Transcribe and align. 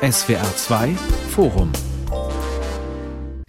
SWR 0.00 0.44
2 0.54 0.94
Forum 1.30 1.72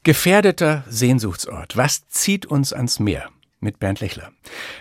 Gefährdeter 0.02 0.84
Sehnsuchtsort. 0.90 1.78
Was 1.78 2.08
zieht 2.08 2.48
uns 2.48 2.74
ans 2.74 3.00
Meer? 3.00 3.30
Mit 3.60 3.78
Bernd 3.78 4.00
Lechler. 4.00 4.32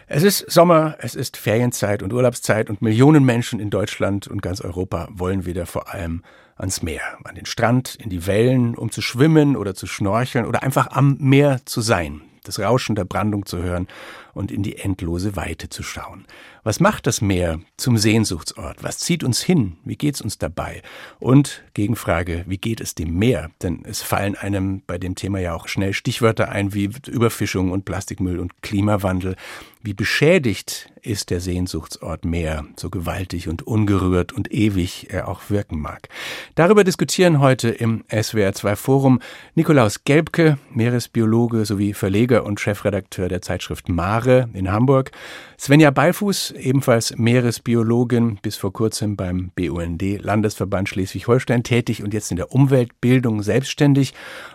Es 0.07 0.23
ist 0.23 0.51
Sommer, 0.51 0.97
es 1.01 1.15
ist 1.15 1.37
Ferienzeit 1.37 2.03
und 2.03 2.15
Urlaubszeit 2.15 2.71
und 2.71 2.81
Millionen 2.81 3.23
Menschen 3.23 3.61
in 3.61 3.69
Deutschland 3.69 4.29
und 4.29 4.41
ganz 4.41 4.63
Europa 4.63 5.09
wollen 5.11 5.45
wieder 5.45 5.67
vor 5.67 5.93
allem 5.93 6.23
ans 6.57 6.81
Meer, 6.81 7.03
an 7.25 7.35
den 7.35 7.45
Strand, 7.45 7.97
in 7.97 8.09
die 8.09 8.27
Wellen, 8.27 8.75
um 8.75 8.91
zu 8.91 9.03
schwimmen 9.03 9.55
oder 9.55 9.75
zu 9.75 9.87
schnorcheln 9.87 10.47
oder 10.47 10.63
einfach 10.63 10.87
am 10.93 11.19
Meer 11.21 11.61
zu 11.67 11.83
sein, 11.83 12.23
das 12.45 12.59
Rauschen 12.59 12.97
der 12.97 13.05
Brandung 13.05 13.45
zu 13.45 13.63
hören 13.63 13.89
und 14.35 14.51
in 14.51 14.63
die 14.63 14.77
endlose 14.77 15.37
Weite 15.37 15.69
zu 15.69 15.83
schauen. 15.83 16.25
Was 16.65 16.81
macht 16.81 17.07
das 17.07 17.21
Meer 17.21 17.61
zum 17.77 17.97
Sehnsuchtsort? 17.97 18.83
Was 18.83 18.99
zieht 18.99 19.25
uns 19.25 19.41
hin? 19.41 19.79
Wie 19.85 19.97
geht's 19.97 20.21
uns 20.21 20.39
dabei? 20.39 20.83
Und 21.19 21.63
Gegenfrage, 21.75 22.45
wie 22.47 22.59
geht 22.59 22.81
es 22.81 22.95
dem 22.95 23.19
Meer? 23.19 23.51
Denn 23.63 23.85
es 23.85 24.03
fallen 24.03 24.35
einem 24.35 24.83
bei 24.87 24.99
dem 24.99 25.15
Thema 25.15 25.39
ja 25.39 25.55
auch 25.55 25.69
schnell 25.69 25.93
Stichwörter 25.93 26.51
ein 26.51 26.75
wie 26.75 26.91
Überfischung 27.07 27.71
und 27.73 27.85
Plastikmüll 27.85 28.39
und 28.39 28.63
Klimawandel. 28.63 29.37
Wie 29.81 29.95
beschädigt 29.95 30.91
ist 31.03 31.31
der 31.31 31.41
Sehnsuchtsort 31.41 32.25
Meer, 32.25 32.67
so 32.77 32.91
gewaltig 32.91 33.49
und 33.49 33.67
ungerührt 33.67 34.33
und 34.33 34.53
ewig 34.53 35.07
er 35.11 35.29
auch 35.29 35.49
wirken 35.49 35.81
mag. 35.81 36.09
Darüber 36.57 36.85
diskutieren 36.85 37.39
heute 37.39 37.71
im 37.71 38.03
SWR2 38.11 38.77
Forum 38.77 39.21
Nikolaus 39.55 40.05
Gelbke, 40.05 40.59
Meeresbiologe 40.75 41.65
sowie 41.65 41.95
Verleger 41.95 42.45
und 42.45 42.61
Chefredakteur 42.61 43.29
der 43.29 43.41
Zeitschrift 43.41 43.89
Mare 44.19 44.49
in 44.53 44.73
Hamburg, 44.73 45.13
Svenja 45.61 45.91
Beifuß, 45.93 46.53
ebenfalls 46.53 47.17
Meeresbiologin, 47.17 48.39
bis 48.43 48.57
vor 48.57 48.73
kurzem 48.73 49.17
beim 49.17 49.53
BUND 49.55 50.03
Landesverband 50.21 50.89
Schleswig-Holstein 50.89 51.63
tätig 51.63 52.03
und 52.03 52.13
jetzt 52.13 52.33
in 52.33 52.37
der 52.37 52.53
Umweltbildung 52.53 53.43
selbstständig 53.43 54.15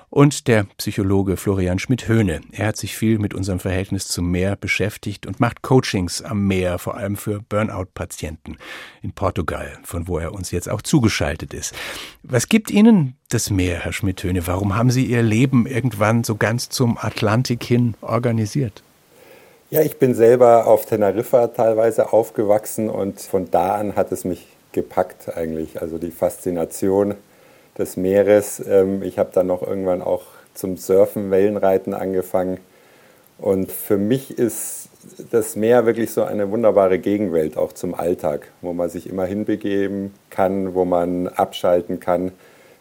und 0.09 0.47
der 0.47 0.65
Psychologe 0.77 1.37
Florian 1.37 1.79
Schmidt-Höhne. 1.79 2.41
Er 2.51 2.67
hat 2.67 2.77
sich 2.77 2.95
viel 2.97 3.19
mit 3.19 3.33
unserem 3.33 3.59
Verhältnis 3.59 4.07
zum 4.07 4.31
Meer 4.31 4.57
beschäftigt 4.57 5.25
und 5.25 5.39
macht 5.39 5.61
Coachings 5.61 6.21
am 6.21 6.45
Meer, 6.45 6.77
vor 6.77 6.97
allem 6.97 7.15
für 7.15 7.41
Burnout-Patienten 7.41 8.57
in 9.01 9.13
Portugal, 9.13 9.79
von 9.83 10.09
wo 10.09 10.19
er 10.19 10.33
uns 10.33 10.51
jetzt 10.51 10.69
auch 10.69 10.81
zugeschaltet 10.81 11.53
ist. 11.53 11.73
Was 12.21 12.49
gibt 12.49 12.69
Ihnen 12.69 13.15
das 13.29 13.49
Meer, 13.49 13.79
Herr 13.79 13.93
Schmidt-Höhne? 13.93 14.45
Warum 14.45 14.75
haben 14.75 14.91
Sie 14.91 15.05
Ihr 15.05 15.23
Leben 15.23 15.65
irgendwann 15.65 16.25
so 16.25 16.35
ganz 16.35 16.67
zum 16.67 16.97
Atlantik 16.97 17.63
hin 17.63 17.95
organisiert? 18.01 18.83
Ja, 19.73 19.81
ich 19.81 19.97
bin 19.97 20.13
selber 20.13 20.67
auf 20.67 20.85
Teneriffa 20.85 21.47
teilweise 21.47 22.13
aufgewachsen 22.13 22.91
und 22.91 23.19
von 23.19 23.49
da 23.49 23.73
an 23.73 23.95
hat 23.95 24.11
es 24.11 24.23
mich 24.23 24.45
gepackt 24.71 25.35
eigentlich. 25.35 25.81
Also 25.81 25.97
die 25.97 26.11
Faszination 26.11 27.15
des 27.75 27.97
Meeres. 27.97 28.61
Ähm, 28.69 29.01
ich 29.01 29.17
habe 29.17 29.31
dann 29.33 29.47
noch 29.47 29.63
irgendwann 29.63 30.03
auch 30.03 30.25
zum 30.53 30.77
Surfen, 30.77 31.31
Wellenreiten 31.31 31.95
angefangen. 31.95 32.59
Und 33.39 33.71
für 33.71 33.97
mich 33.97 34.37
ist 34.37 34.89
das 35.31 35.55
Meer 35.55 35.87
wirklich 35.87 36.11
so 36.11 36.21
eine 36.21 36.51
wunderbare 36.51 36.99
Gegenwelt, 36.99 37.57
auch 37.57 37.73
zum 37.73 37.95
Alltag, 37.95 38.49
wo 38.61 38.73
man 38.73 38.91
sich 38.91 39.09
immer 39.09 39.25
hinbegeben 39.25 40.13
kann, 40.29 40.75
wo 40.75 40.85
man 40.85 41.29
abschalten 41.29 41.99
kann 41.99 42.31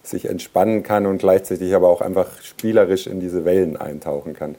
sich 0.03 0.29
entspannen 0.29 0.83
kann 0.83 1.07
und 1.07 1.19
gleichzeitig 1.19 1.75
aber 1.75 1.89
auch 1.89 2.01
einfach 2.01 2.27
spielerisch 2.43 3.07
in 3.07 3.21
diese 3.21 3.45
Wellen 3.45 3.77
eintauchen 3.77 4.35
kann. 4.35 4.57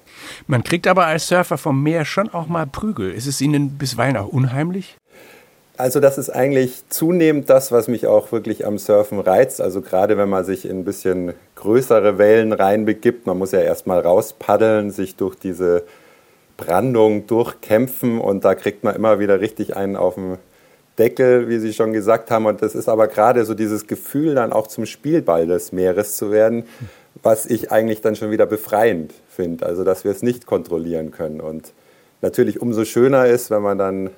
Man 0.47 0.63
kriegt 0.63 0.88
aber 0.88 1.05
als 1.05 1.27
Surfer 1.27 1.58
vom 1.58 1.83
Meer 1.83 2.05
schon 2.05 2.30
auch 2.30 2.47
mal 2.47 2.66
Prügel. 2.66 3.11
Ist 3.11 3.27
es 3.27 3.41
Ihnen 3.41 3.77
bisweilen 3.77 4.17
auch 4.17 4.30
unheimlich? 4.30 4.97
Also 5.75 5.99
das 5.99 6.17
ist 6.17 6.30
eigentlich 6.30 6.88
zunehmend 6.89 7.49
das, 7.49 7.71
was 7.71 7.88
mich 7.88 8.05
auch 8.05 8.31
wirklich 8.31 8.66
am 8.66 8.77
Surfen 8.77 9.19
reizt. 9.19 9.59
Also 9.59 9.81
gerade 9.81 10.17
wenn 10.17 10.30
man 10.30 10.45
sich 10.45 10.66
in 10.66 10.80
ein 10.80 10.86
bisschen 10.86 11.33
größere 11.55 12.17
Wellen 12.19 12.53
reinbegibt, 12.53 13.25
man 13.25 13.39
muss 13.39 13.52
ja 13.52 13.59
erstmal 13.59 13.99
rauspaddeln, 13.99 14.91
sich 14.91 15.16
durch 15.16 15.36
diese 15.36 15.83
Brandung 16.58 17.26
durchkämpfen 17.26 18.21
und 18.21 18.45
da 18.45 18.53
kriegt 18.53 18.83
man 18.83 18.95
immer 18.95 19.20
wieder 19.20 19.42
richtig 19.42 19.76
einen 19.76 19.95
auf 19.95 20.15
den 20.15 20.37
Deckel, 20.99 21.49
wie 21.49 21.59
Sie 21.59 21.73
schon 21.73 21.93
gesagt 21.93 22.31
haben. 22.31 22.45
Und 22.45 22.61
das 22.61 22.76
ist 22.76 22.89
aber 22.89 23.08
gerade 23.08 23.45
so 23.45 23.54
dieses 23.54 23.87
Gefühl, 23.87 24.36
dann 24.36 24.54
auch 24.54 24.67
zum 24.67 24.86
Spielball 24.86 25.48
des 25.48 25.71
Meeres 25.71 26.15
zu 26.15 26.31
werden, 26.31 26.65
was 27.21 27.45
ich 27.45 27.71
eigentlich 27.71 28.02
dann 28.02 28.15
schon 28.15 28.31
wieder 28.31 28.45
befreiend 28.45 29.14
finde. 29.30 29.65
Also, 29.65 29.83
dass 29.83 30.03
wir 30.03 30.11
es 30.11 30.21
nicht 30.21 30.45
kontrollieren 30.45 31.11
können. 31.11 31.42
Und 31.42 31.73
natürlich 32.21 32.61
umso 32.61 32.86
schöner 32.86 33.27
ist, 33.27 33.49
wenn 33.49 33.61
man 33.61 33.77
dann 33.77 34.09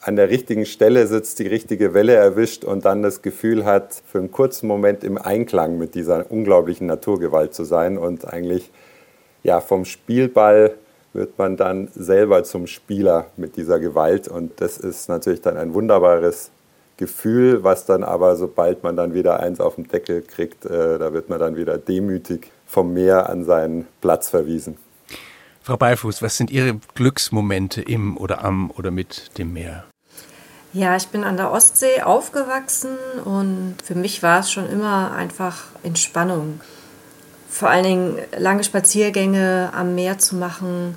an 0.00 0.16
der 0.16 0.30
richtigen 0.30 0.64
Stelle 0.64 1.06
sitzt, 1.06 1.40
die 1.40 1.46
richtige 1.46 1.92
Welle 1.92 2.14
erwischt 2.14 2.64
und 2.64 2.84
dann 2.84 3.02
das 3.02 3.22
Gefühl 3.22 3.64
hat, 3.64 4.00
für 4.06 4.18
einen 4.18 4.30
kurzen 4.30 4.68
Moment 4.68 5.02
im 5.02 5.18
Einklang 5.18 5.76
mit 5.76 5.94
dieser 5.94 6.30
unglaublichen 6.30 6.86
Naturgewalt 6.86 7.52
zu 7.52 7.64
sein 7.64 7.98
und 7.98 8.26
eigentlich 8.26 8.70
ja, 9.42 9.60
vom 9.60 9.84
Spielball 9.84 10.74
wird 11.12 11.38
man 11.38 11.56
dann 11.56 11.88
selber 11.94 12.44
zum 12.44 12.66
Spieler 12.66 13.26
mit 13.36 13.56
dieser 13.56 13.80
Gewalt. 13.80 14.28
Und 14.28 14.60
das 14.60 14.78
ist 14.78 15.08
natürlich 15.08 15.40
dann 15.40 15.56
ein 15.56 15.74
wunderbares 15.74 16.50
Gefühl, 16.96 17.62
was 17.62 17.86
dann 17.86 18.02
aber, 18.02 18.36
sobald 18.36 18.82
man 18.82 18.96
dann 18.96 19.14
wieder 19.14 19.40
eins 19.40 19.60
auf 19.60 19.76
den 19.76 19.86
Deckel 19.86 20.22
kriegt, 20.22 20.66
äh, 20.66 20.98
da 20.98 21.12
wird 21.12 21.28
man 21.28 21.38
dann 21.38 21.56
wieder 21.56 21.78
demütig 21.78 22.50
vom 22.66 22.92
Meer 22.92 23.30
an 23.30 23.44
seinen 23.44 23.86
Platz 24.00 24.28
verwiesen. 24.28 24.76
Frau 25.62 25.76
Beifuß, 25.76 26.22
was 26.22 26.36
sind 26.36 26.50
Ihre 26.50 26.80
Glücksmomente 26.94 27.82
im 27.82 28.16
oder 28.16 28.42
am 28.44 28.70
oder 28.70 28.90
mit 28.90 29.38
dem 29.38 29.52
Meer? 29.52 29.84
Ja, 30.72 30.96
ich 30.96 31.08
bin 31.08 31.24
an 31.24 31.36
der 31.36 31.50
Ostsee 31.50 32.02
aufgewachsen 32.02 32.96
und 33.24 33.76
für 33.82 33.94
mich 33.94 34.22
war 34.22 34.40
es 34.40 34.50
schon 34.50 34.68
immer 34.68 35.12
einfach 35.12 35.66
Entspannung 35.82 36.60
vor 37.48 37.70
allen 37.70 37.84
Dingen 37.84 38.18
lange 38.36 38.64
Spaziergänge 38.64 39.70
am 39.74 39.94
Meer 39.94 40.18
zu 40.18 40.36
machen, 40.36 40.96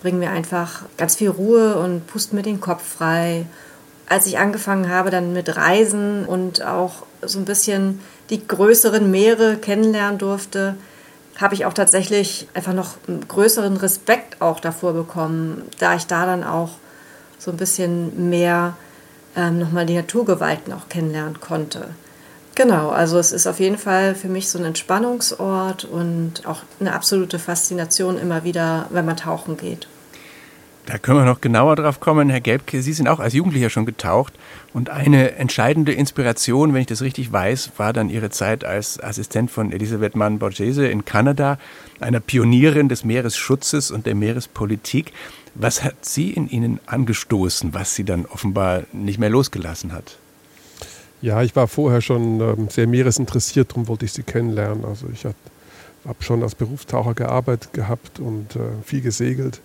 bringen 0.00 0.18
mir 0.18 0.30
einfach 0.30 0.82
ganz 0.96 1.16
viel 1.16 1.28
Ruhe 1.28 1.76
und 1.76 2.06
pusten 2.06 2.36
mir 2.36 2.42
den 2.42 2.60
Kopf 2.60 2.82
frei. 2.82 3.46
Als 4.08 4.26
ich 4.26 4.38
angefangen 4.38 4.88
habe 4.88 5.10
dann 5.10 5.32
mit 5.32 5.56
Reisen 5.56 6.24
und 6.24 6.64
auch 6.64 7.04
so 7.22 7.38
ein 7.38 7.44
bisschen 7.44 8.00
die 8.30 8.46
größeren 8.46 9.10
Meere 9.10 9.56
kennenlernen 9.56 10.18
durfte, 10.18 10.74
habe 11.36 11.54
ich 11.54 11.64
auch 11.64 11.72
tatsächlich 11.72 12.48
einfach 12.54 12.72
noch 12.72 12.96
einen 13.06 13.26
größeren 13.26 13.76
Respekt 13.76 14.40
auch 14.40 14.60
davor 14.60 14.92
bekommen, 14.92 15.62
da 15.78 15.94
ich 15.94 16.06
da 16.06 16.26
dann 16.26 16.44
auch 16.44 16.70
so 17.38 17.50
ein 17.50 17.56
bisschen 17.56 18.28
mehr 18.28 18.76
ähm, 19.36 19.58
nochmal 19.58 19.86
die 19.86 19.94
Naturgewalten 19.94 20.72
auch 20.72 20.88
kennenlernen 20.88 21.40
konnte. 21.40 21.88
Genau, 22.62 22.90
also 22.90 23.18
es 23.18 23.32
ist 23.32 23.46
auf 23.46 23.58
jeden 23.58 23.78
Fall 23.78 24.14
für 24.14 24.28
mich 24.28 24.50
so 24.50 24.58
ein 24.58 24.66
Entspannungsort 24.66 25.86
und 25.86 26.46
auch 26.46 26.58
eine 26.78 26.92
absolute 26.92 27.38
Faszination 27.38 28.18
immer 28.18 28.44
wieder, 28.44 28.86
wenn 28.90 29.06
man 29.06 29.16
tauchen 29.16 29.56
geht. 29.56 29.88
Da 30.84 30.98
können 30.98 31.20
wir 31.20 31.24
noch 31.24 31.40
genauer 31.40 31.76
drauf 31.76 32.00
kommen, 32.00 32.28
Herr 32.28 32.42
Gelbke. 32.42 32.82
Sie 32.82 32.92
sind 32.92 33.08
auch 33.08 33.18
als 33.18 33.32
Jugendlicher 33.32 33.70
schon 33.70 33.86
getaucht 33.86 34.34
und 34.74 34.90
eine 34.90 35.36
entscheidende 35.36 35.94
Inspiration, 35.94 36.74
wenn 36.74 36.82
ich 36.82 36.86
das 36.86 37.00
richtig 37.00 37.32
weiß, 37.32 37.70
war 37.78 37.94
dann 37.94 38.10
Ihre 38.10 38.28
Zeit 38.28 38.62
als 38.62 39.02
Assistent 39.02 39.50
von 39.50 39.72
Elisabeth 39.72 40.14
Mann-Borghese 40.14 40.86
in 40.86 41.06
Kanada, 41.06 41.58
einer 41.98 42.20
Pionierin 42.20 42.90
des 42.90 43.04
Meeresschutzes 43.04 43.90
und 43.90 44.04
der 44.04 44.14
Meerespolitik. 44.14 45.14
Was 45.54 45.82
hat 45.82 46.04
sie 46.04 46.30
in 46.30 46.46
Ihnen 46.46 46.78
angestoßen, 46.84 47.72
was 47.72 47.94
Sie 47.94 48.04
dann 48.04 48.26
offenbar 48.26 48.82
nicht 48.92 49.18
mehr 49.18 49.30
losgelassen 49.30 49.94
hat? 49.94 50.19
Ja, 51.22 51.42
ich 51.42 51.54
war 51.54 51.68
vorher 51.68 52.00
schon 52.00 52.40
ähm, 52.40 52.68
sehr 52.70 52.86
meeresinteressiert, 52.86 53.70
darum 53.70 53.88
wollte 53.88 54.06
ich 54.06 54.12
sie 54.12 54.22
kennenlernen. 54.22 54.84
Also 54.84 55.06
ich 55.12 55.26
habe 55.26 55.36
schon 56.20 56.42
als 56.42 56.54
Berufstaucher 56.54 57.14
gearbeitet 57.14 57.72
gehabt 57.74 58.20
und 58.20 58.56
äh, 58.56 58.60
viel 58.84 59.02
gesegelt. 59.02 59.60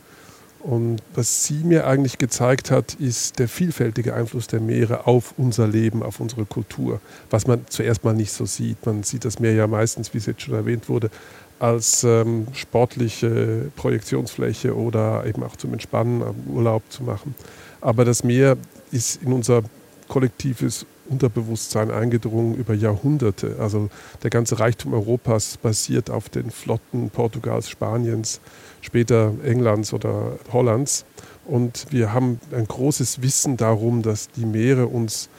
Und 0.60 1.02
was 1.14 1.46
sie 1.46 1.64
mir 1.64 1.86
eigentlich 1.86 2.18
gezeigt 2.18 2.72
hat, 2.72 2.96
ist 2.96 3.38
der 3.38 3.48
vielfältige 3.48 4.16
Einfluss 4.16 4.48
der 4.48 4.60
Meere 4.60 5.06
auf 5.06 5.36
unser 5.38 5.68
Leben, 5.68 6.02
auf 6.02 6.20
unsere 6.20 6.46
Kultur, 6.46 7.00
was 7.30 7.46
man 7.46 7.62
zuerst 7.70 8.04
mal 8.04 8.16
nicht 8.16 8.32
so 8.32 8.46
sieht. 8.46 8.84
Man 8.84 9.04
sieht 9.04 9.26
das 9.26 9.40
Meer 9.40 9.54
ja 9.54 9.68
meistens, 9.68 10.14
wie 10.14 10.18
es 10.18 10.26
jetzt 10.26 10.42
schon 10.42 10.56
erwähnt 10.56 10.90
wurde, 10.90 11.12
als 11.60 12.04
ähm, 12.04 12.48
sportliche 12.54 13.72
Projektionsfläche 13.76 14.76
oder 14.76 15.26
eben 15.26 15.44
auch 15.44 15.56
zum 15.56 15.72
Entspannen, 15.72 16.24
Urlaub 16.48 16.84
zu 16.90 17.04
machen. 17.04 17.36
Aber 17.80 18.04
das 18.04 18.24
Meer 18.24 18.58
ist 18.92 19.22
in 19.22 19.32
unser 19.32 19.62
kollektives 20.08 20.86
Unterbewusstsein 21.10 21.92
eingedrungen 21.92 22.56
über 22.56 22.74
Jahrhunderte. 22.74 23.58
Also 23.60 23.90
der 24.24 24.30
ganze 24.30 24.60
Reichtum 24.60 24.94
Europas 24.94 25.58
basiert 25.58 26.10
auf 26.10 26.30
den 26.30 26.52
Flotten 26.52 27.10
Portugals, 27.10 27.70
Spaniens, 27.70 28.40
später 28.82 29.34
Englands 29.44 29.94
oder 29.94 30.34
Hollands. 30.52 31.06
Und 31.46 31.88
wir 31.92 32.14
haben 32.14 32.40
ein 32.52 32.68
großes 32.68 33.22
Wissen 33.22 33.58
darum, 33.58 34.02
dass 34.02 34.30
die 34.30 34.46
Meere 34.46 34.88
uns 34.88 35.30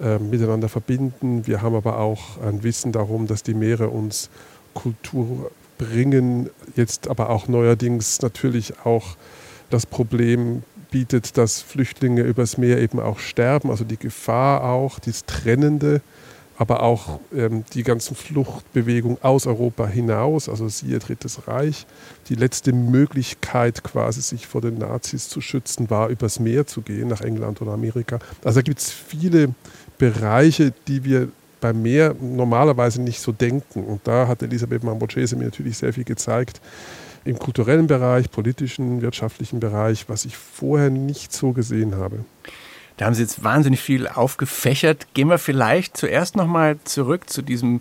äh, 0.00 0.18
miteinander 0.18 0.68
verbinden. 0.68 1.46
Wir 1.46 1.62
haben 1.62 1.74
aber 1.74 1.98
auch 1.98 2.40
ein 2.40 2.62
Wissen 2.62 2.92
darum, 2.92 3.26
dass 3.26 3.42
die 3.42 3.54
Meere 3.54 3.90
uns 3.90 4.30
Kultur 4.74 5.50
bringen. 5.78 6.48
Jetzt 6.76 7.08
aber 7.08 7.30
auch 7.30 7.48
neuerdings 7.48 8.22
natürlich 8.22 8.72
auch 8.84 9.16
das 9.68 9.86
Problem 9.86 10.62
bietet, 10.92 11.36
dass 11.36 11.60
Flüchtlinge 11.60 12.22
übers 12.22 12.56
Meer 12.56 12.78
eben 12.78 13.00
auch 13.00 13.18
sterben, 13.18 13.70
also 13.70 13.82
die 13.82 13.96
Gefahr 13.96 14.62
auch, 14.62 15.00
das 15.00 15.26
Trennende 15.26 16.00
aber 16.62 16.84
auch 16.84 17.18
ähm, 17.34 17.64
die 17.74 17.82
ganzen 17.82 18.14
Fluchtbewegungen 18.14 19.18
aus 19.22 19.48
Europa 19.48 19.86
hinaus, 19.86 20.48
also 20.48 20.68
siehe 20.68 21.00
Drittes 21.00 21.48
Reich. 21.48 21.86
Die 22.28 22.36
letzte 22.36 22.72
Möglichkeit 22.72 23.82
quasi, 23.82 24.20
sich 24.20 24.46
vor 24.46 24.60
den 24.60 24.78
Nazis 24.78 25.28
zu 25.28 25.40
schützen, 25.40 25.90
war 25.90 26.08
übers 26.08 26.38
Meer 26.38 26.64
zu 26.66 26.82
gehen, 26.82 27.08
nach 27.08 27.20
England 27.20 27.60
oder 27.62 27.72
Amerika. 27.72 28.20
Also 28.44 28.60
da 28.60 28.62
gibt 28.62 28.78
es 28.78 28.90
viele 28.92 29.54
Bereiche, 29.98 30.72
die 30.86 31.02
wir 31.02 31.30
beim 31.60 31.82
Meer 31.82 32.14
normalerweise 32.20 33.02
nicht 33.02 33.20
so 33.20 33.32
denken. 33.32 33.84
Und 33.84 34.02
da 34.04 34.28
hat 34.28 34.42
Elisabeth 34.42 34.84
Mamborghese 34.84 35.34
mir 35.34 35.46
natürlich 35.46 35.78
sehr 35.78 35.92
viel 35.92 36.04
gezeigt, 36.04 36.60
im 37.24 37.38
kulturellen 37.38 37.86
Bereich, 37.86 38.30
politischen, 38.30 39.02
wirtschaftlichen 39.02 39.60
Bereich, 39.60 40.08
was 40.08 40.24
ich 40.24 40.36
vorher 40.36 40.90
nicht 40.90 41.32
so 41.32 41.52
gesehen 41.52 41.96
habe. 41.96 42.24
Da 42.96 43.06
haben 43.06 43.14
Sie 43.14 43.22
jetzt 43.22 43.42
wahnsinnig 43.42 43.80
viel 43.80 44.06
aufgefächert. 44.06 45.06
Gehen 45.14 45.28
wir 45.28 45.38
vielleicht 45.38 45.96
zuerst 45.96 46.36
nochmal 46.36 46.78
zurück 46.84 47.30
zu 47.30 47.42
diesem 47.42 47.80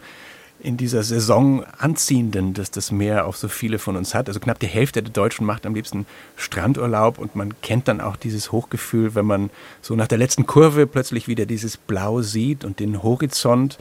in 0.63 0.77
dieser 0.77 1.03
Saison 1.03 1.63
anziehenden, 1.79 2.53
dass 2.53 2.71
das 2.71 2.91
Meer 2.91 3.25
auf 3.25 3.35
so 3.38 3.47
viele 3.47 3.79
von 3.79 3.97
uns 3.97 4.13
hat. 4.13 4.27
Also 4.27 4.39
knapp 4.39 4.59
die 4.59 4.67
Hälfte 4.67 5.01
der 5.01 5.11
Deutschen 5.11 5.45
macht 5.45 5.65
am 5.65 5.73
liebsten 5.73 6.05
Strandurlaub 6.35 7.17
und 7.17 7.35
man 7.35 7.59
kennt 7.61 7.88
dann 7.88 7.99
auch 7.99 8.15
dieses 8.15 8.51
Hochgefühl, 8.51 9.15
wenn 9.15 9.25
man 9.25 9.49
so 9.81 9.95
nach 9.95 10.07
der 10.07 10.17
letzten 10.17 10.45
Kurve 10.45 10.88
plötzlich 10.88 11.27
wieder 11.27 11.45
dieses 11.45 11.77
Blau 11.77 12.21
sieht 12.21 12.63
und 12.63 12.79
den 12.79 13.01
Horizont. 13.01 13.79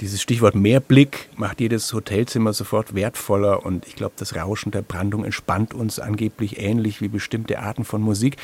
Dieses 0.00 0.20
Stichwort 0.20 0.54
Meerblick 0.54 1.28
macht 1.36 1.60
jedes 1.60 1.92
Hotelzimmer 1.92 2.52
sofort 2.52 2.94
wertvoller 2.94 3.64
und 3.64 3.86
ich 3.86 3.94
glaube, 3.94 4.14
das 4.16 4.34
Rauschen 4.34 4.72
der 4.72 4.82
Brandung 4.82 5.24
entspannt 5.24 5.72
uns 5.72 6.00
angeblich 6.00 6.58
ähnlich 6.58 7.00
wie 7.00 7.08
bestimmte 7.08 7.60
Arten 7.60 7.84
von 7.84 8.02
Musik. 8.02 8.36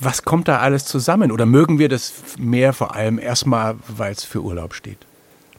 Was 0.00 0.22
kommt 0.22 0.48
da 0.48 0.58
alles 0.58 0.86
zusammen? 0.86 1.30
Oder 1.30 1.44
mögen 1.44 1.78
wir 1.78 1.88
das 1.88 2.14
Meer 2.38 2.72
vor 2.72 2.94
allem 2.94 3.18
erstmal, 3.18 3.76
weil 3.88 4.12
es 4.12 4.24
für 4.24 4.40
Urlaub 4.40 4.72
steht? 4.72 4.98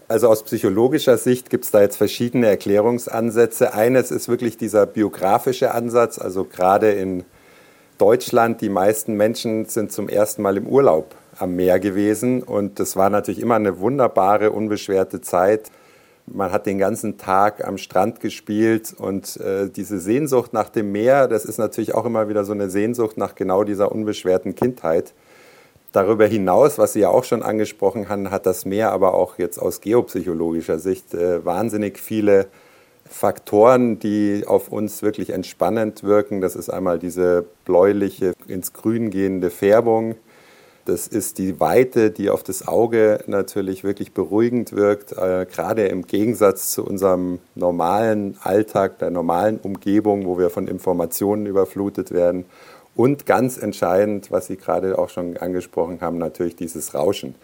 Also 0.07 0.27
aus 0.27 0.43
psychologischer 0.43 1.17
Sicht 1.17 1.51
gibt 1.51 1.65
es 1.65 1.71
da 1.71 1.81
jetzt 1.81 1.97
verschiedene 1.97 2.47
Erklärungsansätze. 2.47 3.73
Eines 3.73 4.09
ist 4.09 4.27
wirklich 4.27 4.57
dieser 4.57 4.87
biografische 4.87 5.75
Ansatz, 5.75 6.17
also 6.17 6.45
gerade 6.45 6.91
in 6.91 7.25
Deutschland, 7.99 8.61
die 8.61 8.69
meisten 8.69 9.13
Menschen 9.13 9.65
sind 9.65 9.91
zum 9.91 10.09
ersten 10.09 10.41
Mal 10.41 10.57
im 10.57 10.65
Urlaub 10.65 11.13
am 11.39 11.55
Meer 11.55 11.79
gewesen 11.79 12.43
und 12.43 12.79
das 12.79 12.95
war 12.95 13.09
natürlich 13.09 13.41
immer 13.41 13.55
eine 13.55 13.79
wunderbare, 13.79 14.51
unbeschwerte 14.51 15.21
Zeit 15.21 15.71
man 16.33 16.51
hat 16.51 16.65
den 16.65 16.77
ganzen 16.77 17.17
Tag 17.17 17.65
am 17.65 17.77
Strand 17.77 18.19
gespielt 18.19 18.93
und 18.97 19.37
äh, 19.37 19.69
diese 19.69 19.99
Sehnsucht 19.99 20.53
nach 20.53 20.69
dem 20.69 20.91
Meer, 20.91 21.27
das 21.27 21.45
ist 21.45 21.57
natürlich 21.57 21.95
auch 21.95 22.05
immer 22.05 22.29
wieder 22.29 22.45
so 22.45 22.53
eine 22.53 22.69
Sehnsucht 22.69 23.17
nach 23.17 23.35
genau 23.35 23.63
dieser 23.63 23.91
unbeschwerten 23.91 24.55
Kindheit. 24.55 25.13
Darüber 25.91 26.27
hinaus, 26.27 26.77
was 26.77 26.93
Sie 26.93 26.99
ja 26.99 27.09
auch 27.09 27.23
schon 27.23 27.41
angesprochen 27.41 28.09
haben, 28.09 28.29
hat 28.29 28.45
das 28.45 28.65
Meer 28.65 28.91
aber 28.91 29.15
auch 29.15 29.39
jetzt 29.39 29.57
aus 29.57 29.81
geopsychologischer 29.81 30.77
Sicht 30.77 31.13
äh, 31.13 31.43
wahnsinnig 31.43 31.97
viele 31.97 32.47
Faktoren, 33.09 33.97
die 33.97 34.43
auf 34.45 34.71
uns 34.71 35.01
wirklich 35.01 35.31
entspannend 35.31 36.03
wirken. 36.03 36.41
Das 36.41 36.55
ist 36.55 36.69
einmal 36.69 36.99
diese 36.99 37.45
bläuliche, 37.65 38.33
ins 38.47 38.73
Grün 38.73 39.09
gehende 39.09 39.49
Färbung 39.49 40.15
das 40.89 41.07
ist 41.07 41.37
die 41.37 41.59
Weite, 41.59 42.09
die 42.09 42.31
auf 42.31 42.41
das 42.41 42.67
Auge 42.67 43.19
natürlich 43.27 43.83
wirklich 43.83 44.11
beruhigend 44.11 44.73
wirkt, 44.73 45.11
äh, 45.11 45.45
gerade 45.45 45.85
im 45.85 46.07
Gegensatz 46.07 46.71
zu 46.71 46.83
unserem 46.83 47.39
normalen 47.53 48.37
Alltag, 48.41 48.97
der 48.97 49.11
normalen 49.11 49.59
Umgebung, 49.59 50.25
wo 50.25 50.39
wir 50.39 50.49
von 50.49 50.67
Informationen 50.67 51.45
überflutet 51.45 52.11
werden. 52.11 52.45
Und 52.95 53.27
ganz 53.27 53.57
entscheidend, 53.57 54.31
was 54.31 54.47
Sie 54.47 54.57
gerade 54.57 54.97
auch 54.97 55.09
schon 55.09 55.37
angesprochen 55.37 56.01
haben, 56.01 56.17
natürlich 56.17 56.55
dieses 56.55 56.95
Rauschen. 56.95 57.35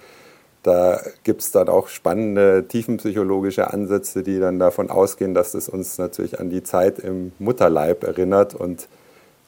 Da 0.63 0.99
gibt 1.23 1.41
es 1.41 1.51
dann 1.51 1.69
auch 1.69 1.87
spannende 1.87 2.65
tiefenpsychologische 2.67 3.71
Ansätze, 3.71 4.23
die 4.23 4.39
dann 4.39 4.57
davon 4.57 4.89
ausgehen, 4.89 5.35
dass 5.35 5.53
es 5.53 5.69
uns 5.69 5.99
natürlich 5.99 6.39
an 6.39 6.49
die 6.49 6.63
Zeit 6.63 6.97
im 6.97 7.31
Mutterleib 7.37 8.03
erinnert 8.03 8.55
und 8.55 8.87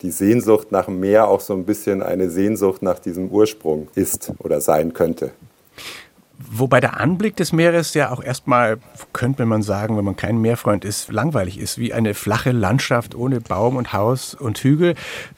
die 0.01 0.11
Sehnsucht 0.11 0.71
nach 0.71 0.85
dem 0.85 0.99
Meer 0.99 1.27
auch 1.27 1.41
so 1.41 1.53
ein 1.53 1.65
bisschen 1.65 2.01
eine 2.01 2.29
Sehnsucht 2.29 2.81
nach 2.81 2.99
diesem 2.99 3.29
Ursprung 3.29 3.88
ist 3.95 4.31
oder 4.39 4.61
sein 4.61 4.94
könnte. 4.94 5.31
Wobei 6.39 6.79
der 6.79 6.99
Anblick 6.99 7.35
des 7.35 7.51
Meeres 7.51 7.95
ja 7.95 8.11
auch 8.11 8.23
erstmal, 8.23 8.77
könnte 9.11 9.47
man 9.47 9.63
sagen, 9.63 9.97
wenn 9.97 10.05
man 10.05 10.15
kein 10.15 10.39
Meerfreund 10.39 10.85
ist, 10.85 11.11
langweilig 11.11 11.57
ist, 11.57 11.79
wie 11.79 11.94
eine 11.94 12.13
flache 12.13 12.51
Landschaft 12.51 13.15
ohne 13.15 13.41
Baum 13.41 13.75
und 13.75 13.91
Haus 13.91 14.35
und 14.35 14.59
Hügel. 14.59 14.94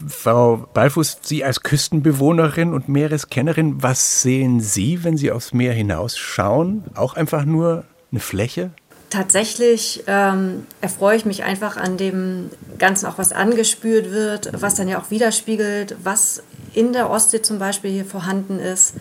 Frau 0.05 0.67
Balfus, 0.73 1.19
Sie 1.21 1.45
als 1.45 1.63
Küstenbewohnerin 1.63 2.73
und 2.73 2.89
Meereskennerin, 2.89 3.81
was 3.81 4.21
sehen 4.21 4.59
Sie, 4.59 5.03
wenn 5.05 5.15
Sie 5.15 5.31
aufs 5.31 5.53
Meer 5.53 5.71
hinausschauen? 5.71 6.83
Auch 6.95 7.13
einfach 7.13 7.45
nur 7.45 7.85
eine 8.11 8.19
Fläche? 8.19 8.71
Tatsächlich 9.09 10.03
ähm, 10.07 10.67
erfreue 10.81 11.17
ich 11.17 11.25
mich 11.25 11.43
einfach 11.43 11.77
an 11.77 11.97
dem 11.97 12.49
Ganzen, 12.77 13.07
auch 13.07 13.17
was 13.17 13.31
angespürt 13.31 14.11
wird, 14.11 14.51
was 14.61 14.75
dann 14.75 14.87
ja 14.87 14.99
auch 14.99 15.09
widerspiegelt, 15.09 15.97
was 16.03 16.43
in 16.73 16.93
der 16.93 17.09
Ostsee 17.09 17.41
zum 17.41 17.59
Beispiel 17.59 17.91
hier 17.91 18.05
vorhanden 18.05 18.59
ist. 18.59 18.93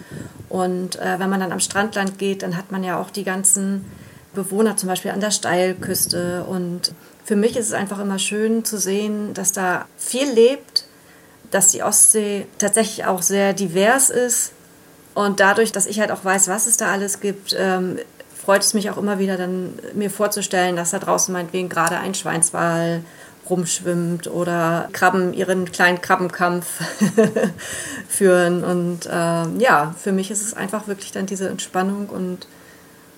Und 0.48 0.96
äh, 0.96 1.18
wenn 1.18 1.28
man 1.28 1.40
dann 1.40 1.52
am 1.52 1.60
Strandland 1.60 2.18
geht, 2.18 2.42
dann 2.42 2.56
hat 2.56 2.72
man 2.72 2.82
ja 2.82 2.98
auch 2.98 3.10
die 3.10 3.24
ganzen 3.24 3.84
Bewohner 4.34 4.76
zum 4.76 4.88
Beispiel 4.88 5.10
an 5.10 5.20
der 5.20 5.30
Steilküste. 5.30 6.44
Und 6.44 6.92
für 7.24 7.36
mich 7.36 7.56
ist 7.56 7.66
es 7.66 7.72
einfach 7.74 7.98
immer 7.98 8.18
schön 8.18 8.64
zu 8.64 8.78
sehen, 8.78 9.34
dass 9.34 9.52
da 9.52 9.86
viel 9.98 10.30
lebt, 10.30 10.86
dass 11.50 11.72
die 11.72 11.82
Ostsee 11.82 12.46
tatsächlich 12.58 13.06
auch 13.06 13.20
sehr 13.20 13.52
divers 13.52 14.08
ist. 14.08 14.52
Und 15.14 15.40
dadurch, 15.40 15.72
dass 15.72 15.86
ich 15.86 16.00
halt 16.00 16.12
auch 16.12 16.24
weiß, 16.24 16.48
was 16.48 16.66
es 16.66 16.76
da 16.76 16.92
alles 16.92 17.20
gibt, 17.20 17.54
ähm, 17.58 17.98
freut 18.48 18.62
es 18.62 18.72
mich 18.72 18.88
auch 18.88 18.96
immer 18.96 19.18
wieder, 19.18 19.36
dann 19.36 19.74
mir 19.92 20.08
vorzustellen, 20.08 20.74
dass 20.74 20.92
da 20.92 20.98
draußen 20.98 21.34
meinetwegen 21.34 21.68
gerade 21.68 21.98
ein 21.98 22.14
Schweinswal 22.14 23.02
rumschwimmt 23.50 24.26
oder 24.26 24.88
Krabben 24.94 25.34
ihren 25.34 25.70
kleinen 25.70 26.00
Krabbenkampf 26.00 26.64
führen. 28.08 28.64
Und 28.64 29.04
äh, 29.04 29.10
ja, 29.10 29.94
für 29.98 30.12
mich 30.12 30.30
ist 30.30 30.40
es 30.40 30.54
einfach 30.54 30.88
wirklich 30.88 31.12
dann 31.12 31.26
diese 31.26 31.46
Entspannung 31.50 32.06
und, 32.06 32.46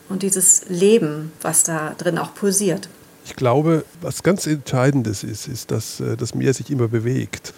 und 0.09 0.25
dieses 0.25 0.69
Leben, 0.69 1.31
was 1.43 1.63
da 1.63 1.95
drin 1.97 2.19
auch 2.19 2.35
pulsiert. 2.35 2.89
Ich 3.25 3.37
glaube, 3.37 3.85
was 4.01 4.25
ganz 4.25 4.49
Entscheidendes 4.49 5.23
ist, 5.23 5.47
ist, 5.47 5.71
dass 5.71 6.01
äh, 6.01 6.17
das 6.17 6.35
Meer 6.35 6.55
sich 6.55 6.71
immer 6.71 6.89
bewegt. 6.89 7.55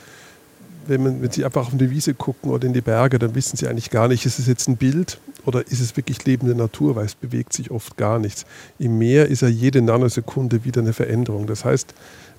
Wenn, 0.86 1.02
man, 1.02 1.22
wenn 1.22 1.30
Sie 1.30 1.42
einfach 1.42 1.68
auf 1.68 1.72
eine 1.72 1.88
Wiese 1.88 2.12
gucken 2.12 2.50
oder 2.50 2.66
in 2.66 2.74
die 2.74 2.82
Berge, 2.82 3.18
dann 3.18 3.34
wissen 3.34 3.56
Sie 3.56 3.66
eigentlich 3.66 3.88
gar 3.88 4.08
nicht, 4.08 4.26
ist 4.26 4.38
es 4.38 4.46
jetzt 4.46 4.68
ein 4.68 4.76
Bild 4.76 5.18
oder 5.44 5.66
ist 5.66 5.80
es 5.80 5.96
wirklich 5.96 6.24
lebende 6.24 6.54
Natur, 6.54 6.96
weil 6.96 7.06
es 7.06 7.14
bewegt 7.14 7.52
sich 7.52 7.70
oft 7.70 7.96
gar 7.96 8.18
nichts. 8.18 8.46
Im 8.78 8.98
Meer 8.98 9.26
ist 9.28 9.42
ja 9.42 9.48
jede 9.48 9.82
Nanosekunde 9.82 10.64
wieder 10.64 10.80
eine 10.80 10.92
Veränderung. 10.92 11.46
Das 11.46 11.64
heißt, 11.64 11.94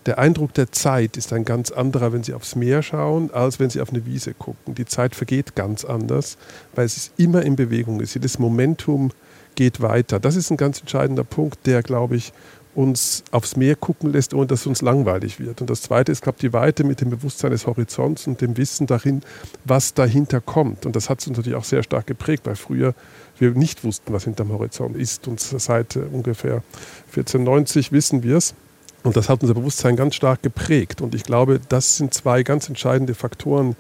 der 0.05 0.19
Eindruck 0.19 0.53
der 0.53 0.72
Zeit 0.72 1.15
ist 1.15 1.31
ein 1.31 1.45
ganz 1.45 1.72
anderer, 1.72 2.12
wenn 2.12 2.24
Sie 2.24 2.33
aufs 2.33 2.55
Meer 2.55 2.83
schauen, 2.83 3.31
als 3.31 3.60
wenn 3.60 3.69
Sie 3.69 3.79
auf 3.79 3.89
eine 3.89 4.05
Wiese 4.05 4.33
gucken. 4.33 4.75
Die 4.75 4.86
Zeit 4.86 5.15
vergeht 5.15 5.55
ganz 5.55 5.86
anders, 5.86 6.38
weil 6.75 6.86
es 6.86 7.12
immer 7.17 7.43
in 7.43 7.55
Bewegung 7.55 8.01
ist. 8.01 8.13
Jedes 8.13 8.38
Momentum 8.38 9.12
geht 9.55 9.81
weiter. 9.81 10.19
Das 10.19 10.36
ist 10.36 10.50
ein 10.50 10.57
ganz 10.57 10.81
entscheidender 10.81 11.24
Punkt, 11.24 11.65
der, 11.65 11.83
glaube 11.83 12.15
ich, 12.17 12.33
uns 12.75 13.24
aufs 13.32 13.56
Meer 13.56 13.75
gucken 13.75 14.12
lässt, 14.12 14.34
ohne 14.34 14.48
dass 14.48 14.62
es 14.62 14.68
uns 14.68 14.82
langweilig 14.82 15.39
wird. 15.39 15.62
Und 15.62 15.70
das 15.70 15.82
Zweite 15.82 16.12
ist, 16.12 16.22
glaube 16.22 16.38
ich, 16.38 16.42
die 16.42 16.53
Weite 16.53 16.84
mit 16.84 17.01
dem 17.01 17.10
Bewusstsein 17.10 17.51
des 17.51 17.68
Horizonts 17.68 18.27
und 18.27 18.42
dem 18.42 18.58
Wissen 18.58 18.88
darin, 18.88 19.22
was 19.65 19.94
dahinter 19.94 20.42
kommt. 20.42 20.86
Und 20.86 20.96
das 20.96 21.10
hat 21.10 21.25
uns 21.27 21.38
natürlich 21.38 21.58
auch 21.58 21.63
sehr 21.63 21.84
stark 21.84 22.08
geprägt, 22.08 22.46
weil 22.46 22.56
früher 22.56 22.96
wir 23.38 23.51
nicht 23.51 23.84
wussten, 23.84 24.13
was 24.13 24.24
hinterm 24.24 24.51
Horizont 24.51 24.96
ist. 24.96 25.27
Und 25.27 25.39
seit 25.39 25.96
äh, 25.96 26.00
ungefähr 26.12 26.63
1490 27.08 27.92
wissen 27.92 28.24
wir 28.24 28.38
es. 28.38 28.56
Und 29.03 29.18
das 29.18 29.27
hat 29.30 29.42
unser 29.42 29.53
Bewusstsein 29.53 29.96
ganz 29.96 30.15
stark 30.15 30.42
geprägt. 30.42 31.01
Und 31.01 31.13
ich 31.13 31.24
glaube, 31.24 31.60
das 31.70 31.98
sind 31.98 32.13
zwei 32.13 32.44
ganz 32.44 32.70
entscheidende 32.70 33.13
Faktoren, 33.15 33.75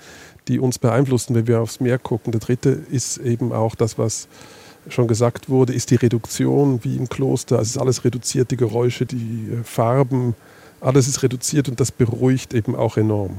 die 0.47 0.59
uns 0.59 0.79
beeinflussen, 0.79 1.33
wenn 1.35 1.47
wir 1.47 1.61
aufs 1.61 1.79
Meer 1.79 1.97
gucken. 1.97 2.31
Der 2.31 2.41
dritte 2.41 2.69
ist 2.69 3.17
eben 3.17 3.53
auch 3.53 3.75
das, 3.75 3.97
was 3.97 4.27
schon 4.89 5.07
gesagt 5.07 5.49
wurde, 5.49 5.73
ist 5.73 5.91
die 5.91 5.95
Reduktion 5.95 6.83
wie 6.83 6.97
im 6.97 7.09
Kloster. 7.09 7.59
Es 7.59 7.69
ist 7.69 7.77
alles 7.77 8.03
reduziert, 8.03 8.51
die 8.51 8.57
Geräusche, 8.57 9.05
die 9.05 9.49
äh, 9.51 9.63
Farben, 9.63 10.35
alles 10.81 11.07
ist 11.07 11.23
reduziert 11.23 11.69
und 11.69 11.79
das 11.79 11.91
beruhigt 11.91 12.53
eben 12.53 12.75
auch 12.75 12.97
enorm. 12.97 13.37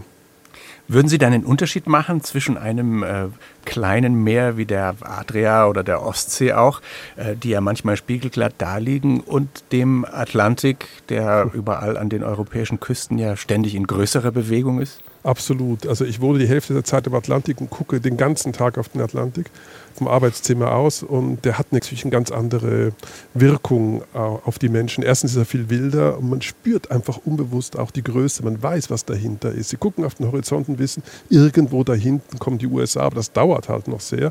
Würden 0.87 1.09
Sie 1.09 1.17
dann 1.17 1.33
einen 1.33 1.45
Unterschied 1.45 1.87
machen 1.87 2.23
zwischen 2.23 2.59
einem 2.59 3.03
äh, 3.03 3.27
kleinen 3.65 4.23
Meer 4.23 4.59
wie 4.59 4.67
der 4.67 4.95
Adria 5.01 5.67
oder 5.67 5.83
der 5.83 6.03
Ostsee 6.03 6.53
auch, 6.53 6.83
äh, 7.17 7.37
die 7.37 7.51
ja 7.51 7.63
manchmal 7.63 7.97
spiegelglatt 7.97 8.55
daliegen, 8.59 9.21
und 9.21 9.49
dem 9.73 10.05
Atlantik, 10.05 10.87
der 11.09 11.51
überall 11.55 11.97
an 11.97 12.11
den 12.11 12.23
europäischen 12.23 12.81
Küsten 12.81 13.17
ja 13.17 13.37
ständig 13.37 13.75
in 13.75 13.87
größerer 13.87 14.31
Bewegung 14.31 14.81
ist? 14.81 15.03
Absolut. 15.25 15.87
Also 15.87 16.05
ich 16.05 16.21
wohne 16.21 16.39
die 16.39 16.47
Hälfte 16.47 16.75
der 16.75 16.85
Zeit 16.85 17.07
im 17.07 17.15
Atlantik 17.15 17.59
und 17.59 17.71
gucke 17.71 17.99
den 17.99 18.19
ganzen 18.19 18.53
Tag 18.53 18.77
auf 18.77 18.91
den 18.91 19.01
Atlantik 19.01 19.51
vom 19.95 20.07
Arbeitszimmer 20.07 20.73
aus 20.73 21.03
und 21.03 21.47
der 21.47 21.57
hat 21.57 21.73
natürlich 21.73 22.05
eine 22.05 22.11
ganz 22.11 22.31
andere 22.31 22.93
Wirkung 23.33 24.03
äh, 24.13 24.19
auf 24.19 24.59
die 24.59 24.69
Menschen. 24.69 25.03
Erstens 25.03 25.33
ist 25.33 25.39
er 25.39 25.47
viel 25.47 25.71
wilder 25.71 26.19
und 26.19 26.29
man 26.29 26.43
spürt 26.43 26.91
einfach 26.91 27.21
unbewusst 27.25 27.79
auch 27.79 27.91
die 27.91 28.05
Größe. 28.05 28.45
Man 28.45 28.63
weiß, 28.63 28.91
was 28.91 29.07
dahinter 29.07 29.51
ist. 29.51 29.71
Sie 29.71 29.79
gucken 29.79 30.05
auf 30.05 30.15
den 30.15 30.27
Horizont 30.27 30.69
und 30.69 30.79
wissen, 30.79 31.03
irgendwo 31.31 31.85
da 31.85 31.95
hinten 31.95 32.39
kommen 32.39 32.59
die 32.59 32.67
USA, 32.67 33.05
aber 33.05 33.17
das 33.17 33.33
dauert 33.33 33.71
halt 33.71 33.89
noch 33.89 34.01
sehr. 34.01 34.31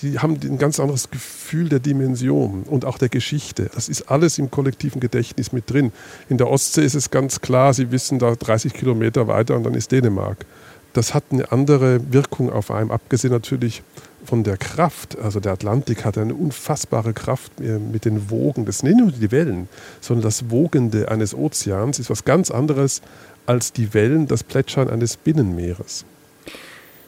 Die 0.00 0.18
haben 0.18 0.38
ein 0.42 0.58
ganz 0.58 0.80
anderes 0.80 1.10
Gefühl 1.10 1.68
der 1.68 1.78
Dimension 1.78 2.62
und 2.64 2.84
auch 2.84 2.98
der 2.98 3.08
Geschichte. 3.08 3.70
Das 3.74 3.88
ist 3.88 4.10
alles 4.10 4.38
im 4.38 4.50
kollektiven 4.50 5.00
Gedächtnis 5.00 5.52
mit 5.52 5.70
drin. 5.70 5.92
In 6.28 6.38
der 6.38 6.48
Ostsee 6.48 6.84
ist 6.84 6.94
es 6.94 7.10
ganz 7.10 7.40
klar, 7.40 7.74
Sie 7.74 7.90
wissen 7.92 8.18
da 8.18 8.34
30 8.34 8.72
Kilometer 8.72 9.28
weiter 9.28 9.54
und 9.56 9.64
dann 9.64 9.74
ist 9.74 9.92
Dänemark. 9.92 10.44
Das 10.92 11.14
hat 11.14 11.24
eine 11.30 11.52
andere 11.52 12.12
Wirkung 12.12 12.50
auf 12.52 12.70
einem, 12.70 12.90
abgesehen 12.90 13.32
natürlich 13.32 13.82
von 14.24 14.44
der 14.44 14.56
Kraft. 14.56 15.18
Also 15.18 15.40
der 15.40 15.52
Atlantik 15.52 16.04
hat 16.04 16.18
eine 16.18 16.34
unfassbare 16.34 17.12
Kraft 17.12 17.60
äh, 17.60 17.78
mit 17.78 18.04
den 18.04 18.30
Wogen. 18.30 18.66
Das 18.66 18.78
sind 18.78 18.90
nicht 18.90 19.00
nur 19.00 19.12
die 19.12 19.30
Wellen, 19.30 19.68
sondern 20.00 20.24
das 20.24 20.50
Wogende 20.50 21.10
eines 21.10 21.34
Ozeans 21.34 21.98
ist 21.98 22.10
was 22.10 22.24
ganz 22.24 22.50
anderes 22.50 23.02
als 23.46 23.72
die 23.72 23.94
Wellen, 23.94 24.26
das 24.26 24.44
Plätschern 24.44 24.88
eines 24.88 25.16
Binnenmeeres. 25.16 26.04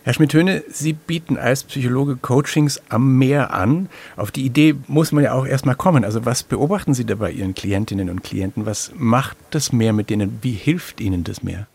Herr 0.05 0.13
Schmidt-Höhne, 0.13 0.63
Sie 0.69 0.93
bieten 0.93 1.39
als 1.39 1.65
Psychologe 1.65 2.17
Coachings 2.17 2.83
am 2.91 3.17
Meer 3.17 3.55
an. 3.55 3.89
Auf 4.19 4.31
die 4.31 4.45
Idee 4.45 4.75
muss 4.87 5.13
man 5.13 5.25
ja 5.25 5.33
auch 5.33 5.47
erstmal 5.47 5.77
kommen. 5.77 6.05
Also 6.05 6.27
was 6.27 6.43
beobachten 6.43 6.93
Sie 6.93 7.07
da 7.07 7.15
bei 7.15 7.31
Ihren 7.31 7.55
Klientinnen 7.55 8.11
und 8.11 8.23
Klienten? 8.23 8.67
Was 8.67 8.93
macht 8.95 9.39
das 9.51 9.73
Meer 9.73 9.95
mit 9.95 10.11
denen? 10.11 10.41
Wie 10.43 10.53
hilft 10.53 11.01
Ihnen 11.01 11.25
das 11.25 11.43
Meer? 11.43 11.69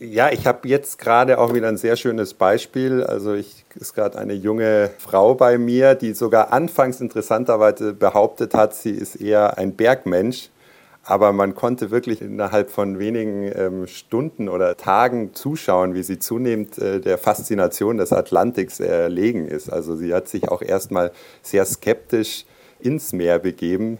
Ja, 0.00 0.30
ich 0.30 0.46
habe 0.46 0.66
jetzt 0.68 0.98
gerade 0.98 1.38
auch 1.38 1.52
wieder 1.52 1.68
ein 1.68 1.76
sehr 1.76 1.96
schönes 1.96 2.32
Beispiel. 2.32 3.02
Also 3.02 3.34
ich 3.34 3.66
ist 3.74 3.92
gerade 3.92 4.18
eine 4.18 4.32
junge 4.32 4.88
Frau 4.96 5.34
bei 5.34 5.58
mir, 5.58 5.96
die 5.96 6.14
sogar 6.14 6.50
anfangs 6.50 6.98
interessanterweise 6.98 7.92
behauptet 7.92 8.54
hat, 8.54 8.74
sie 8.74 8.92
ist 8.92 9.16
eher 9.16 9.58
ein 9.58 9.74
Bergmensch. 9.74 10.48
Aber 11.08 11.32
man 11.32 11.54
konnte 11.54 11.90
wirklich 11.90 12.20
innerhalb 12.20 12.68
von 12.68 12.98
wenigen 12.98 13.50
ähm, 13.54 13.86
Stunden 13.86 14.46
oder 14.50 14.76
Tagen 14.76 15.32
zuschauen, 15.32 15.94
wie 15.94 16.02
sie 16.02 16.18
zunehmend 16.18 16.76
äh, 16.76 17.00
der 17.00 17.16
Faszination 17.16 17.96
des 17.96 18.12
Atlantiks 18.12 18.78
erlegen 18.78 19.48
ist. 19.48 19.70
Also 19.72 19.96
sie 19.96 20.12
hat 20.12 20.28
sich 20.28 20.50
auch 20.50 20.60
erstmal 20.60 21.10
sehr 21.40 21.64
skeptisch 21.64 22.44
ins 22.78 23.14
Meer 23.14 23.38
begeben. 23.38 23.96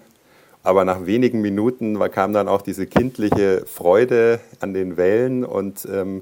Aber 0.63 0.85
nach 0.85 1.07
wenigen 1.07 1.41
Minuten 1.41 1.99
kam 2.11 2.35
dann 2.35 2.47
auch 2.47 2.61
diese 2.61 2.87
kindliche 2.87 3.65
Freude 3.65 4.41
an 4.61 4.75
den 4.75 4.99
Wellen 4.99 5.47
und 5.47 5.89
ähm, 5.91 6.21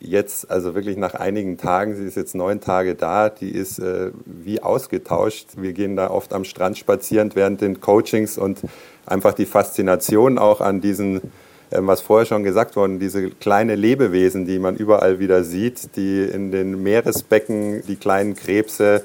jetzt, 0.00 0.50
also 0.50 0.74
wirklich 0.74 0.96
nach 0.96 1.14
einigen 1.14 1.58
Tagen, 1.58 1.96
sie 1.96 2.04
ist 2.04 2.16
jetzt 2.16 2.34
neun 2.34 2.60
Tage 2.60 2.94
da, 2.94 3.28
die 3.28 3.50
ist 3.50 3.78
äh, 3.78 4.12
wie 4.24 4.62
ausgetauscht. 4.62 5.48
Wir 5.56 5.72
gehen 5.72 5.96
da 5.96 6.10
oft 6.10 6.32
am 6.32 6.44
Strand 6.44 6.78
spazieren 6.78 7.30
während 7.34 7.60
den 7.60 7.80
Coachings 7.80 8.38
und 8.38 8.60
einfach 9.06 9.34
die 9.34 9.46
Faszination 9.46 10.38
auch 10.38 10.60
an 10.60 10.80
diesen, 10.80 11.20
ähm, 11.72 11.86
was 11.86 12.00
vorher 12.00 12.26
schon 12.26 12.44
gesagt 12.44 12.76
worden, 12.76 13.00
diese 13.00 13.30
kleine 13.30 13.74
Lebewesen, 13.74 14.46
die 14.46 14.58
man 14.58 14.76
überall 14.76 15.18
wieder 15.18 15.44
sieht, 15.44 15.96
die 15.96 16.22
in 16.22 16.52
den 16.52 16.82
Meeresbecken, 16.82 17.82
die 17.86 17.96
kleinen 17.96 18.34
Krebse. 18.36 19.04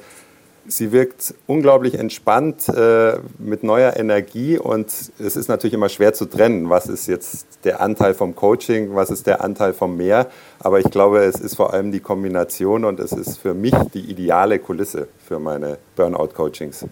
Sie 0.66 0.92
wirkt 0.92 1.34
unglaublich 1.46 1.96
entspannt 1.96 2.70
äh, 2.70 3.18
mit 3.38 3.64
neuer 3.64 3.98
Energie 3.98 4.58
und 4.58 4.88
es 4.88 5.36
ist 5.36 5.50
natürlich 5.50 5.74
immer 5.74 5.90
schwer 5.90 6.14
zu 6.14 6.26
trennen, 6.26 6.70
was 6.70 6.88
ist 6.88 7.08
jetzt 7.08 7.46
der 7.66 7.82
Anteil 7.82 8.14
vom 8.14 8.34
Coaching, 8.34 8.96
was 8.96 9.10
ist 9.10 9.28
der 9.28 9.44
Anteil 9.44 9.74
vom 9.74 9.98
Meer. 9.98 10.28
Aber 10.60 10.80
ich 10.80 10.90
glaube, 10.90 11.20
es 11.20 11.36
ist 11.36 11.56
vor 11.56 11.74
allem 11.74 11.92
die 11.92 12.00
Kombination 12.00 12.86
und 12.86 13.00
es 13.00 13.12
ist 13.12 13.38
für 13.40 13.54
mich 13.54 13.76
die 13.94 14.10
ideale 14.10 14.60
Kulisse 14.60 15.10
für 15.28 15.40
meine 15.40 15.78
Burnout-Coachings. 15.98 16.86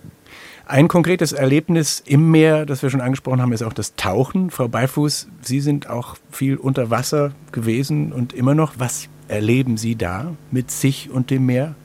Ein 0.65 0.87
konkretes 0.87 1.31
Erlebnis 1.31 2.01
im 2.05 2.31
Meer, 2.31 2.65
das 2.65 2.81
wir 2.83 2.89
schon 2.89 3.01
angesprochen 3.01 3.41
haben, 3.41 3.51
ist 3.51 3.63
auch 3.63 3.73
das 3.73 3.95
Tauchen. 3.95 4.51
Frau 4.51 4.67
Beifuß, 4.67 5.27
Sie 5.41 5.59
sind 5.59 5.89
auch 5.89 6.15
viel 6.29 6.57
unter 6.57 6.89
Wasser 6.89 7.31
gewesen 7.51 8.11
und 8.11 8.33
immer 8.33 8.55
noch. 8.55 8.73
Was 8.77 9.07
erleben 9.27 9.77
Sie 9.77 9.95
da 9.95 10.33
mit 10.51 10.71
sich 10.71 11.09
und 11.09 11.29
dem 11.29 11.45
Meer? 11.45 11.75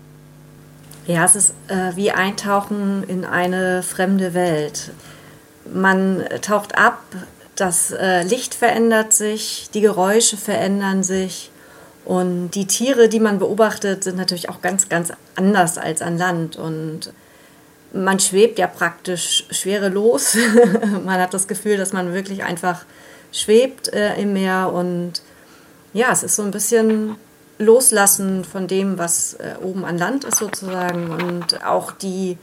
Ja, 1.06 1.24
es 1.24 1.36
ist 1.36 1.54
äh, 1.68 1.94
wie 1.94 2.10
Eintauchen 2.10 3.04
in 3.04 3.24
eine 3.24 3.84
fremde 3.84 4.34
Welt. 4.34 4.90
Man 5.72 6.24
taucht 6.42 6.76
ab, 6.76 7.00
das 7.54 7.92
äh, 7.92 8.22
Licht 8.22 8.54
verändert 8.54 9.12
sich, 9.12 9.70
die 9.72 9.80
Geräusche 9.80 10.36
verändern 10.36 11.04
sich 11.04 11.50
und 12.04 12.50
die 12.50 12.66
Tiere, 12.66 13.08
die 13.08 13.20
man 13.20 13.38
beobachtet, 13.38 14.04
sind 14.04 14.16
natürlich 14.16 14.48
auch 14.48 14.62
ganz, 14.62 14.88
ganz 14.88 15.12
anders 15.36 15.78
als 15.78 16.02
an 16.02 16.18
Land. 16.18 16.56
Und 16.56 17.12
man 17.92 18.20
schwebt 18.20 18.58
ja 18.58 18.66
praktisch 18.66 19.44
schwerelos. 19.50 20.36
man 21.04 21.20
hat 21.20 21.34
das 21.34 21.46
Gefühl, 21.46 21.76
dass 21.76 21.92
man 21.92 22.14
wirklich 22.14 22.42
einfach 22.44 22.84
schwebt 23.32 23.92
äh, 23.92 24.14
im 24.20 24.32
Meer 24.32 24.72
und 24.72 25.22
ja, 25.92 26.12
es 26.12 26.22
ist 26.22 26.36
so 26.36 26.42
ein 26.42 26.50
bisschen 26.50 27.16
Loslassen 27.58 28.44
von 28.44 28.66
dem, 28.66 28.98
was 28.98 29.34
äh, 29.34 29.54
oben 29.62 29.84
an 29.84 29.98
Land 29.98 30.24
ist 30.24 30.38
sozusagen 30.38 31.10
und 31.10 31.64
auch 31.64 31.92
die 31.92 32.36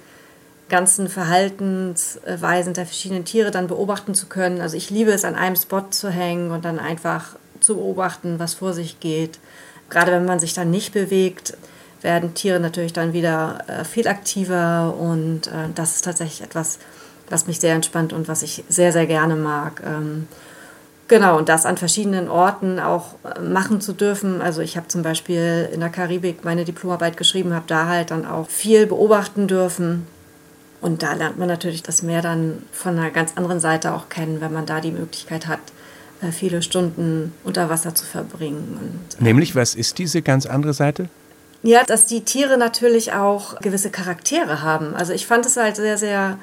ganzen 0.69 1.07
Verhaltensweisen 1.07 2.73
der 2.73 2.85
verschiedenen 2.85 3.25
Tiere 3.25 3.51
dann 3.51 3.67
beobachten 3.67 4.15
zu 4.15 4.25
können. 4.25 4.59
Also 4.59 4.75
ich 4.75 4.89
liebe 4.89 5.11
es, 5.11 5.23
an 5.23 5.35
einem 5.35 5.55
Spot 5.55 5.83
zu 5.91 6.09
hängen 6.09 6.51
und 6.51 6.65
dann 6.65 6.79
einfach 6.79 7.35
zu 7.59 7.75
beobachten, 7.75 8.39
was 8.39 8.55
vor 8.55 8.73
sich 8.73 8.99
geht. 8.99 9.39
Gerade 9.89 10.11
wenn 10.11 10.25
man 10.25 10.39
sich 10.39 10.53
dann 10.53 10.71
nicht 10.71 10.93
bewegt, 10.93 11.55
werden 12.01 12.33
Tiere 12.33 12.59
natürlich 12.59 12.93
dann 12.93 13.13
wieder 13.13 13.59
äh, 13.67 13.85
viel 13.85 14.07
aktiver 14.07 14.95
und 14.97 15.47
äh, 15.47 15.69
das 15.75 15.95
ist 15.95 16.05
tatsächlich 16.05 16.41
etwas, 16.41 16.79
was 17.29 17.47
mich 17.47 17.59
sehr 17.59 17.75
entspannt 17.75 18.11
und 18.11 18.27
was 18.27 18.41
ich 18.41 18.63
sehr, 18.67 18.91
sehr 18.91 19.05
gerne 19.05 19.35
mag. 19.35 19.81
Ähm, 19.85 20.27
genau, 21.07 21.37
und 21.37 21.49
das 21.49 21.65
an 21.65 21.77
verschiedenen 21.77 22.29
Orten 22.29 22.79
auch 22.79 23.15
äh, 23.23 23.39
machen 23.39 23.81
zu 23.81 23.93
dürfen. 23.93 24.41
Also 24.41 24.61
ich 24.61 24.77
habe 24.77 24.87
zum 24.87 25.01
Beispiel 25.01 25.69
in 25.71 25.79
der 25.79 25.89
Karibik 25.89 26.43
meine 26.43 26.65
Diplomarbeit 26.65 27.17
geschrieben, 27.17 27.53
habe 27.53 27.65
da 27.67 27.87
halt 27.87 28.11
dann 28.11 28.25
auch 28.25 28.49
viel 28.49 28.85
beobachten 28.87 29.47
dürfen. 29.47 30.07
Und 30.81 31.01
da 31.01 31.13
lernt 31.13 31.37
man 31.37 31.47
natürlich 31.47 31.81
das 31.81 32.03
Meer 32.03 32.21
dann 32.21 32.61
von 32.71 32.97
einer 32.97 33.09
ganz 33.09 33.33
anderen 33.35 33.61
Seite 33.61 33.93
auch 33.93 34.09
kennen, 34.09 34.41
wenn 34.41 34.51
man 34.51 34.65
da 34.65 34.81
die 34.81 34.91
Möglichkeit 34.91 35.47
hat, 35.47 35.61
äh, 36.21 36.31
viele 36.31 36.61
Stunden 36.61 37.33
unter 37.43 37.69
Wasser 37.69 37.95
zu 37.95 38.05
verbringen. 38.05 38.77
Und, 38.81 39.19
äh, 39.19 39.23
Nämlich, 39.23 39.55
was 39.55 39.75
ist 39.75 39.97
diese 39.97 40.21
ganz 40.21 40.45
andere 40.45 40.73
Seite? 40.73 41.07
Ja, 41.61 41.83
dass 41.85 42.05
die 42.05 42.25
Tiere 42.25 42.57
natürlich 42.57 43.13
auch 43.13 43.59
gewisse 43.61 43.89
Charaktere 43.89 44.61
haben. 44.61 44.93
Also 44.95 45.13
ich 45.13 45.25
fand 45.25 45.45
es 45.45 45.55
halt 45.55 45.77
sehr, 45.77 45.97
sehr 45.97 46.37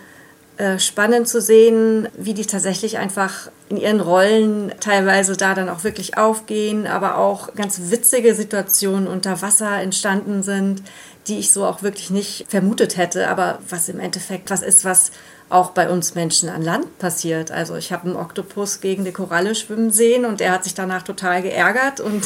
spannend 0.79 1.29
zu 1.29 1.41
sehen, 1.41 2.09
wie 2.17 2.35
die 2.35 2.47
tatsächlich 2.47 2.99
einfach 2.99 3.51
in 3.69 3.77
ihren 3.77 4.01
Rollen 4.01 4.73
teilweise 4.81 5.37
da 5.37 5.55
dann 5.55 5.69
auch 5.69 5.85
wirklich 5.85 6.19
aufgehen, 6.19 6.87
aber 6.87 7.19
auch 7.19 7.55
ganz 7.55 7.91
witzige 7.91 8.35
Situationen 8.35 9.07
unter 9.07 9.43
Wasser 9.43 9.81
entstanden 9.81 10.43
sind, 10.43 10.83
die 11.29 11.39
ich 11.39 11.53
so 11.53 11.65
auch 11.65 11.83
wirklich 11.83 12.11
nicht 12.11 12.47
vermutet 12.49 12.97
hätte, 12.97 13.29
aber 13.29 13.61
was 13.69 13.89
im 13.89 14.01
Endeffekt 14.01 14.51
was 14.51 14.63
ist, 14.63 14.85
was 14.85 15.13
auch 15.51 15.71
bei 15.71 15.91
uns 15.91 16.15
Menschen 16.15 16.49
an 16.49 16.63
Land 16.63 16.99
passiert. 16.99 17.51
Also 17.51 17.75
ich 17.75 17.93
habe 17.93 18.07
einen 18.07 18.17
Oktopus 18.17 18.81
gegen 18.81 19.05
die 19.05 19.13
Koralle 19.13 19.55
schwimmen 19.55 19.91
sehen 19.91 20.25
und 20.25 20.41
er 20.41 20.53
hat 20.53 20.65
sich 20.65 20.75
danach 20.75 21.03
total 21.03 21.43
geärgert. 21.43 22.01
Und 22.01 22.25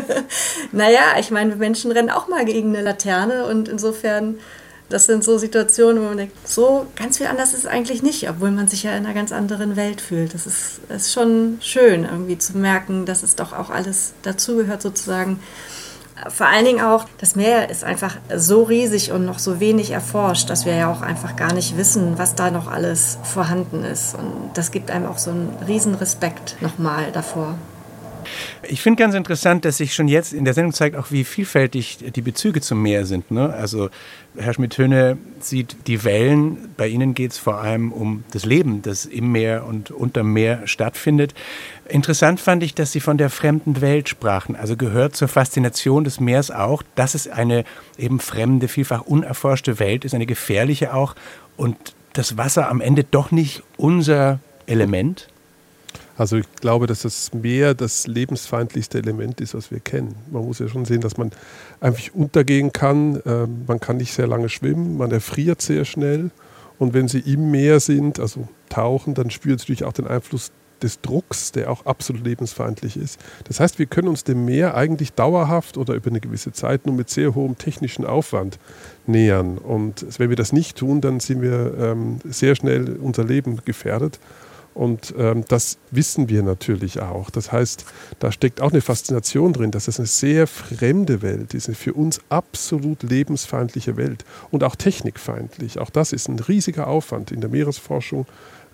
naja, 0.72 1.16
ich 1.20 1.30
meine, 1.30 1.56
Menschen 1.56 1.92
rennen 1.92 2.10
auch 2.10 2.28
mal 2.28 2.44
gegen 2.44 2.74
eine 2.74 2.82
Laterne 2.82 3.46
und 3.46 3.68
insofern, 3.68 4.38
das 4.88 5.06
sind 5.06 5.22
so 5.22 5.36
Situationen, 5.38 6.02
wo 6.02 6.06
man 6.08 6.16
denkt, 6.16 6.48
so 6.48 6.86
ganz 6.96 7.18
viel 7.18 7.26
anders 7.26 7.52
ist 7.52 7.60
es 7.60 7.66
eigentlich 7.66 8.02
nicht, 8.02 8.28
obwohl 8.30 8.50
man 8.50 8.68
sich 8.68 8.84
ja 8.84 8.96
in 8.96 9.04
einer 9.04 9.14
ganz 9.14 9.32
anderen 9.32 9.76
Welt 9.76 10.00
fühlt. 10.00 10.34
Das 10.34 10.46
ist, 10.46 10.80
ist 10.88 11.12
schon 11.12 11.58
schön, 11.60 12.04
irgendwie 12.04 12.38
zu 12.38 12.56
merken, 12.56 13.04
dass 13.04 13.22
es 13.22 13.36
doch 13.36 13.52
auch 13.52 13.70
alles 13.70 14.14
dazugehört, 14.22 14.80
sozusagen 14.82 15.40
vor 16.28 16.46
allen 16.46 16.64
Dingen 16.64 16.80
auch, 16.80 17.04
das 17.18 17.36
Meer 17.36 17.70
ist 17.70 17.84
einfach 17.84 18.16
so 18.34 18.64
riesig 18.64 19.12
und 19.12 19.24
noch 19.24 19.38
so 19.38 19.60
wenig 19.60 19.92
erforscht, 19.92 20.50
dass 20.50 20.66
wir 20.66 20.74
ja 20.74 20.90
auch 20.90 21.00
einfach 21.00 21.36
gar 21.36 21.52
nicht 21.52 21.76
wissen, 21.76 22.18
was 22.18 22.34
da 22.34 22.50
noch 22.50 22.66
alles 22.66 23.18
vorhanden 23.22 23.84
ist. 23.84 24.14
Und 24.14 24.50
das 24.54 24.70
gibt 24.72 24.90
einem 24.90 25.06
auch 25.06 25.18
so 25.18 25.30
einen 25.30 25.56
riesen 25.66 25.94
Respekt 25.94 26.56
nochmal 26.60 27.12
davor. 27.12 27.54
Ich 28.62 28.82
finde 28.82 29.02
ganz 29.02 29.14
interessant, 29.14 29.64
dass 29.64 29.78
sich 29.78 29.94
schon 29.94 30.08
jetzt 30.08 30.32
in 30.32 30.44
der 30.44 30.54
Sendung 30.54 30.72
zeigt, 30.72 30.96
auch 30.96 31.10
wie 31.10 31.24
vielfältig 31.24 31.98
die 32.14 32.20
Bezüge 32.20 32.60
zum 32.60 32.82
Meer 32.82 33.06
sind. 33.06 33.30
Ne? 33.30 33.52
Also 33.52 33.90
Herr 34.36 34.54
Schmidt-Höhne 34.54 35.18
sieht 35.40 35.76
die 35.86 36.04
Wellen. 36.04 36.74
Bei 36.76 36.88
Ihnen 36.88 37.14
geht 37.14 37.32
es 37.32 37.38
vor 37.38 37.58
allem 37.58 37.92
um 37.92 38.24
das 38.32 38.44
Leben, 38.44 38.82
das 38.82 39.04
im 39.04 39.32
Meer 39.32 39.64
und 39.66 39.90
unterm 39.90 40.32
Meer 40.32 40.66
stattfindet. 40.66 41.34
Interessant 41.88 42.40
fand 42.40 42.62
ich, 42.62 42.74
dass 42.74 42.92
Sie 42.92 43.00
von 43.00 43.18
der 43.18 43.30
fremden 43.30 43.80
Welt 43.80 44.08
sprachen. 44.08 44.56
Also 44.56 44.76
gehört 44.76 45.16
zur 45.16 45.28
Faszination 45.28 46.04
des 46.04 46.20
Meeres 46.20 46.50
auch, 46.50 46.82
dass 46.94 47.14
es 47.14 47.28
eine 47.28 47.64
eben 47.96 48.20
fremde, 48.20 48.68
vielfach 48.68 49.02
unerforschte 49.02 49.78
Welt 49.78 50.04
ist, 50.04 50.14
eine 50.14 50.26
gefährliche 50.26 50.94
auch. 50.94 51.14
Und 51.56 51.76
das 52.12 52.36
Wasser 52.36 52.68
am 52.68 52.80
Ende 52.80 53.04
doch 53.04 53.30
nicht 53.30 53.62
unser 53.76 54.40
Element? 54.66 55.28
Also 56.18 56.36
ich 56.36 56.46
glaube, 56.60 56.88
dass 56.88 57.02
das 57.02 57.32
Meer 57.32 57.74
das 57.74 58.08
lebensfeindlichste 58.08 58.98
Element 58.98 59.40
ist, 59.40 59.54
was 59.54 59.70
wir 59.70 59.78
kennen. 59.78 60.16
Man 60.32 60.44
muss 60.44 60.58
ja 60.58 60.68
schon 60.68 60.84
sehen, 60.84 61.00
dass 61.00 61.16
man 61.16 61.30
einfach 61.80 62.12
untergehen 62.12 62.72
kann. 62.72 63.22
Ähm, 63.24 63.62
man 63.68 63.78
kann 63.78 63.98
nicht 63.98 64.12
sehr 64.12 64.26
lange 64.26 64.48
schwimmen, 64.48 64.98
man 64.98 65.12
erfriert 65.12 65.62
sehr 65.62 65.84
schnell. 65.84 66.30
Und 66.78 66.92
wenn 66.92 67.06
sie 67.06 67.20
im 67.20 67.52
Meer 67.52 67.78
sind, 67.78 68.18
also 68.18 68.48
tauchen, 68.68 69.14
dann 69.14 69.30
spürt 69.30 69.60
sie 69.60 69.64
natürlich 69.64 69.84
auch 69.84 69.92
den 69.92 70.08
Einfluss 70.08 70.50
des 70.82 71.00
Drucks, 71.00 71.52
der 71.52 71.70
auch 71.70 71.86
absolut 71.86 72.24
lebensfeindlich 72.24 72.96
ist. 72.96 73.20
Das 73.44 73.60
heißt, 73.60 73.78
wir 73.78 73.86
können 73.86 74.08
uns 74.08 74.24
dem 74.24 74.44
Meer 74.44 74.76
eigentlich 74.76 75.12
dauerhaft 75.12 75.76
oder 75.76 75.94
über 75.94 76.10
eine 76.10 76.20
gewisse 76.20 76.52
Zeit 76.52 76.86
nur 76.86 76.94
mit 76.94 77.10
sehr 77.10 77.34
hohem 77.34 77.58
technischen 77.58 78.04
Aufwand 78.04 78.58
nähern. 79.06 79.58
Und 79.58 80.04
wenn 80.18 80.30
wir 80.30 80.36
das 80.36 80.52
nicht 80.52 80.76
tun, 80.76 81.00
dann 81.00 81.20
sind 81.20 81.42
wir 81.42 81.74
ähm, 81.78 82.18
sehr 82.24 82.56
schnell 82.56 82.96
unser 82.96 83.24
Leben 83.24 83.60
gefährdet. 83.64 84.18
Und 84.78 85.12
ähm, 85.18 85.44
das 85.48 85.76
wissen 85.90 86.28
wir 86.28 86.44
natürlich 86.44 87.02
auch. 87.02 87.30
Das 87.30 87.50
heißt, 87.50 87.84
da 88.20 88.30
steckt 88.30 88.60
auch 88.60 88.70
eine 88.70 88.80
Faszination 88.80 89.52
drin, 89.52 89.72
dass 89.72 89.88
es 89.88 89.98
eine 89.98 90.06
sehr 90.06 90.46
fremde 90.46 91.20
Welt 91.20 91.52
ist, 91.52 91.66
eine 91.66 91.74
für 91.74 91.94
uns 91.94 92.20
absolut 92.28 93.02
lebensfeindliche 93.02 93.96
Welt 93.96 94.24
und 94.52 94.62
auch 94.62 94.76
technikfeindlich. 94.76 95.80
Auch 95.80 95.90
das 95.90 96.12
ist 96.12 96.28
ein 96.28 96.38
riesiger 96.38 96.86
Aufwand 96.86 97.32
in 97.32 97.40
der 97.40 97.50
Meeresforschung. 97.50 98.26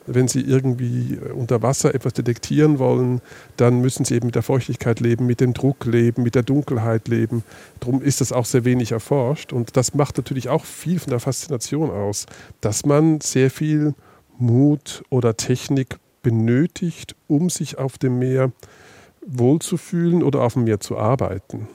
Wenn 0.06 0.28
Sie 0.28 0.42
irgendwie 0.42 1.14
äh, 1.14 1.32
unter 1.32 1.62
Wasser 1.62 1.94
etwas 1.94 2.12
detektieren 2.12 2.78
wollen, 2.78 3.22
dann 3.56 3.80
müssen 3.80 4.04
Sie 4.04 4.14
eben 4.14 4.26
mit 4.26 4.34
der 4.34 4.42
Feuchtigkeit 4.42 5.00
leben, 5.00 5.24
mit 5.24 5.40
dem 5.40 5.54
Druck 5.54 5.86
leben, 5.86 6.22
mit 6.22 6.34
der 6.34 6.42
Dunkelheit 6.42 7.08
leben. 7.08 7.44
Darum 7.80 8.02
ist 8.02 8.20
das 8.20 8.30
auch 8.30 8.44
sehr 8.44 8.66
wenig 8.66 8.92
erforscht. 8.92 9.54
Und 9.54 9.78
das 9.78 9.94
macht 9.94 10.18
natürlich 10.18 10.50
auch 10.50 10.66
viel 10.66 10.98
von 10.98 11.12
der 11.12 11.20
Faszination 11.20 11.88
aus, 11.90 12.26
dass 12.60 12.84
man 12.84 13.22
sehr 13.22 13.50
viel 13.50 13.94
Mut 14.38 15.04
oder 15.10 15.36
Technik 15.36 15.98
benötigt, 16.22 17.14
um 17.28 17.50
sich 17.50 17.78
auf 17.78 17.98
dem 17.98 18.18
Meer 18.18 18.52
wohlzufühlen 19.26 20.22
oder 20.22 20.42
auf 20.42 20.54
dem 20.54 20.64
Meer 20.64 20.80
zu 20.80 20.98
arbeiten. 20.98 21.68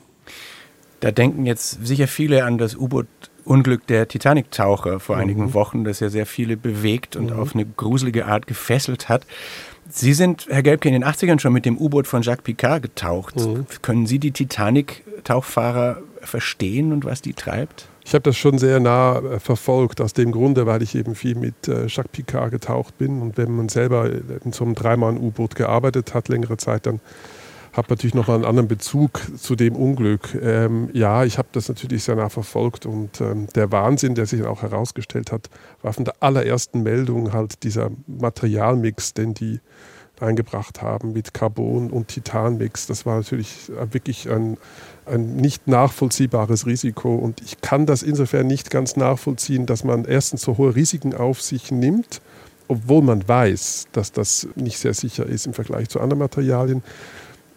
Da 0.99 1.11
denken 1.11 1.45
jetzt 1.45 1.85
sicher 1.85 2.07
viele 2.07 2.43
an 2.43 2.57
das 2.57 2.75
U-Boot-Unglück 2.75 3.87
der 3.87 4.07
Titanic-Taucher 4.07 4.99
vor 4.99 5.15
mhm. 5.15 5.21
einigen 5.21 5.53
Wochen, 5.53 5.83
das 5.83 6.01
ja 6.01 6.09
sehr 6.09 6.25
viele 6.25 6.57
bewegt 6.57 7.15
und 7.15 7.31
mhm. 7.31 7.39
auf 7.39 7.55
eine 7.55 7.65
gruselige 7.65 8.25
Art 8.25 8.47
gefesselt 8.47 9.07
hat. 9.07 9.25
Sie 9.89 10.13
sind, 10.13 10.47
Herr 10.49 10.61
Gelbke, 10.61 10.89
in 10.89 10.93
den 10.93 11.05
80ern 11.05 11.39
schon 11.39 11.53
mit 11.53 11.65
dem 11.65 11.77
U-Boot 11.77 12.05
von 12.05 12.21
Jacques 12.21 12.43
Picard 12.43 12.83
getaucht. 12.83 13.37
Mhm. 13.37 13.65
Können 13.81 14.05
Sie 14.05 14.19
die 14.19 14.31
Titanic-Tauchfahrer 14.31 16.01
verstehen 16.21 16.91
und 16.91 17.05
was 17.05 17.21
die 17.21 17.33
treibt? 17.33 17.88
Ich 18.05 18.13
habe 18.13 18.23
das 18.23 18.37
schon 18.37 18.57
sehr 18.57 18.79
nah 18.79 19.19
äh, 19.19 19.39
verfolgt, 19.39 20.01
aus 20.01 20.13
dem 20.13 20.31
Grunde, 20.31 20.65
weil 20.65 20.81
ich 20.81 20.95
eben 20.95 21.15
viel 21.15 21.35
mit 21.35 21.67
äh, 21.67 21.85
Jacques 21.87 22.11
Picard 22.11 22.51
getaucht 22.51 22.97
bin. 22.97 23.21
Und 23.21 23.37
wenn 23.37 23.55
man 23.55 23.69
selber 23.69 24.09
in 24.09 24.51
so 24.51 24.63
einem 24.63 24.75
Dreimann-U-Boot 24.75 25.55
gearbeitet 25.55 26.13
hat, 26.13 26.27
längere 26.27 26.57
Zeit, 26.57 26.85
dann 26.85 26.99
hat 27.73 27.89
man 27.89 27.95
natürlich 27.95 28.15
nochmal 28.15 28.37
einen 28.37 28.45
anderen 28.45 28.67
Bezug 28.67 29.21
zu 29.37 29.55
dem 29.55 29.75
Unglück. 29.75 30.35
Ähm, 30.41 30.89
ja, 30.93 31.23
ich 31.23 31.37
habe 31.37 31.49
das 31.51 31.69
natürlich 31.69 32.03
sehr 32.03 32.15
nah 32.15 32.29
verfolgt 32.29 32.85
und 32.85 33.21
ähm, 33.21 33.47
der 33.53 33.71
Wahnsinn, 33.71 34.15
der 34.15 34.25
sich 34.25 34.43
auch 34.43 34.63
herausgestellt 34.63 35.31
hat, 35.31 35.49
war 35.81 35.93
von 35.93 36.05
der 36.05 36.15
allerersten 36.19 36.81
Meldung 36.81 37.31
halt 37.31 37.63
dieser 37.63 37.91
Materialmix, 38.07 39.13
den 39.13 39.33
die 39.33 39.59
eingebracht 40.19 40.81
haben 40.81 41.13
mit 41.13 41.33
Carbon 41.33 41.91
und 41.91 42.09
Titanmix. 42.09 42.87
Das 42.87 43.05
war 43.05 43.17
natürlich 43.17 43.71
wirklich 43.91 44.29
ein, 44.29 44.57
ein 45.09 45.35
nicht 45.35 45.67
nachvollziehbares 45.67 46.65
Risiko. 46.65 47.15
Und 47.15 47.41
ich 47.41 47.61
kann 47.61 47.85
das 47.85 48.03
insofern 48.03 48.47
nicht 48.47 48.69
ganz 48.69 48.95
nachvollziehen, 48.95 49.65
dass 49.65 49.83
man 49.83 50.05
erstens 50.05 50.43
so 50.43 50.57
hohe 50.57 50.75
Risiken 50.75 51.13
auf 51.13 51.41
sich 51.41 51.71
nimmt, 51.71 52.21
obwohl 52.67 53.01
man 53.01 53.27
weiß, 53.27 53.87
dass 53.91 54.11
das 54.11 54.47
nicht 54.55 54.77
sehr 54.77 54.93
sicher 54.93 55.25
ist 55.25 55.47
im 55.47 55.53
Vergleich 55.53 55.89
zu 55.89 55.99
anderen 55.99 56.19
Materialien. 56.19 56.83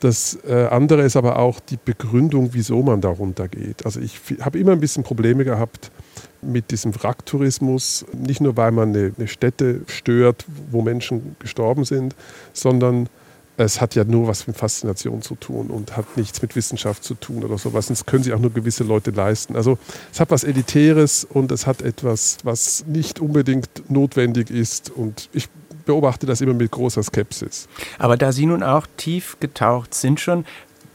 Das 0.01 0.37
äh, 0.49 0.67
andere 0.67 1.03
ist 1.03 1.15
aber 1.17 1.39
auch 1.39 1.61
die 1.61 1.79
Begründung, 1.83 2.51
wieso 2.55 2.83
man 2.83 3.01
darunter 3.01 3.47
geht. 3.47 3.87
Also 3.87 4.01
ich 4.01 4.19
habe 4.41 4.59
immer 4.59 4.73
ein 4.73 4.81
bisschen 4.81 5.05
Probleme 5.05 5.45
gehabt 5.45 5.93
mit 6.41 6.73
diesem 6.73 6.93
Wracktourismus, 6.93 8.05
nicht 8.13 8.41
nur 8.41 8.57
weil 8.57 8.73
man 8.73 8.89
eine, 8.89 9.13
eine 9.17 9.29
Stätte 9.29 9.83
stört, 9.87 10.45
wo 10.73 10.83
Menschen 10.83 11.37
gestorben 11.39 11.85
sind, 11.85 12.17
sondern 12.53 13.09
es 13.57 13.81
hat 13.81 13.95
ja 13.95 14.05
nur 14.05 14.29
was 14.29 14.47
mit 14.47 14.57
Faszination 14.57 15.23
zu 15.23 15.35
tun 15.35 15.69
und 15.69 15.97
hat 15.97 16.17
nichts 16.17 16.41
mit 16.41 16.57
Wissenschaft 16.57 17.05
zu 17.05 17.15
tun 17.15 17.45
oder 17.45 17.59
sowas. 17.59 17.89
Das 17.89 18.07
können 18.07 18.23
sich 18.23 18.33
auch 18.33 18.39
nur 18.39 18.53
gewisse 18.53 18.85
Leute 18.85 19.11
leisten. 19.11 19.57
Also 19.57 19.79
es 20.13 20.21
hat 20.21 20.31
was 20.31 20.45
Elitäres 20.45 21.25
und 21.25 21.53
es 21.53 21.67
hat 21.67 21.83
etwas, 21.83 22.39
was 22.45 22.85
nicht 22.87 23.21
unbedingt 23.21 23.91
notwendig 23.91 24.51
ist. 24.51 24.91
Und 24.91 25.29
ich 25.33 25.49
beobachte 25.85 26.27
das 26.27 26.41
immer 26.41 26.55
mit 26.55 26.71
großer 26.71 27.03
Skepsis. 27.03 27.69
Aber 27.99 28.17
da 28.17 28.33
Sie 28.33 28.47
nun 28.47 28.63
auch 28.63 28.87
tief 28.97 29.37
getaucht 29.39 29.95
sind 29.95 30.19
schon, 30.21 30.47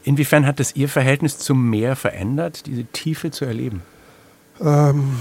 inwiefern 0.02 0.46
hat 0.46 0.58
das 0.58 0.74
Ihr 0.74 0.88
Verhältnis 0.88 1.38
zum 1.38 1.70
Meer 1.70 1.94
verändert, 1.94 2.66
diese 2.66 2.84
Tiefe 2.84 3.30
zu 3.30 3.44
erleben? 3.44 3.82
Ähm, 4.60 5.16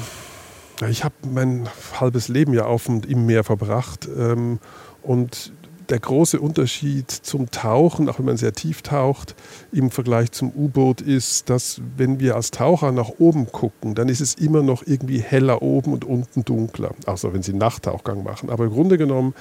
ich 0.89 1.03
habe 1.03 1.15
mein 1.31 1.69
halbes 1.99 2.29
Leben 2.29 2.53
ja 2.53 2.65
auf 2.65 2.89
und 2.89 3.05
im 3.05 3.27
Meer 3.27 3.43
verbracht. 3.43 4.07
Ähm, 4.17 4.59
und 5.03 5.53
der 5.89 5.99
große 5.99 6.39
Unterschied 6.39 7.09
zum 7.11 7.49
Tauchen, 7.51 8.09
auch 8.09 8.19
wenn 8.19 8.25
man 8.25 8.37
sehr 8.37 8.53
tief 8.53 8.81
taucht, 8.81 9.35
im 9.71 9.91
Vergleich 9.91 10.31
zum 10.31 10.51
U-Boot 10.51 11.01
ist, 11.01 11.49
dass 11.49 11.81
wenn 11.95 12.19
wir 12.19 12.35
als 12.35 12.51
Taucher 12.51 12.91
nach 12.91 13.09
oben 13.19 13.51
gucken, 13.51 13.95
dann 13.95 14.09
ist 14.09 14.21
es 14.21 14.35
immer 14.35 14.63
noch 14.63 14.83
irgendwie 14.85 15.19
heller 15.19 15.61
oben 15.61 15.93
und 15.93 16.05
unten 16.05 16.43
dunkler. 16.43 16.91
Außer 17.05 17.33
wenn 17.33 17.41
Sie 17.41 17.51
einen 17.51 17.59
Nachttauchgang 17.59 18.23
machen. 18.23 18.49
Aber 18.49 18.65
im 18.65 18.71
Grunde 18.71 18.97
genommen 18.97 19.33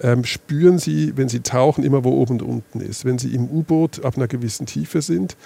ähm, 0.00 0.24
spüren 0.24 0.78
Sie, 0.78 1.16
wenn 1.16 1.28
Sie 1.28 1.40
tauchen, 1.40 1.84
immer 1.84 2.04
wo 2.04 2.10
oben 2.10 2.34
und 2.34 2.42
unten 2.42 2.80
ist. 2.80 3.04
Wenn 3.04 3.18
Sie 3.18 3.34
im 3.34 3.48
U-Boot 3.48 4.04
ab 4.04 4.16
einer 4.16 4.28
gewissen 4.28 4.66
Tiefe 4.66 5.02
sind, 5.02 5.36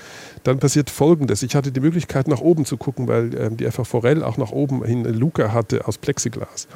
dann 0.43 0.59
passiert 0.59 0.91
Folgendes. 0.91 1.43
Ich 1.43 1.55
hatte 1.55 1.73
die 1.73 1.81
Möglichkeit, 1.81 2.29
nach 2.29 2.41
oben 2.41 2.65
zu 2.65 2.77
gucken, 2.77 3.09
weil 3.09 3.35
ähm, 3.39 3.57
die 3.57 3.71
FA 3.71 3.85
Forell 3.85 4.23
auch 4.23 4.37
nach 4.37 4.51
oben 4.51 4.85
hin 4.85 5.07
eine 5.07 5.17
Luke 5.17 5.53
hatte 5.53 5.87
aus 5.87 5.99
Plexiglas. 5.99 6.69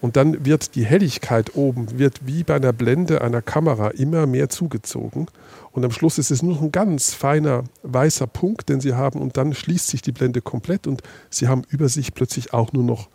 Und 0.00 0.16
dann 0.16 0.44
wird 0.44 0.74
die 0.74 0.84
Helligkeit 0.84 1.54
oben, 1.56 1.98
wird 1.98 2.26
wie 2.26 2.42
bei 2.42 2.56
einer 2.56 2.72
Blende 2.72 3.22
einer 3.22 3.42
Kamera 3.42 3.88
immer 3.88 4.26
mehr 4.26 4.48
zugezogen. 4.48 5.26
Und 5.72 5.84
am 5.84 5.90
Schluss 5.90 6.18
ist 6.18 6.30
es 6.30 6.42
nur 6.42 6.60
ein 6.60 6.70
ganz 6.70 7.14
feiner 7.14 7.64
weißer 7.82 8.26
Punkt, 8.26 8.68
den 8.68 8.80
Sie 8.80 8.94
haben. 8.94 9.20
Und 9.20 9.36
dann 9.36 9.54
schließt 9.54 9.88
sich 9.88 10.02
die 10.02 10.12
Blende 10.12 10.42
komplett 10.42 10.86
und 10.86 11.02
Sie 11.30 11.48
haben 11.48 11.62
über 11.70 11.88
sich 11.88 12.14
plötzlich 12.14 12.52
auch 12.52 12.72
nur 12.72 12.84
noch 12.84 13.08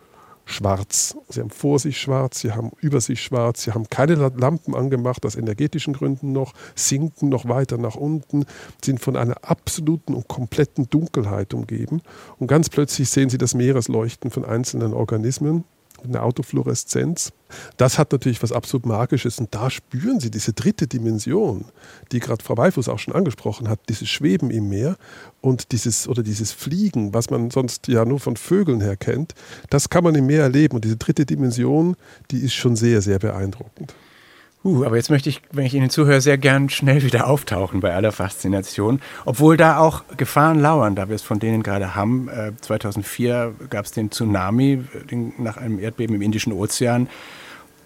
schwarz. 0.50 1.16
Sie 1.28 1.40
haben 1.40 1.50
vor 1.50 1.78
sich 1.78 2.00
schwarz, 2.00 2.40
sie 2.40 2.52
haben 2.52 2.72
über 2.80 3.00
sich 3.00 3.22
schwarz, 3.22 3.64
sie 3.64 3.72
haben 3.72 3.88
keine 3.88 4.14
Lampen 4.14 4.74
angemacht, 4.74 5.24
aus 5.26 5.36
energetischen 5.36 5.92
Gründen 5.94 6.32
noch, 6.32 6.54
sinken 6.74 7.28
noch 7.28 7.48
weiter 7.48 7.78
nach 7.78 7.96
unten, 7.96 8.46
sind 8.82 9.00
von 9.00 9.16
einer 9.16 9.36
absoluten 9.42 10.14
und 10.14 10.28
kompletten 10.28 10.88
Dunkelheit 10.90 11.54
umgeben. 11.54 12.02
Und 12.38 12.46
ganz 12.46 12.68
plötzlich 12.68 13.10
sehen 13.10 13.30
sie 13.30 13.38
das 13.38 13.54
Meeresleuchten 13.54 14.30
von 14.30 14.44
einzelnen 14.44 14.92
Organismen 14.92 15.64
eine 16.02 16.22
Autofluoreszenz. 16.22 17.32
Das 17.76 17.98
hat 17.98 18.12
natürlich 18.12 18.42
was 18.42 18.52
absolut 18.52 18.86
Magisches 18.86 19.38
und 19.38 19.54
da 19.54 19.70
spüren 19.70 20.20
Sie 20.20 20.30
diese 20.30 20.52
dritte 20.52 20.86
Dimension, 20.86 21.64
die 22.12 22.20
gerade 22.20 22.42
Frau 22.42 22.56
Weifus 22.56 22.88
auch 22.88 22.98
schon 22.98 23.14
angesprochen 23.14 23.68
hat, 23.68 23.80
dieses 23.88 24.08
Schweben 24.08 24.50
im 24.50 24.68
Meer 24.68 24.96
und 25.40 25.72
dieses 25.72 26.08
oder 26.08 26.22
dieses 26.22 26.52
Fliegen, 26.52 27.14
was 27.14 27.30
man 27.30 27.50
sonst 27.50 27.88
ja 27.88 28.04
nur 28.04 28.20
von 28.20 28.36
Vögeln 28.36 28.80
her 28.80 28.96
kennt, 28.96 29.34
das 29.70 29.90
kann 29.90 30.04
man 30.04 30.14
im 30.14 30.26
Meer 30.26 30.42
erleben 30.42 30.76
und 30.76 30.84
diese 30.84 30.96
dritte 30.96 31.26
Dimension, 31.26 31.96
die 32.30 32.38
ist 32.38 32.54
schon 32.54 32.76
sehr, 32.76 33.02
sehr 33.02 33.18
beeindruckend. 33.18 33.94
Uh, 34.64 34.84
aber 34.84 34.96
jetzt 34.96 35.08
möchte 35.08 35.28
ich, 35.28 35.40
wenn 35.52 35.66
ich 35.66 35.74
Ihnen 35.74 35.88
zuhöre, 35.88 36.20
sehr 36.20 36.36
gern 36.36 36.68
schnell 36.68 37.02
wieder 37.02 37.28
auftauchen 37.28 37.80
bei 37.80 37.94
aller 37.94 38.10
Faszination. 38.10 39.00
Obwohl 39.24 39.56
da 39.56 39.78
auch 39.78 40.02
Gefahren 40.16 40.58
lauern, 40.58 40.96
da 40.96 41.08
wir 41.08 41.14
es 41.14 41.22
von 41.22 41.38
denen 41.38 41.62
gerade 41.62 41.94
haben. 41.94 42.28
Äh, 42.28 42.52
2004 42.60 43.54
gab 43.70 43.84
es 43.84 43.92
den 43.92 44.10
Tsunami 44.10 44.84
den, 45.10 45.32
nach 45.38 45.56
einem 45.56 45.78
Erdbeben 45.78 46.16
im 46.16 46.22
Indischen 46.22 46.52
Ozean. 46.52 47.08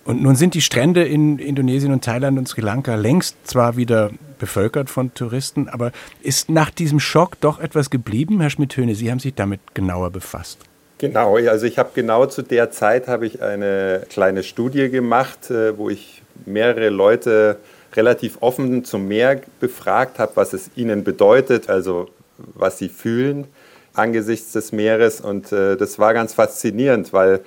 Und 0.04 0.22
nun 0.22 0.34
sind 0.34 0.54
die 0.54 0.62
Strände 0.62 1.04
in 1.04 1.38
Indonesien 1.38 1.92
und 1.92 2.02
Thailand 2.02 2.38
und 2.38 2.48
Sri 2.48 2.60
Lanka 2.60 2.94
längst 2.96 3.36
zwar 3.44 3.76
wieder 3.76 4.10
bevölkert 4.38 4.90
von 4.90 5.14
Touristen, 5.14 5.68
aber 5.68 5.92
ist 6.22 6.50
nach 6.50 6.70
diesem 6.70 6.98
Schock 6.98 7.40
doch 7.40 7.60
etwas 7.60 7.90
geblieben, 7.90 8.40
Herr 8.40 8.50
Schmidt-Höhne? 8.50 8.96
Sie 8.96 9.10
haben 9.10 9.20
sich 9.20 9.34
damit 9.34 9.60
genauer 9.74 10.10
befasst. 10.10 10.58
Genau, 10.98 11.36
also 11.36 11.66
ich 11.66 11.78
habe 11.78 11.90
genau 11.94 12.26
zu 12.26 12.42
der 12.42 12.70
Zeit 12.72 13.06
habe 13.06 13.26
ich 13.26 13.42
eine 13.42 14.02
kleine 14.08 14.42
Studie 14.42 14.88
gemacht, 14.88 15.50
äh, 15.50 15.76
wo 15.76 15.90
ich 15.90 16.21
mehrere 16.46 16.88
Leute 16.88 17.58
relativ 17.94 18.38
offen 18.40 18.84
zum 18.84 19.08
Meer 19.08 19.40
befragt 19.60 20.18
habe, 20.18 20.32
was 20.34 20.52
es 20.52 20.70
ihnen 20.76 21.04
bedeutet, 21.04 21.68
also 21.68 22.08
was 22.38 22.78
sie 22.78 22.88
fühlen 22.88 23.46
angesichts 23.94 24.52
des 24.52 24.72
Meeres. 24.72 25.20
Und 25.20 25.52
äh, 25.52 25.76
das 25.76 25.98
war 25.98 26.14
ganz 26.14 26.34
faszinierend, 26.34 27.12
weil 27.12 27.40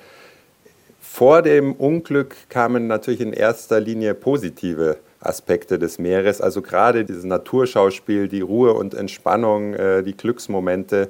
vor 1.00 1.42
dem 1.42 1.72
Unglück 1.72 2.36
kamen 2.48 2.86
natürlich 2.86 3.20
in 3.20 3.32
erster 3.32 3.80
Linie 3.80 4.14
positive 4.14 4.98
Aspekte 5.20 5.78
des 5.78 5.98
Meeres, 5.98 6.40
also 6.40 6.62
gerade 6.62 7.04
dieses 7.04 7.24
Naturschauspiel, 7.24 8.28
die 8.28 8.42
Ruhe 8.42 8.74
und 8.74 8.94
Entspannung, 8.94 9.74
äh, 9.74 10.02
die 10.02 10.16
Glücksmomente. 10.16 11.08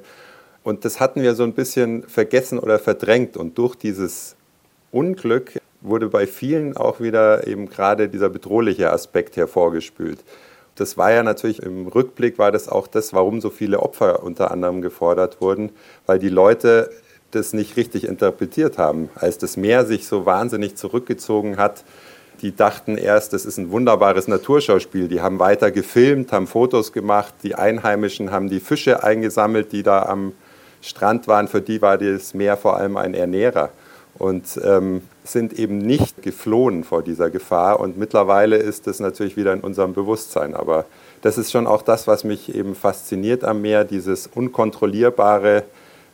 Und 0.63 0.85
das 0.85 0.99
hatten 0.99 1.21
wir 1.21 1.35
so 1.35 1.43
ein 1.43 1.53
bisschen 1.53 2.03
vergessen 2.03 2.57
oder 2.59 2.79
verdrängt. 2.79 3.37
Und 3.37 3.57
durch 3.57 3.75
dieses 3.75 4.35
Unglück 4.91 5.59
wurde 5.81 6.09
bei 6.09 6.27
vielen 6.27 6.75
auch 6.75 6.99
wieder 6.99 7.47
eben 7.47 7.69
gerade 7.69 8.09
dieser 8.09 8.29
bedrohliche 8.29 8.91
Aspekt 8.91 9.37
hervorgespült. 9.37 10.19
Das 10.75 10.97
war 10.97 11.11
ja 11.11 11.23
natürlich 11.23 11.61
im 11.63 11.87
Rückblick 11.87 12.37
war 12.37 12.51
das 12.51 12.69
auch 12.69 12.87
das, 12.87 13.13
warum 13.13 13.41
so 13.41 13.49
viele 13.49 13.79
Opfer 13.79 14.23
unter 14.23 14.51
anderem 14.51 14.81
gefordert 14.81 15.41
wurden, 15.41 15.71
weil 16.05 16.19
die 16.19 16.29
Leute 16.29 16.89
das 17.31 17.53
nicht 17.53 17.77
richtig 17.77 18.07
interpretiert 18.07 18.77
haben. 18.77 19.09
Als 19.15 19.37
das 19.37 19.57
Meer 19.57 19.85
sich 19.85 20.07
so 20.07 20.25
wahnsinnig 20.25 20.75
zurückgezogen 20.75 21.57
hat, 21.57 21.83
Die 22.41 22.55
dachten 22.55 22.97
erst, 22.97 23.33
das 23.33 23.45
ist 23.45 23.57
ein 23.57 23.71
wunderbares 23.71 24.27
Naturschauspiel. 24.27 25.07
Die 25.07 25.21
haben 25.21 25.39
weiter 25.39 25.71
gefilmt, 25.71 26.31
haben 26.31 26.45
Fotos 26.45 26.93
gemacht. 26.93 27.33
Die 27.43 27.55
Einheimischen 27.55 28.31
haben 28.31 28.47
die 28.47 28.59
Fische 28.59 29.03
eingesammelt, 29.03 29.71
die 29.71 29.81
da 29.81 30.03
am 30.03 30.33
Strand 30.81 31.27
waren. 31.27 31.47
Für 31.47 31.61
die 31.61 31.81
war 31.81 31.97
das 31.97 32.35
Meer 32.35 32.55
vor 32.55 32.77
allem 32.77 32.95
ein 32.97 33.15
Ernährer 33.15 33.71
und 34.19 34.59
ähm, 34.63 35.01
sind 35.27 35.53
eben 35.53 35.77
nicht 35.77 36.21
geflohen 36.21 36.83
vor 36.83 37.03
dieser 37.03 37.29
Gefahr. 37.29 37.79
Und 37.79 37.97
mittlerweile 37.97 38.57
ist 38.57 38.87
das 38.87 38.99
natürlich 38.99 39.37
wieder 39.37 39.53
in 39.53 39.61
unserem 39.61 39.93
Bewusstsein. 39.93 40.53
Aber 40.53 40.85
das 41.21 41.37
ist 41.37 41.51
schon 41.51 41.67
auch 41.67 41.81
das, 41.81 42.07
was 42.07 42.23
mich 42.23 42.53
eben 42.53 42.75
fasziniert 42.75 43.43
am 43.43 43.61
Meer, 43.61 43.83
dieses 43.83 44.27
unkontrollierbare, 44.27 45.63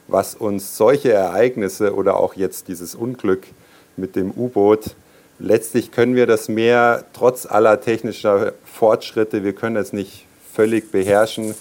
was 0.08 0.36
uns 0.36 0.78
solche 0.78 1.12
Ereignisse 1.12 1.96
oder 1.96 2.18
auch 2.18 2.36
jetzt 2.36 2.68
dieses 2.68 2.96
Unglück 2.96 3.48
mit 3.96 4.16
dem 4.16 4.32
U-Boot 4.32 4.96
letztlich 5.44 5.92
können 5.92 6.16
wir 6.16 6.26
das 6.26 6.50
Meer 6.50 7.06
trotz 7.14 7.46
aller 7.46 7.82
technischer 7.82 8.54
Fortschritte, 8.64 9.44
wir 9.44 9.54
können 9.54 9.76
es 9.76 9.94
nicht 9.94 10.26
völlig 10.54 10.92
beherrschen. 10.92 11.56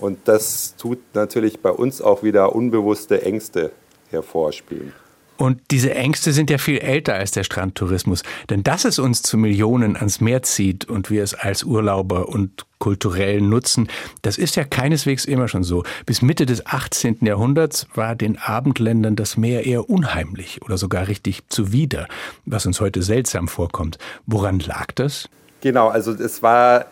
Und 0.00 0.18
das 0.26 0.74
tut 0.76 0.98
natürlich 1.14 1.60
bei 1.60 1.70
uns 1.70 2.02
auch 2.02 2.22
wieder 2.22 2.54
unbewusste 2.54 3.22
Ängste 3.22 3.70
hervorspielen. 4.10 4.92
Und 5.36 5.60
diese 5.70 5.94
Ängste 5.94 6.32
sind 6.32 6.50
ja 6.50 6.58
viel 6.58 6.78
älter 6.78 7.14
als 7.14 7.30
der 7.30 7.44
Strandtourismus. 7.44 8.22
Denn 8.48 8.62
dass 8.62 8.84
es 8.84 8.98
uns 8.98 9.22
zu 9.22 9.36
Millionen 9.36 9.96
ans 9.96 10.20
Meer 10.20 10.42
zieht 10.42 10.86
und 10.86 11.10
wir 11.10 11.22
es 11.22 11.34
als 11.34 11.64
Urlauber 11.64 12.28
und 12.28 12.64
kulturell 12.78 13.40
nutzen, 13.40 13.88
das 14.22 14.38
ist 14.38 14.56
ja 14.56 14.64
keineswegs 14.64 15.24
immer 15.24 15.48
schon 15.48 15.64
so. 15.64 15.84
Bis 16.04 16.22
Mitte 16.22 16.46
des 16.46 16.66
18. 16.66 17.18
Jahrhunderts 17.22 17.86
war 17.94 18.14
den 18.14 18.38
Abendländern 18.38 19.16
das 19.16 19.36
Meer 19.36 19.66
eher 19.66 19.88
unheimlich 19.88 20.62
oder 20.62 20.78
sogar 20.78 21.08
richtig 21.08 21.48
zuwider, 21.48 22.08
was 22.44 22.66
uns 22.66 22.80
heute 22.80 23.02
seltsam 23.02 23.48
vorkommt. 23.48 23.98
Woran 24.26 24.60
lag 24.60 24.92
das? 24.94 25.28
Genau, 25.62 25.88
also 25.88 26.12
es 26.12 26.42
war 26.42 26.86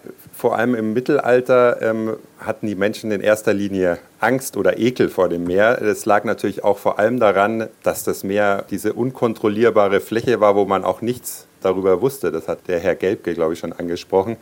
vor 0.45 0.59
allem 0.59 0.75
im 0.75 0.93
Mittelalter 0.93 1.81
ähm, 1.81 2.19
hatten 2.39 2.67
die 2.67 2.75
Menschen 2.75 3.11
in 3.11 3.23
erster 3.23 3.55
Linie 3.55 3.97
Angst 4.21 4.59
oder 4.59 4.79
Ekel 4.79 5.09
vor 5.09 5.31
dem 5.31 5.45
Meer. 5.45 5.79
Das 5.81 6.05
lag 6.05 6.25
natürlich 6.25 6.63
auch 6.63 6.77
vor 6.77 6.99
allem 6.99 7.19
daran, 7.19 7.71
dass 7.83 8.05
das 8.05 8.25
Meer 8.25 8.67
diese 8.69 8.93
unkontrollierbare 8.93 10.01
Fläche 10.03 10.41
war, 10.41 10.55
wo 10.55 10.67
man 10.67 10.85
auch 10.85 11.01
nichts 11.01 11.47
darüber 11.63 12.03
wusste. 12.03 12.31
Das 12.31 12.47
hat 12.47 12.69
der 12.69 12.79
Herr 12.79 12.95
Gelbke, 12.95 13.33
glaube 13.33 13.55
ich, 13.55 13.59
schon 13.59 13.73
angesprochen. 13.73 14.37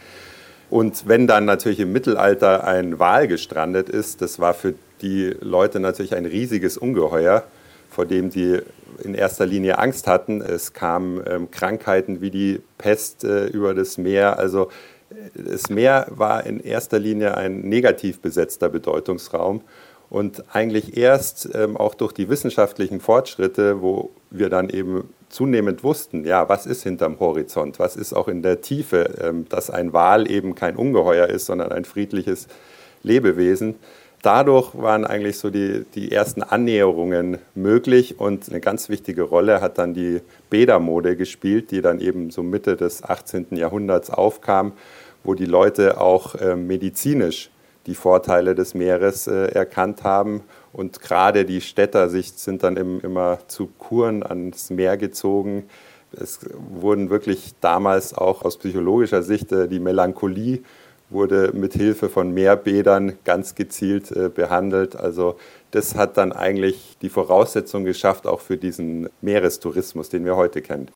Und 0.71 1.07
wenn 1.07 1.29
dann 1.29 1.45
natürlich 1.45 1.79
im 1.79 1.93
Mittelalter 1.93 2.67
ein 2.67 2.99
Wal 2.99 3.29
gestrandet 3.29 3.88
ist, 3.88 4.23
das 4.23 4.41
war 4.41 4.55
für 4.55 4.75
die 5.03 5.37
Leute 5.41 5.79
natürlich 5.79 6.17
ein 6.17 6.27
riesiges 6.27 6.77
Ungeheuer, 6.79 7.45
vor 7.88 8.07
dem 8.07 8.29
die 8.31 8.59
in 9.05 9.15
erster 9.15 9.47
Linie 9.47 9.79
Angst 9.79 10.09
hatten. 10.09 10.41
Es 10.41 10.73
kamen 10.73 11.23
ähm, 11.29 11.51
Krankheiten 11.53 12.21
wie 12.21 12.31
die 12.31 12.61
Pest 12.79 13.23
äh, 13.23 13.47
über 13.47 13.73
das 13.73 13.99
Meer. 13.99 14.38
Also 14.38 14.69
das 15.35 15.70
Meer 15.70 16.07
war 16.11 16.46
in 16.46 16.61
erster 16.61 16.98
Linie 16.98 17.37
ein 17.37 17.61
negativ 17.61 18.20
besetzter 18.20 18.68
Bedeutungsraum. 18.68 19.62
Und 20.11 20.44
eigentlich 20.55 20.96
erst 20.98 21.48
ähm, 21.55 21.77
auch 21.77 21.94
durch 21.94 22.12
die 22.12 22.29
wissenschaftlichen 22.29 23.01
Fortschritte, 23.01 23.81
wo 23.81 24.11
wir 24.31 24.51
dann 24.51 24.68
eben 24.68 25.09
zunehmend 25.31 25.83
wussten, 25.83 26.27
ja, 26.27 26.48
was 26.51 26.66
ist 26.66 26.83
hinterm 26.83 27.18
Horizont, 27.18 27.79
was 27.79 27.96
ist 27.96 28.12
auch 28.12 28.29
in 28.29 28.42
der 28.42 28.61
Tiefe, 28.61 29.14
ähm, 29.22 29.48
dass 29.48 29.70
ein 29.70 29.94
Wal 29.94 30.31
eben 30.31 30.55
kein 30.55 30.77
Ungeheuer 30.77 31.29
ist, 31.29 31.46
sondern 31.46 31.72
ein 31.72 31.87
friedliches 31.87 32.48
Lebewesen. 33.03 33.77
Dadurch 34.22 34.74
waren 34.74 35.04
eigentlich 35.04 35.38
so 35.38 35.50
die, 35.50 35.85
die 35.94 36.12
ersten 36.12 36.42
Annäherungen 36.42 37.38
möglich 37.54 38.20
und 38.20 38.48
eine 38.48 38.61
ganz 38.61 38.88
wichtige 38.88 39.22
Rolle 39.22 39.61
hat 39.61 39.78
dann 39.78 39.94
die 39.94 40.20
Bädermode 40.48 41.16
gespielt, 41.16 41.72
die 41.72 41.82
dann 41.82 42.00
eben 42.00 42.30
so 42.30 42.44
Mitte 42.44 42.76
des 42.76 43.02
18. 43.02 43.48
Jahrhunderts 43.56 44.11
aufkam 44.11 44.74
wo 45.24 45.35
die 45.35 45.46
Leute 45.46 46.00
auch 46.00 46.35
äh, 46.35 46.56
medizinisch 46.56 47.50
die 47.87 47.94
Vorteile 47.94 48.54
des 48.54 48.74
Meeres 48.74 49.26
äh, 49.26 49.46
erkannt 49.46 50.04
haben. 50.04 50.42
Und 50.72 51.00
gerade 51.00 51.44
die 51.44 51.61
Städter 51.61 52.08
sich, 52.08 52.32
sind 52.32 52.62
dann 52.62 52.76
im, 52.76 53.00
immer 53.00 53.38
zu 53.48 53.68
Kuren 53.78 54.22
ans 54.22 54.70
Meer 54.70 54.96
gezogen. 54.96 55.64
Es 56.12 56.40
wurden 56.52 57.11
wirklich 57.11 57.54
damals 57.61 58.14
auch 58.14 58.42
aus 58.42 58.58
psychologischer 58.58 59.22
Sicht 59.22 59.52
äh, 59.52 59.68
die 59.68 59.80
Melancholie 59.80 60.61
wurde 61.12 61.53
mit 61.55 61.75
Hilfe 61.75 62.09
von 62.09 62.33
Meerbädern 62.33 63.18
ganz 63.25 63.55
gezielt 63.55 64.11
äh, 64.12 64.29
behandelt. 64.29 64.96
Also 64.96 65.37
das 65.70 65.94
hat 65.94 66.16
dann 66.16 66.33
eigentlich 66.33 66.96
die 67.03 67.09
Voraussetzung 67.09 67.85
geschafft 67.85 68.27
auch 68.27 68.40
für 68.40 68.57
diesen 68.57 69.09
Meerestourismus, 69.20 70.09
den 70.09 70.25
wir 70.25 70.37
heute 70.37 70.62
kennen. 70.62 70.90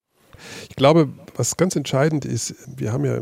Ich 0.68 0.76
glaube, 0.76 1.08
was 1.34 1.56
ganz 1.56 1.76
entscheidend 1.76 2.24
ist, 2.24 2.54
wir 2.76 2.92
haben 2.92 3.04
ja 3.04 3.20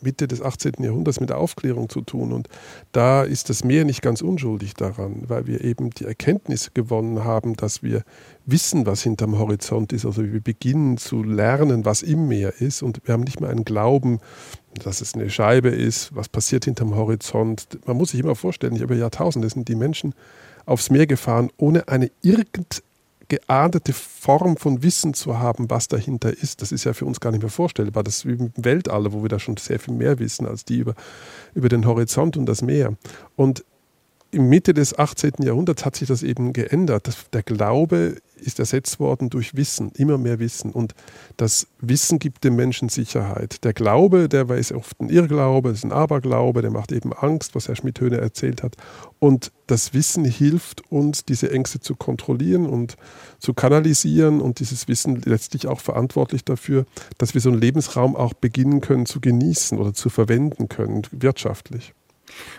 Mitte 0.00 0.28
des 0.28 0.42
18. 0.42 0.74
Jahrhunderts 0.78 1.20
mit 1.20 1.30
der 1.30 1.38
Aufklärung 1.38 1.88
zu 1.88 2.00
tun. 2.00 2.32
Und 2.32 2.48
da 2.92 3.22
ist 3.22 3.50
das 3.50 3.64
Meer 3.64 3.84
nicht 3.84 4.02
ganz 4.02 4.22
unschuldig 4.22 4.74
daran, 4.74 5.24
weil 5.26 5.46
wir 5.46 5.64
eben 5.64 5.90
die 5.90 6.04
Erkenntnis 6.04 6.72
gewonnen 6.74 7.24
haben, 7.24 7.56
dass 7.56 7.82
wir 7.82 8.02
wissen, 8.44 8.86
was 8.86 9.02
hinterm 9.02 9.38
Horizont 9.38 9.92
ist. 9.92 10.06
Also 10.06 10.22
wir 10.22 10.40
beginnen 10.40 10.98
zu 10.98 11.22
lernen, 11.22 11.84
was 11.84 12.02
im 12.02 12.28
Meer 12.28 12.60
ist. 12.60 12.82
Und 12.82 13.00
wir 13.06 13.14
haben 13.14 13.24
nicht 13.24 13.40
mehr 13.40 13.50
einen 13.50 13.64
Glauben, 13.64 14.20
dass 14.78 15.00
es 15.00 15.14
eine 15.14 15.30
Scheibe 15.30 15.68
ist, 15.68 16.14
was 16.14 16.28
passiert 16.28 16.64
hinterm 16.64 16.94
Horizont. 16.94 17.78
Man 17.86 17.96
muss 17.96 18.10
sich 18.10 18.20
immer 18.20 18.34
vorstellen, 18.34 18.76
über 18.76 18.94
Jahrtausende 18.94 19.48
sind 19.48 19.68
die 19.68 19.74
Menschen 19.74 20.14
aufs 20.64 20.90
Meer 20.90 21.06
gefahren, 21.06 21.50
ohne 21.56 21.88
eine 21.88 22.10
irgendeine 22.22 22.82
geahndete 23.28 23.92
Form 23.92 24.56
von 24.56 24.82
Wissen 24.82 25.14
zu 25.14 25.38
haben, 25.38 25.68
was 25.68 25.88
dahinter 25.88 26.32
ist, 26.32 26.62
das 26.62 26.72
ist 26.72 26.84
ja 26.84 26.92
für 26.92 27.06
uns 27.06 27.20
gar 27.20 27.32
nicht 27.32 27.42
mehr 27.42 27.50
vorstellbar. 27.50 28.04
Das 28.04 28.18
ist 28.18 28.26
wie 28.26 28.32
im 28.32 28.52
Weltall, 28.56 29.12
wo 29.12 29.22
wir 29.22 29.28
da 29.28 29.38
schon 29.38 29.56
sehr 29.56 29.80
viel 29.80 29.94
mehr 29.94 30.18
wissen 30.18 30.46
als 30.46 30.64
die 30.64 30.78
über, 30.78 30.94
über 31.54 31.68
den 31.68 31.86
Horizont 31.86 32.36
und 32.36 32.46
das 32.46 32.62
Meer. 32.62 32.94
Und 33.34 33.64
Mitte 34.38 34.74
des 34.74 34.98
18. 34.98 35.34
Jahrhunderts 35.40 35.84
hat 35.84 35.96
sich 35.96 36.08
das 36.08 36.22
eben 36.22 36.52
geändert. 36.52 37.08
Der 37.32 37.42
Glaube 37.42 38.16
ist 38.36 38.58
ersetzt 38.58 39.00
worden 39.00 39.30
durch 39.30 39.56
Wissen, 39.56 39.90
immer 39.96 40.18
mehr 40.18 40.38
Wissen. 40.38 40.70
Und 40.70 40.94
das 41.36 41.66
Wissen 41.80 42.18
gibt 42.18 42.44
dem 42.44 42.56
Menschen 42.56 42.88
Sicherheit. 42.88 43.64
Der 43.64 43.72
Glaube, 43.72 44.28
der 44.28 44.48
ist 44.50 44.72
oft 44.72 45.00
ein 45.00 45.08
Irrglaube, 45.08 45.70
ist 45.70 45.84
ein 45.84 45.92
Aberglaube, 45.92 46.62
der 46.62 46.70
macht 46.70 46.92
eben 46.92 47.12
Angst, 47.12 47.54
was 47.54 47.68
Herr 47.68 47.76
Schmidhöhne 47.76 48.18
erzählt 48.18 48.62
hat. 48.62 48.76
Und 49.18 49.52
das 49.66 49.94
Wissen 49.94 50.24
hilft 50.24 50.90
uns, 50.90 51.24
diese 51.24 51.50
Ängste 51.50 51.80
zu 51.80 51.94
kontrollieren 51.96 52.66
und 52.66 52.96
zu 53.38 53.54
kanalisieren. 53.54 54.40
Und 54.40 54.60
dieses 54.60 54.86
Wissen 54.88 55.22
letztlich 55.24 55.66
auch 55.66 55.80
verantwortlich 55.80 56.44
dafür, 56.44 56.86
dass 57.18 57.34
wir 57.34 57.40
so 57.40 57.50
einen 57.50 57.60
Lebensraum 57.60 58.16
auch 58.16 58.34
beginnen 58.34 58.80
können 58.80 59.06
zu 59.06 59.20
genießen 59.20 59.78
oder 59.78 59.94
zu 59.94 60.10
verwenden 60.10 60.68
können, 60.68 61.02
wirtschaftlich. 61.10 61.94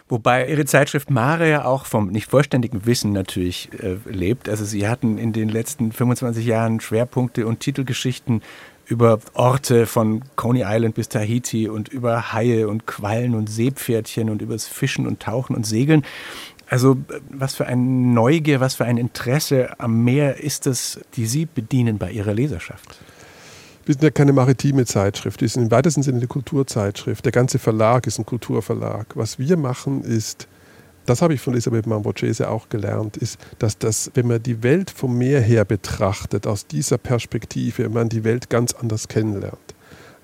Wobei 0.09 0.47
Ihre 0.47 0.65
Zeitschrift 0.65 1.09
Mare 1.09 1.49
ja 1.49 1.65
auch 1.65 1.85
vom 1.85 2.07
nicht 2.07 2.29
vollständigen 2.29 2.85
Wissen 2.85 3.11
natürlich 3.11 3.69
äh, 3.81 3.97
lebt. 4.05 4.49
Also 4.49 4.65
Sie 4.65 4.87
hatten 4.87 5.17
in 5.17 5.33
den 5.33 5.49
letzten 5.49 5.91
25 5.91 6.45
Jahren 6.45 6.79
Schwerpunkte 6.79 7.45
und 7.45 7.59
Titelgeschichten 7.59 8.41
über 8.85 9.19
Orte 9.33 9.85
von 9.85 10.23
Coney 10.35 10.63
Island 10.65 10.95
bis 10.95 11.09
Tahiti 11.09 11.67
und 11.67 11.89
über 11.89 12.31
Haie 12.33 12.67
und 12.69 12.87
Quallen 12.87 13.35
und 13.35 13.49
Seepferdchen 13.49 14.29
und 14.29 14.41
übers 14.41 14.65
Fischen 14.67 15.05
und 15.07 15.19
Tauchen 15.19 15.55
und 15.55 15.65
Segeln. 15.65 16.03
Also 16.69 16.97
was 17.29 17.55
für 17.55 17.65
eine 17.65 17.81
Neugier, 17.81 18.59
was 18.59 18.75
für 18.75 18.85
ein 18.85 18.97
Interesse 18.97 19.79
am 19.79 20.03
Meer 20.03 20.37
ist 20.41 20.65
das, 20.65 20.99
die 21.15 21.25
Sie 21.25 21.45
bedienen 21.45 21.97
bei 21.97 22.11
Ihrer 22.11 22.33
Leserschaft? 22.33 22.99
Wir 23.87 23.93
sind 23.93 24.03
ja 24.03 24.09
keine 24.09 24.33
maritime 24.33 24.85
Zeitschrift, 24.85 25.39
wir 25.39 25.47
sind 25.47 25.63
im 25.63 25.71
weitesten 25.71 26.03
Sinne 26.03 26.17
eine 26.17 26.27
Kulturzeitschrift. 26.27 27.23
Der 27.23 27.31
ganze 27.31 27.57
Verlag 27.57 28.05
ist 28.05 28.19
ein 28.19 28.25
Kulturverlag. 28.25 29.15
Was 29.15 29.39
wir 29.39 29.55
machen 29.55 30.03
ist, 30.03 30.49
das 31.05 31.21
habe 31.21 31.35
ich 31.35 31.39
von 31.39 31.53
Elisabeth 31.53 31.87
Mamborghese 31.87 32.49
auch 32.49 32.67
gelernt, 32.67 33.15
ist, 33.15 33.39
dass 33.59 33.77
das, 33.77 34.11
wenn 34.13 34.27
man 34.27 34.43
die 34.43 34.61
Welt 34.61 34.91
vom 34.91 35.17
Meer 35.17 35.39
her 35.39 35.63
betrachtet, 35.63 36.47
aus 36.47 36.67
dieser 36.67 36.97
Perspektive, 36.97 37.87
man 37.87 38.09
die 38.09 38.25
Welt 38.25 38.49
ganz 38.49 38.73
anders 38.73 39.07
kennenlernt. 39.07 39.66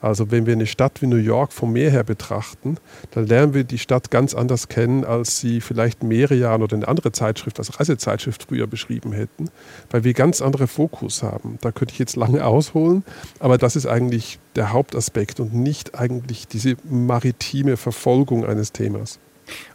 Also 0.03 0.31
wenn 0.31 0.45
wir 0.45 0.51
eine 0.51 0.65
Stadt 0.65 1.01
wie 1.01 1.07
New 1.07 1.15
York 1.15 1.53
vom 1.53 1.71
Meer 1.71 1.89
her 1.89 2.03
betrachten, 2.03 2.75
dann 3.11 3.25
lernen 3.25 3.53
wir 3.53 3.63
die 3.63 3.77
Stadt 3.77 4.11
ganz 4.11 4.33
anders 4.33 4.67
kennen, 4.67 5.05
als 5.05 5.39
sie 5.39 5.61
vielleicht 5.61 6.03
mehrere 6.03 6.35
Jahre 6.35 6.63
oder 6.63 6.75
eine 6.75 6.87
andere 6.89 7.13
Zeitschrift, 7.13 7.57
als 7.57 7.79
Reisezeitschrift 7.79 8.43
früher 8.43 8.67
beschrieben 8.67 9.13
hätten, 9.13 9.49
weil 9.91 10.03
wir 10.03 10.13
ganz 10.13 10.41
andere 10.41 10.67
Fokus 10.67 11.23
haben. 11.23 11.57
Da 11.61 11.71
könnte 11.71 11.93
ich 11.93 11.99
jetzt 11.99 12.17
lange 12.17 12.45
ausholen, 12.45 13.05
aber 13.39 13.57
das 13.57 13.77
ist 13.77 13.85
eigentlich 13.85 14.39
der 14.57 14.73
Hauptaspekt 14.73 15.39
und 15.39 15.53
nicht 15.53 15.97
eigentlich 15.97 16.49
diese 16.49 16.75
maritime 16.83 17.77
Verfolgung 17.77 18.45
eines 18.45 18.73
Themas. 18.73 19.19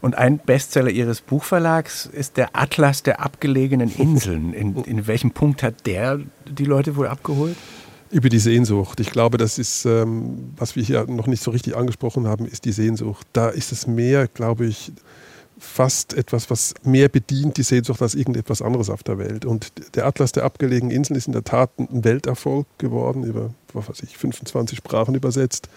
Und 0.02 0.16
ein 0.16 0.38
Bestseller 0.38 0.90
Ihres 0.90 1.22
Buchverlags 1.22 2.04
ist 2.06 2.36
der 2.36 2.50
Atlas 2.52 3.02
der 3.02 3.20
abgelegenen 3.20 3.90
Inseln. 3.96 4.52
In, 4.52 4.76
in 4.84 5.06
welchem 5.06 5.30
Punkt 5.30 5.62
hat 5.62 5.86
der 5.86 6.20
die 6.46 6.64
Leute 6.64 6.96
wohl 6.96 7.06
abgeholt? 7.06 7.56
Über 8.10 8.28
die 8.28 8.38
Sehnsucht. 8.38 9.00
Ich 9.00 9.10
glaube, 9.10 9.36
das 9.36 9.58
ist, 9.58 9.84
ähm, 9.84 10.52
was 10.56 10.76
wir 10.76 10.82
hier 10.82 11.04
noch 11.06 11.26
nicht 11.26 11.42
so 11.42 11.50
richtig 11.50 11.76
angesprochen 11.76 12.26
haben, 12.26 12.46
ist 12.46 12.64
die 12.64 12.72
Sehnsucht. 12.72 13.26
Da 13.32 13.48
ist 13.48 13.70
es 13.70 13.86
mehr, 13.86 14.28
glaube 14.28 14.66
ich, 14.66 14.92
fast 15.58 16.14
etwas, 16.14 16.50
was 16.50 16.74
mehr 16.84 17.08
bedient 17.08 17.56
die 17.56 17.62
Sehnsucht 17.62 18.00
als 18.00 18.14
irgendetwas 18.14 18.62
anderes 18.62 18.90
auf 18.90 19.02
der 19.02 19.18
Welt. 19.18 19.44
Und 19.44 19.72
der 19.94 20.06
Atlas 20.06 20.32
der 20.32 20.44
abgelegenen 20.44 20.94
Inseln 20.94 21.16
ist 21.16 21.26
in 21.26 21.32
der 21.32 21.44
Tat 21.44 21.70
ein 21.78 22.04
Welterfolg 22.04 22.66
geworden, 22.78 23.24
über 23.24 23.52
was 23.72 23.88
weiß 23.88 24.02
ich, 24.04 24.16
25 24.16 24.78
Sprachen 24.78 25.14
übersetzt 25.14 25.68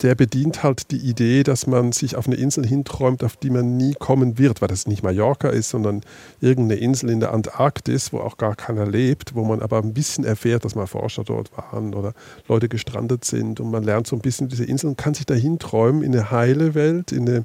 der 0.00 0.14
bedient 0.14 0.62
halt 0.62 0.90
die 0.90 0.96
Idee, 0.96 1.42
dass 1.42 1.66
man 1.66 1.92
sich 1.92 2.16
auf 2.16 2.26
eine 2.26 2.36
Insel 2.36 2.66
hinträumt, 2.66 3.22
auf 3.22 3.36
die 3.36 3.50
man 3.50 3.76
nie 3.76 3.94
kommen 3.94 4.38
wird, 4.38 4.60
weil 4.60 4.68
das 4.68 4.86
nicht 4.86 5.02
Mallorca 5.02 5.48
ist, 5.48 5.68
sondern 5.70 6.02
irgendeine 6.40 6.80
Insel 6.80 7.10
in 7.10 7.20
der 7.20 7.32
Antarktis, 7.32 8.12
wo 8.12 8.18
auch 8.18 8.36
gar 8.36 8.56
keiner 8.56 8.86
lebt, 8.86 9.34
wo 9.34 9.44
man 9.44 9.60
aber 9.62 9.78
ein 9.78 9.94
bisschen 9.94 10.24
erfährt, 10.24 10.64
dass 10.64 10.74
mal 10.74 10.86
Forscher 10.86 11.24
dort 11.24 11.56
waren 11.56 11.94
oder 11.94 12.14
Leute 12.48 12.68
gestrandet 12.68 13.24
sind 13.24 13.60
und 13.60 13.70
man 13.70 13.84
lernt 13.84 14.06
so 14.06 14.16
ein 14.16 14.22
bisschen 14.22 14.48
diese 14.48 14.64
Inseln, 14.64 14.96
kann 14.96 15.14
sich 15.14 15.26
dahin 15.26 15.58
träumen 15.58 16.02
in 16.02 16.12
eine 16.12 16.30
heile 16.30 16.74
Welt, 16.74 17.12
in 17.12 17.28
eine 17.28 17.44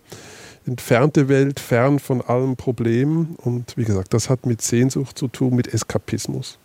entfernte 0.66 1.30
Welt, 1.30 1.60
fern 1.60 2.00
von 2.00 2.22
allen 2.22 2.56
Problemen 2.56 3.36
und 3.44 3.78
wie 3.78 3.86
gesagt, 3.86 4.14
das 4.14 4.30
hat 4.30 4.46
mit 4.46 4.62
Sehnsucht 4.62 5.18
zu 5.18 5.28
tun, 5.28 5.56
mit 5.56 5.74
Eskapismus. 5.74 6.60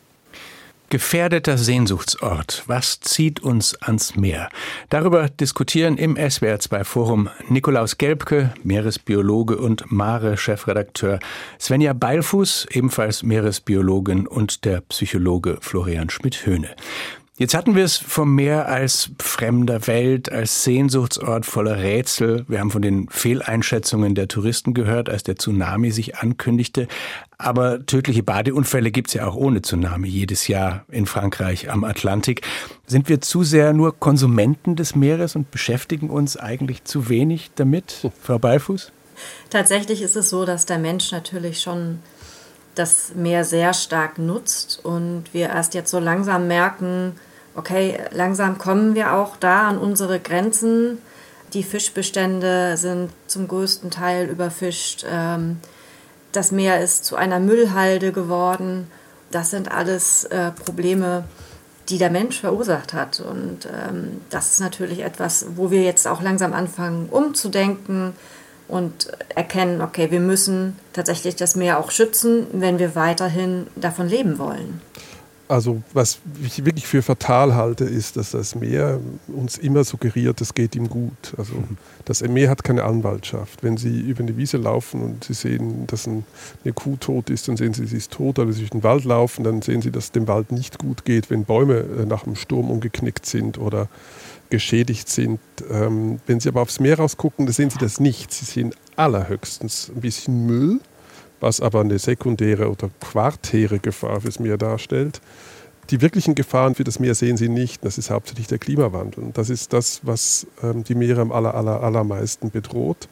Gefährdeter 0.93 1.57
Sehnsuchtsort. 1.57 2.65
Was 2.67 3.01
zieht 3.01 3.41
uns 3.41 3.75
ans 3.81 4.15
Meer? 4.15 4.51
Darüber 4.91 5.31
diskutieren 5.31 5.97
im 5.97 6.17
SWR2 6.19 6.85
Forum 6.85 7.31
Nikolaus 7.49 7.97
Gelbke, 7.97 8.53
Meeresbiologe 8.63 9.57
und 9.57 9.91
Mare-Chefredakteur, 9.91 11.19
Svenja 11.59 11.95
Beilfuß, 11.95 12.67
ebenfalls 12.73 13.23
Meeresbiologin 13.23 14.27
und 14.27 14.67
der 14.67 14.83
Psychologe 14.83 15.57
Florian 15.63 16.11
Schmidt-Höhne. 16.11 16.69
Jetzt 17.39 17.55
hatten 17.55 17.75
wir 17.75 17.85
es 17.85 17.97
vom 17.97 18.35
Meer 18.35 18.69
als 18.69 19.11
fremder 19.19 19.87
Welt, 19.87 20.31
als 20.31 20.65
Sehnsuchtsort 20.65 21.47
voller 21.47 21.79
Rätsel. 21.79 22.45
Wir 22.47 22.61
haben 22.61 22.71
von 22.71 22.83
den 22.83 23.09
Fehleinschätzungen 23.09 24.15
der 24.15 24.29
Touristen 24.29 24.75
gehört, 24.75 25.09
als 25.09 25.23
der 25.23 25.37
Tsunami 25.37 25.93
sich 25.93 26.19
ankündigte. 26.19 26.89
Aber 27.39 27.87
tödliche 27.87 28.23
Badeunfälle 28.23 28.91
gibt's 28.91 29.15
ja 29.15 29.27
auch 29.27 29.35
ohne 29.35 29.63
Tsunami 29.63 30.09
jedes 30.09 30.47
Jahr 30.47 30.85
in 30.91 31.07
Frankreich 31.07 31.71
am 31.71 31.85
Atlantik. 31.85 32.43
Sind 32.87 33.09
wir 33.09 33.23
zu 33.23 33.45
sehr 33.45 33.73
nur 33.73 33.99
Konsumenten 33.99 34.77
des 34.77 34.95
Meeres 34.95 35.35
und 35.35 35.51
beschäftigen 35.51 36.11
uns 36.11 36.37
eigentlich 36.37 36.85
zu 36.85 37.09
wenig 37.09 37.51
damit, 37.55 38.11
Frau 38.21 38.39
Beifuß? 38.39 38.93
Tatsächlich 39.49 40.03
ist 40.03 40.17
es 40.17 40.29
so, 40.29 40.45
dass 40.45 40.67
der 40.67 40.79
Mensch 40.79 41.11
natürlich 41.13 41.63
schon 41.63 42.01
das 42.75 43.15
Meer 43.15 43.45
sehr 43.45 43.75
stark 43.75 44.19
nutzt 44.19 44.81
und 44.83 45.25
wir 45.33 45.49
erst 45.51 45.75
jetzt 45.75 45.91
so 45.91 45.99
langsam 45.99 46.49
merken, 46.49 47.15
okay, 47.55 47.99
langsam 48.11 48.59
kommen 48.59 48.95
wir 48.95 49.13
auch 49.13 49.37
da 49.37 49.69
an 49.69 49.79
unsere 49.79 50.21
Grenzen. 50.21 50.99
Die 51.53 51.63
Fischbestände 51.63 52.77
sind 52.79 53.11
zum 53.27 53.47
größten 53.47 53.91
Teil 53.91 54.29
überfischt. 54.29 55.05
Ähm, 55.09 55.59
das 56.33 56.51
Meer 56.51 56.81
ist 56.81 57.05
zu 57.05 57.17
einer 57.17 57.41
Müllhalde 57.41 58.11
geworden. 58.11 58.91
Das 59.31 59.51
sind 59.51 59.71
alles 59.71 60.25
äh, 60.25 60.51
Probleme, 60.51 61.25
die 61.91 61.99
der 61.99 62.11
Mensch 62.11 62.41
verursacht 62.41 62.95
hat. 62.95 63.21
Und 63.21 63.67
ähm, 63.67 64.23
das 64.31 64.53
ist 64.53 64.61
natürlich 64.61 65.01
etwas, 65.01 65.45
wo 65.57 65.71
wir 65.71 65.83
jetzt 65.83 66.09
auch 66.09 66.23
langsam 66.23 66.55
anfangen 66.55 67.09
umzudenken 67.11 68.15
und 68.69 69.09
erkennen, 69.35 69.81
okay, 69.81 70.11
wir 70.11 70.21
müssen 70.21 70.79
tatsächlich 70.93 71.37
das 71.37 71.57
Meer 71.57 71.79
auch 71.79 71.91
schützen, 71.91 72.47
wenn 72.53 72.79
wir 72.79 72.95
weiterhin 72.95 73.67
davon 73.77 74.09
leben 74.09 74.39
wollen 74.39 74.81
also 75.53 75.83
was 75.93 76.19
ich 76.43 76.65
wirklich 76.65 76.87
für 76.87 77.03
fatal 77.03 77.55
halte, 77.55 77.85
ist, 77.85 78.17
dass 78.17 78.31
das 78.31 78.55
Meer 78.55 78.99
uns 79.29 79.59
immer 79.59 79.85
suggeriert, 79.85 80.41
es 80.41 80.55
geht 80.55 80.75
ihm 80.75 80.89
gut. 80.89 81.35
Also 81.37 81.53
das 82.07 82.23
Meer 82.23 82.49
hat 82.49 82.65
keine 82.65 82.85
Anwaltschaft. 82.85 83.63
Wenn 83.63 83.77
Sie 83.77 84.01
über 84.01 84.21
eine 84.21 84.37
Wiese 84.39 84.57
laufen 84.57 85.03
und 85.03 85.25
Sie 85.25 85.35
sehen, 85.35 85.87
dass 85.89 86.09
eine 86.09 86.73
Kuh 86.75 86.97
tot 86.97 87.29
ist, 87.29 87.49
dann 87.49 87.59
sehen 87.59 87.75
Sie, 87.75 87.87
sie 87.87 87.99
ist 87.99 88.13
tot. 88.13 88.39
Oder 88.39 88.49
wenn 88.49 88.55
Sie 88.55 88.61
durch 88.61 88.71
den 88.71 88.83
Wald 88.83 89.05
laufen, 89.05 89.45
dann 89.45 89.61
sehen 89.61 89.83
Sie, 89.83 89.91
dass 89.91 90.05
es 90.05 90.13
dem 90.13 90.27
Wald 90.27 90.53
nicht 90.53 90.79
gut 90.79 91.05
geht, 91.05 91.29
wenn 91.29 91.45
Bäume 91.45 91.81
äh, 91.81 92.07
nach 92.07 92.25
einem 92.25 92.37
Sturm 92.37 92.71
umgeknickt 92.71 93.27
sind 93.27 93.59
oder 93.59 93.89
geschädigt 94.53 95.09
sind. 95.09 95.41
Ähm, 95.69 96.21
wenn 96.27 96.39
Sie 96.39 96.49
aber 96.49 96.63
aufs 96.63 96.79
Meer 96.79 96.99
rausgucken, 96.99 97.47
dann 97.47 97.53
sehen 97.53 97.71
Sie 97.71 97.79
das 97.79 97.99
nicht. 97.99 98.33
Sie 98.33 98.45
sehen 98.45 98.73
allerhöchstens 98.95 99.91
ein 99.93 100.01
bisschen 100.01 100.47
Müll 100.47 100.81
was 101.43 101.61
aber 101.61 101.81
eine 101.81 101.99
sekundäre 101.99 102.71
oder 102.71 102.89
quartäre 103.01 103.81
Gefahr 103.81 104.21
fürs 104.21 104.39
Meer 104.39 104.57
darstellt. 104.57 105.21
Die 105.91 106.01
wirklichen 106.01 106.37
Gefahren 106.37 106.77
für 106.77 106.85
das 106.85 107.01
Meer 107.01 107.17
sehen 107.17 107.37
Sie 107.37 107.49
nicht. 107.49 107.85
Das 107.85 107.99
ist 107.99 108.11
hauptsächlich 108.11 108.47
der 108.47 108.59
Klimawandel. 108.59 109.31
Das 109.35 109.51
ist 109.51 109.73
das, 109.73 110.01
was 110.05 110.47
ähm, 110.63 110.85
die 110.85 110.95
Meere 110.95 111.21
am 111.21 111.33
aller, 111.33 111.55
aller, 111.55 111.83
allermeisten 111.83 112.51
bedroht. 112.51 113.09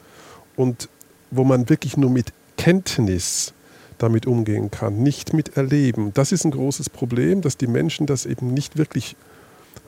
Und 0.56 0.88
wo 1.32 1.42
man 1.44 1.68
wirklich 1.68 1.96
nur 1.96 2.10
mit 2.10 2.32
Kenntnis 2.56 3.52
damit 3.98 4.26
umgehen 4.26 4.70
kann, 4.70 5.02
nicht 5.02 5.34
mit 5.34 5.56
Erleben. 5.56 6.14
Das 6.14 6.32
ist 6.32 6.44
ein 6.44 6.52
großes 6.52 6.88
Problem, 6.88 7.42
dass 7.42 7.56
die 7.56 7.66
Menschen 7.66 8.06
das 8.06 8.24
eben 8.24 8.54
nicht 8.54 8.78
wirklich 8.78 9.16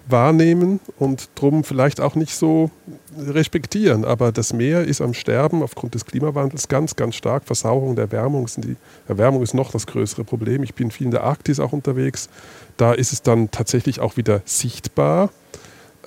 wahrnehmen 0.08 0.80
und 0.98 1.30
drum 1.34 1.64
vielleicht 1.64 2.00
auch 2.00 2.14
nicht 2.14 2.34
so 2.34 2.70
respektieren. 3.18 4.04
Aber 4.04 4.32
das 4.32 4.52
Meer 4.52 4.84
ist 4.84 5.00
am 5.00 5.14
Sterben 5.14 5.62
aufgrund 5.62 5.94
des 5.94 6.04
Klimawandels 6.04 6.68
ganz, 6.68 6.96
ganz 6.96 7.14
stark. 7.14 7.44
Versauerung 7.44 7.96
der 7.96 8.04
Erwärmung, 8.06 8.48
die 8.56 8.76
Erwärmung 9.08 9.42
ist 9.42 9.54
noch 9.54 9.70
das 9.70 9.86
größere 9.86 10.24
Problem. 10.24 10.62
Ich 10.62 10.74
bin 10.74 10.90
viel 10.90 11.06
in 11.06 11.10
der 11.10 11.24
Arktis 11.24 11.60
auch 11.60 11.72
unterwegs. 11.72 12.28
Da 12.76 12.92
ist 12.92 13.12
es 13.12 13.22
dann 13.22 13.50
tatsächlich 13.50 14.00
auch 14.00 14.16
wieder 14.16 14.42
sichtbar, 14.44 15.30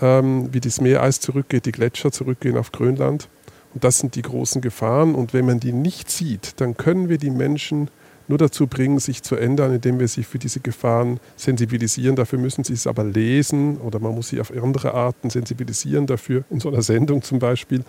ähm, 0.01 0.49
wie 0.51 0.59
das 0.59 0.81
Meereis 0.81 1.19
zurückgeht, 1.19 1.65
die 1.65 1.71
Gletscher 1.71 2.11
zurückgehen 2.11 2.57
auf 2.57 2.71
Grönland. 2.71 3.29
Und 3.73 3.83
das 3.83 3.99
sind 3.99 4.15
die 4.15 4.21
großen 4.21 4.61
Gefahren. 4.61 5.15
Und 5.15 5.33
wenn 5.33 5.45
man 5.45 5.59
die 5.59 5.73
nicht 5.73 6.09
sieht, 6.09 6.59
dann 6.61 6.77
können 6.77 7.09
wir 7.09 7.17
die 7.17 7.29
Menschen 7.29 7.89
nur 8.27 8.37
dazu 8.37 8.67
bringen, 8.67 8.99
sich 8.99 9.23
zu 9.23 9.35
ändern, 9.35 9.73
indem 9.73 9.99
wir 9.99 10.07
sie 10.07 10.23
für 10.23 10.39
diese 10.39 10.59
Gefahren 10.59 11.19
sensibilisieren. 11.35 12.15
Dafür 12.15 12.39
müssen 12.39 12.63
sie 12.63 12.73
es 12.73 12.87
aber 12.87 13.03
lesen 13.03 13.77
oder 13.77 13.99
man 13.99 14.15
muss 14.15 14.29
sie 14.29 14.41
auf 14.41 14.51
andere 14.51 14.93
Arten 14.93 15.29
sensibilisieren 15.29 16.07
dafür, 16.07 16.43
in 16.49 16.59
so 16.59 16.69
einer 16.69 16.81
Sendung 16.81 17.21
zum 17.21 17.39
Beispiel. 17.39 17.83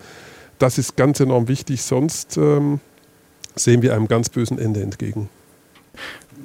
Das 0.59 0.77
ist 0.77 0.95
ganz 0.95 1.19
enorm 1.19 1.47
wichtig, 1.47 1.81
sonst 1.83 2.37
ähm, 2.37 2.79
sehen 3.55 3.81
wir 3.81 3.95
einem 3.95 4.07
ganz 4.07 4.29
bösen 4.29 4.57
Ende 4.59 4.81
entgegen. 4.81 5.29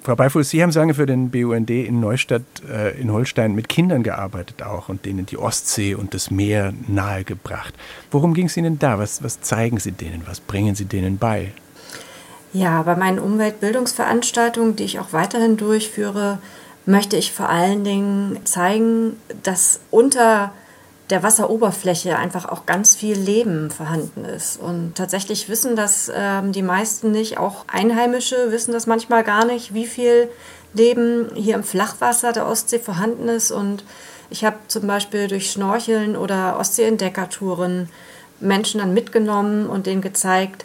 Frau 0.03 0.17
Beifuß, 0.17 0.51
Sie 0.51 0.63
haben 0.63 0.73
lange 0.73 0.95
für 0.95 1.07
den 1.07 1.31
BUND 1.31 1.71
in 1.71 2.01
Neustadt 2.01 2.43
äh, 2.69 2.99
in 3.01 3.13
Holstein 3.13 3.55
mit 3.55 3.69
Kindern 3.69 4.03
gearbeitet 4.03 4.63
auch 4.63 4.89
und 4.89 5.05
denen 5.05 5.27
die 5.27 5.37
Ostsee 5.37 5.95
und 5.95 6.13
das 6.13 6.31
Meer 6.31 6.73
nahegebracht. 6.89 7.75
Worum 8.11 8.35
ging 8.35 8.47
es 8.47 8.57
Ihnen 8.57 8.79
da? 8.79 8.99
Was, 8.99 9.23
was 9.23 9.43
zeigen 9.43 9.79
Sie 9.79 9.93
denen? 9.93 10.23
Was 10.27 10.41
bringen 10.41 10.75
Sie 10.75 10.87
denen 10.87 11.19
bei? 11.19 11.53
Ja, 12.53 12.83
bei 12.83 12.97
meinen 12.97 13.19
Umweltbildungsveranstaltungen, 13.19 14.77
die 14.77 14.85
ich 14.85 14.99
auch 14.99 15.13
weiterhin 15.13 15.57
durchführe, 15.57 16.39
möchte 16.85 17.17
ich 17.17 17.33
vor 17.33 17.49
allen 17.49 17.85
Dingen 17.85 18.41
zeigen, 18.45 19.19
dass 19.43 19.81
unter 19.91 20.53
der 21.11 21.23
Wasseroberfläche 21.23 22.17
einfach 22.17 22.47
auch 22.47 22.65
ganz 22.67 22.97
viel 22.97 23.17
Leben 23.17 23.71
vorhanden 23.71 24.25
ist. 24.25 24.59
Und 24.59 24.95
tatsächlich 24.95 25.49
wissen 25.49 25.77
das 25.77 26.11
ähm, 26.15 26.53
die 26.53 26.63
meisten 26.63 27.11
nicht, 27.11 27.39
auch 27.39 27.65
Einheimische 27.69 28.51
wissen 28.51 28.73
das 28.73 28.87
manchmal 28.87 29.25
gar 29.25 29.45
nicht, 29.45 29.75
wie 29.75 29.87
viel 29.87 30.29
Leben 30.75 31.31
hier 31.35 31.55
im 31.55 31.65
Flachwasser 31.65 32.33
der 32.33 32.47
Ostsee 32.47 32.79
vorhanden 32.79 33.29
ist. 33.29 33.51
Und 33.51 33.85
ich 34.31 34.45
habe 34.45 34.57
zum 34.69 34.87
Beispiel 34.87 35.29
durch 35.29 35.51
Schnorcheln 35.51 36.17
oder 36.17 36.59
Ostseeentdeckertouren 36.59 37.89
Menschen 38.41 38.81
dann 38.81 38.95
mitgenommen 38.95 39.67
und 39.67 39.87
denen 39.87 40.01
gezeigt, 40.01 40.65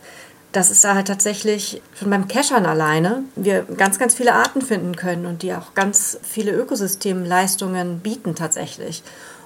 dass 0.58 0.72
es 0.72 0.82
da 0.82 0.96
halt 0.96 1.08
tatsächlich 1.08 1.84
schon 1.93 2.10
beim 2.10 2.28
Keschern 2.28 2.65
alleine 2.65 3.22
wir 3.36 3.62
ganz, 3.62 4.00
ganz 4.00 4.15
viele 4.15 4.34
Arten 4.34 4.63
finden 4.63 4.96
können 4.96 5.28
und 5.28 5.43
die 5.43 5.54
auch 5.54 5.76
ganz 5.76 6.17
viele 6.24 6.52
Ökosystemleistungen 6.52 8.00
bieten 8.00 8.34
tatsächlich. 8.34 9.04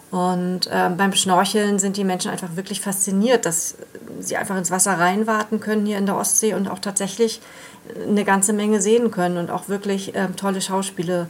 Und 0.10 0.68
äh, 0.68 0.90
beim 0.96 1.12
Schnorcheln 1.12 1.80
sind 1.80 1.98
die 1.98 2.06
Menschen 2.06 2.32
einfach 2.32 2.56
wirklich 2.56 2.80
fasziniert, 2.80 3.46
dass 3.46 3.76
sie 4.22 4.38
einfach 4.38 4.56
ins 4.58 4.72
Wasser 4.72 4.94
reinwarten 4.94 5.60
können 5.60 5.86
hier 5.86 5.98
in 5.98 6.06
der 6.06 6.16
Ostsee 6.16 6.54
und 6.54 6.70
auch 6.70 6.80
tatsächlich 6.80 7.42
eine 8.08 8.24
ganze 8.24 8.54
Menge 8.54 8.82
sehen 8.82 9.12
können 9.12 9.38
und 9.38 9.52
auch 9.52 9.68
wirklich 9.68 10.16
äh, 10.16 10.28
tolle 10.38 10.62
Schauspiele 10.62 11.28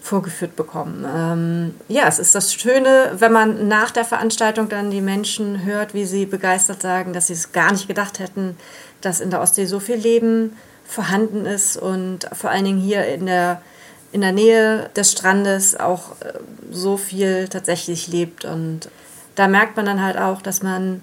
vorgeführt 0.00 0.56
bekommen. 0.56 1.04
Ähm, 1.14 1.74
ja, 1.88 2.08
es 2.08 2.18
ist 2.18 2.34
das 2.34 2.54
Schöne, 2.54 3.12
wenn 3.18 3.32
man 3.32 3.68
nach 3.68 3.90
der 3.90 4.04
Veranstaltung 4.04 4.68
dann 4.68 4.90
die 4.90 5.00
Menschen 5.00 5.64
hört, 5.64 5.94
wie 5.94 6.04
sie 6.04 6.26
begeistert 6.26 6.82
sagen, 6.82 7.12
dass 7.12 7.26
sie 7.26 7.34
es 7.34 7.52
gar 7.52 7.70
nicht 7.72 7.86
gedacht 7.86 8.18
hätten, 8.18 8.56
dass 9.00 9.20
in 9.20 9.30
der 9.30 9.40
Ostsee 9.40 9.66
so 9.66 9.80
viel 9.80 9.96
Leben 9.96 10.56
vorhanden 10.84 11.46
ist 11.46 11.76
und 11.76 12.28
vor 12.32 12.50
allen 12.50 12.64
Dingen 12.64 12.80
hier 12.80 13.06
in 13.06 13.26
der, 13.26 13.62
in 14.10 14.22
der 14.22 14.32
Nähe 14.32 14.90
des 14.96 15.12
Strandes 15.12 15.78
auch 15.78 16.12
äh, 16.20 16.32
so 16.70 16.96
viel 16.96 17.48
tatsächlich 17.48 18.08
lebt. 18.08 18.44
Und 18.44 18.90
da 19.36 19.48
merkt 19.48 19.76
man 19.76 19.86
dann 19.86 20.02
halt 20.02 20.18
auch, 20.18 20.42
dass 20.42 20.62
man 20.62 21.02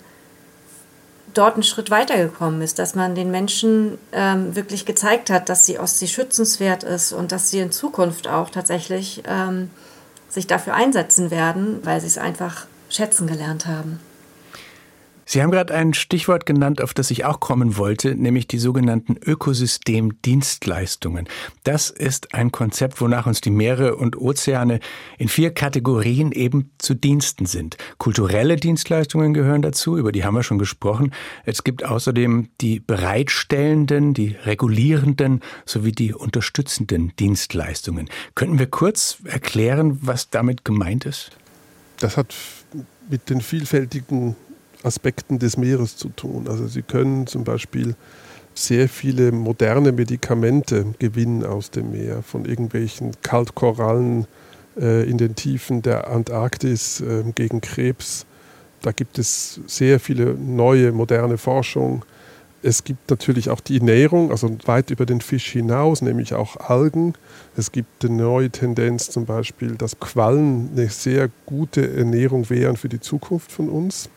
dort 1.38 1.54
einen 1.54 1.64
Schritt 1.64 1.92
weitergekommen 1.92 2.62
ist, 2.62 2.80
dass 2.80 2.96
man 2.96 3.16
den 3.16 3.32
Menschen 3.32 3.98
ähm, 4.12 4.56
wirklich 4.56 4.86
gezeigt 4.86 5.30
hat, 5.30 5.50
dass 5.50 5.66
die 5.66 5.80
Ostsee 5.80 6.08
schützenswert 6.08 6.84
ist 6.84 7.14
und 7.14 7.32
dass 7.32 7.50
sie 7.50 7.60
in 7.60 7.72
Zukunft 7.72 8.28
auch 8.28 8.50
tatsächlich 8.50 9.24
ähm, 9.28 9.70
sich 10.30 10.48
dafür 10.48 10.74
einsetzen 10.74 11.32
werden, 11.32 11.80
weil 11.84 12.02
sie 12.02 12.08
es 12.08 12.18
einfach 12.18 12.66
schätzen 12.90 13.28
gelernt 13.28 13.66
haben. 13.66 14.00
Sie 15.30 15.44
haben 15.44 15.52
gerade 15.52 15.74
ein 15.74 15.94
Stichwort 15.94 16.46
genannt, 16.46 16.82
auf 16.82 16.94
das 16.94 17.12
ich 17.12 17.26
auch 17.26 17.42
kommen 17.42 17.76
wollte, 17.76 18.16
nämlich 18.16 18.48
die 18.48 18.60
sogenannten 18.60 19.18
Ökosystemdienstleistungen. 19.18 21.28
Das 21.66 21.90
ist 21.90 22.34
ein 22.34 22.54
Konzept, 22.54 23.02
wonach 23.02 23.28
uns 23.28 23.42
die 23.42 23.50
Meere 23.50 23.98
und 23.98 24.18
Ozeane 24.18 24.80
in 25.18 25.28
vier 25.28 25.54
Kategorien 25.54 26.32
eben 26.32 26.72
zu 26.78 26.94
Diensten 26.94 27.46
sind. 27.46 27.76
Kulturelle 27.98 28.56
Dienstleistungen 28.56 29.34
gehören 29.34 29.62
dazu, 29.62 29.98
über 29.98 30.14
die 30.14 30.24
haben 30.24 30.36
wir 30.36 30.44
schon 30.44 30.60
gesprochen. 30.60 31.12
Es 31.44 31.66
gibt 31.66 31.84
außerdem 31.84 32.48
die 32.62 32.80
bereitstellenden, 32.80 34.14
die 34.14 34.38
regulierenden 34.46 35.42
sowie 35.66 35.92
die 35.92 36.14
unterstützenden 36.14 37.12
Dienstleistungen. 37.20 38.10
Könnten 38.34 38.60
wir 38.60 38.68
kurz 38.68 39.18
erklären, 39.26 40.00
was 40.02 40.30
damit 40.30 40.64
gemeint 40.64 41.06
ist? 41.06 41.32
Das 42.00 42.16
hat 42.16 42.34
mit 43.10 43.30
den 43.30 43.42
vielfältigen 43.42 44.38
Aspekten 44.84 45.40
des 45.40 45.58
Meeres 45.58 45.98
zu 45.98 46.10
tun. 46.10 46.48
Also 46.48 46.68
Sie 46.68 46.82
können 46.82 47.28
zum 47.28 47.44
Beispiel 47.44 47.96
sehr 48.54 48.90
viele 48.90 49.32
moderne 49.32 49.92
Medikamente 49.92 50.86
gewinnen 51.00 51.46
aus 51.46 51.72
dem 51.72 51.92
Meer, 51.92 52.24
von 52.24 52.46
irgendwelchen 52.46 53.12
Kaltkorallen 53.22 54.26
äh, 54.80 55.08
in 55.10 55.18
den 55.18 55.36
Tiefen 55.36 55.82
der 55.82 56.10
Antarktis 56.10 57.02
äh, 57.02 57.24
gegen 57.36 57.62
Krebs. 57.62 58.26
Da 58.82 58.92
gibt 58.92 59.20
es 59.20 59.60
sehr 59.68 60.00
viele 60.00 60.34
neue, 60.34 60.92
moderne 60.92 61.38
Forschung. 61.38 62.04
Es 62.64 62.84
gibt 62.84 63.10
natürlich 63.10 63.50
auch 63.50 63.60
die 63.60 63.78
Ernährung, 63.78 64.32
also 64.32 64.56
weit 64.66 64.90
über 64.90 65.06
den 65.06 65.22
Fisch 65.22 65.52
hinaus, 65.52 66.02
nämlich 66.02 66.34
auch 66.34 66.58
Algen. 66.58 67.14
Es 67.56 67.72
gibt 67.72 68.04
eine 68.04 68.16
neue 68.16 68.50
Tendenz 68.50 69.10
zum 69.12 69.26
Beispiel, 69.26 69.76
dass 69.76 70.00
Quallen 70.00 70.72
eine 70.74 70.90
sehr 70.90 71.30
gute 71.46 71.96
Ernährung 71.96 72.50
wären 72.50 72.76
für 72.76 72.90
die 72.90 73.00
Zukunft 73.00 73.52
von 73.52 73.70
uns. 73.70 74.10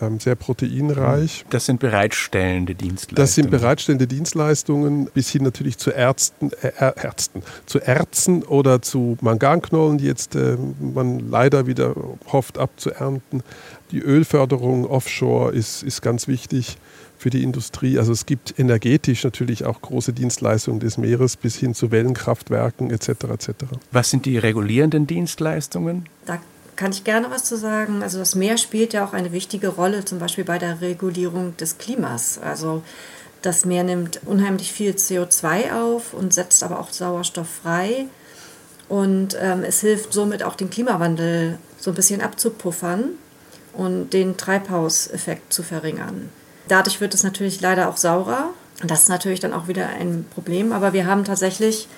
Ähm, 0.00 0.18
sehr 0.18 0.34
proteinreich. 0.34 1.44
Das 1.50 1.66
sind 1.66 1.80
bereitstellende 1.80 2.74
Dienstleistungen. 2.74 3.16
Das 3.16 3.34
sind 3.34 3.50
bereitstellende 3.50 4.06
Dienstleistungen 4.06 5.06
bis 5.12 5.30
hin 5.30 5.42
natürlich 5.42 5.78
zu 5.78 5.90
Ärzten, 5.90 6.50
äh, 6.62 6.72
Ärzten, 6.78 7.42
zu 7.66 7.80
Erzen 7.80 8.42
oder 8.42 8.80
zu 8.80 9.18
Manganknollen, 9.20 9.98
die 9.98 10.06
jetzt 10.06 10.36
äh, 10.36 10.56
man 10.80 11.30
leider 11.30 11.66
wieder 11.66 11.94
hofft 12.32 12.58
abzuernten. 12.58 13.42
Die 13.90 14.00
Ölförderung 14.00 14.86
offshore 14.86 15.52
ist, 15.52 15.82
ist 15.82 16.00
ganz 16.00 16.28
wichtig 16.28 16.78
für 17.18 17.28
die 17.28 17.42
Industrie. 17.42 17.98
Also 17.98 18.12
es 18.12 18.24
gibt 18.24 18.58
energetisch 18.58 19.24
natürlich 19.24 19.66
auch 19.66 19.82
große 19.82 20.14
Dienstleistungen 20.14 20.80
des 20.80 20.96
Meeres 20.96 21.36
bis 21.36 21.56
hin 21.56 21.74
zu 21.74 21.90
Wellenkraftwerken 21.90 22.90
etc. 22.90 23.08
etc. 23.08 23.50
Was 23.92 24.10
sind 24.10 24.24
die 24.24 24.38
regulierenden 24.38 25.06
Dienstleistungen? 25.06 26.06
Da 26.24 26.38
kann 26.80 26.92
ich 26.92 27.04
gerne 27.04 27.30
was 27.30 27.44
zu 27.44 27.58
sagen. 27.58 28.02
Also 28.02 28.18
das 28.18 28.34
Meer 28.34 28.56
spielt 28.56 28.94
ja 28.94 29.04
auch 29.04 29.12
eine 29.12 29.32
wichtige 29.32 29.68
Rolle, 29.68 30.02
zum 30.06 30.18
Beispiel 30.18 30.44
bei 30.44 30.56
der 30.56 30.80
Regulierung 30.80 31.54
des 31.58 31.76
Klimas. 31.76 32.38
Also 32.42 32.82
das 33.42 33.66
Meer 33.66 33.84
nimmt 33.84 34.20
unheimlich 34.24 34.72
viel 34.72 34.92
CO2 34.92 35.74
auf 35.74 36.14
und 36.14 36.32
setzt 36.32 36.62
aber 36.62 36.80
auch 36.80 36.88
Sauerstoff 36.90 37.48
frei. 37.62 38.06
Und 38.88 39.36
ähm, 39.38 39.62
es 39.62 39.82
hilft 39.82 40.14
somit 40.14 40.42
auch 40.42 40.54
den 40.54 40.70
Klimawandel 40.70 41.58
so 41.78 41.90
ein 41.90 41.94
bisschen 41.94 42.22
abzupuffern 42.22 43.10
und 43.74 44.14
den 44.14 44.38
Treibhauseffekt 44.38 45.52
zu 45.52 45.62
verringern. 45.62 46.30
Dadurch 46.66 47.02
wird 47.02 47.12
es 47.12 47.22
natürlich 47.22 47.60
leider 47.60 47.90
auch 47.90 47.98
saurer. 47.98 48.54
Das 48.82 49.02
ist 49.02 49.10
natürlich 49.10 49.40
dann 49.40 49.52
auch 49.52 49.68
wieder 49.68 49.86
ein 49.90 50.24
Problem. 50.32 50.72
Aber 50.72 50.94
wir 50.94 51.04
haben 51.04 51.24
tatsächlich 51.24 51.88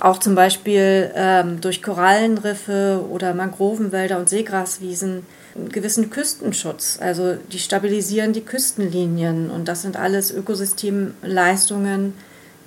auch 0.00 0.18
zum 0.18 0.34
Beispiel 0.34 1.10
ähm, 1.14 1.60
durch 1.60 1.82
Korallenriffe 1.82 3.04
oder 3.10 3.34
Mangrovenwälder 3.34 4.18
und 4.18 4.28
Seegraswiesen 4.28 5.24
einen 5.54 5.68
gewissen 5.68 6.10
Küstenschutz. 6.10 6.98
Also 7.00 7.36
die 7.52 7.58
stabilisieren 7.58 8.32
die 8.32 8.44
Küstenlinien 8.44 9.50
und 9.50 9.68
das 9.68 9.82
sind 9.82 9.96
alles 9.96 10.30
Ökosystemleistungen, 10.32 12.14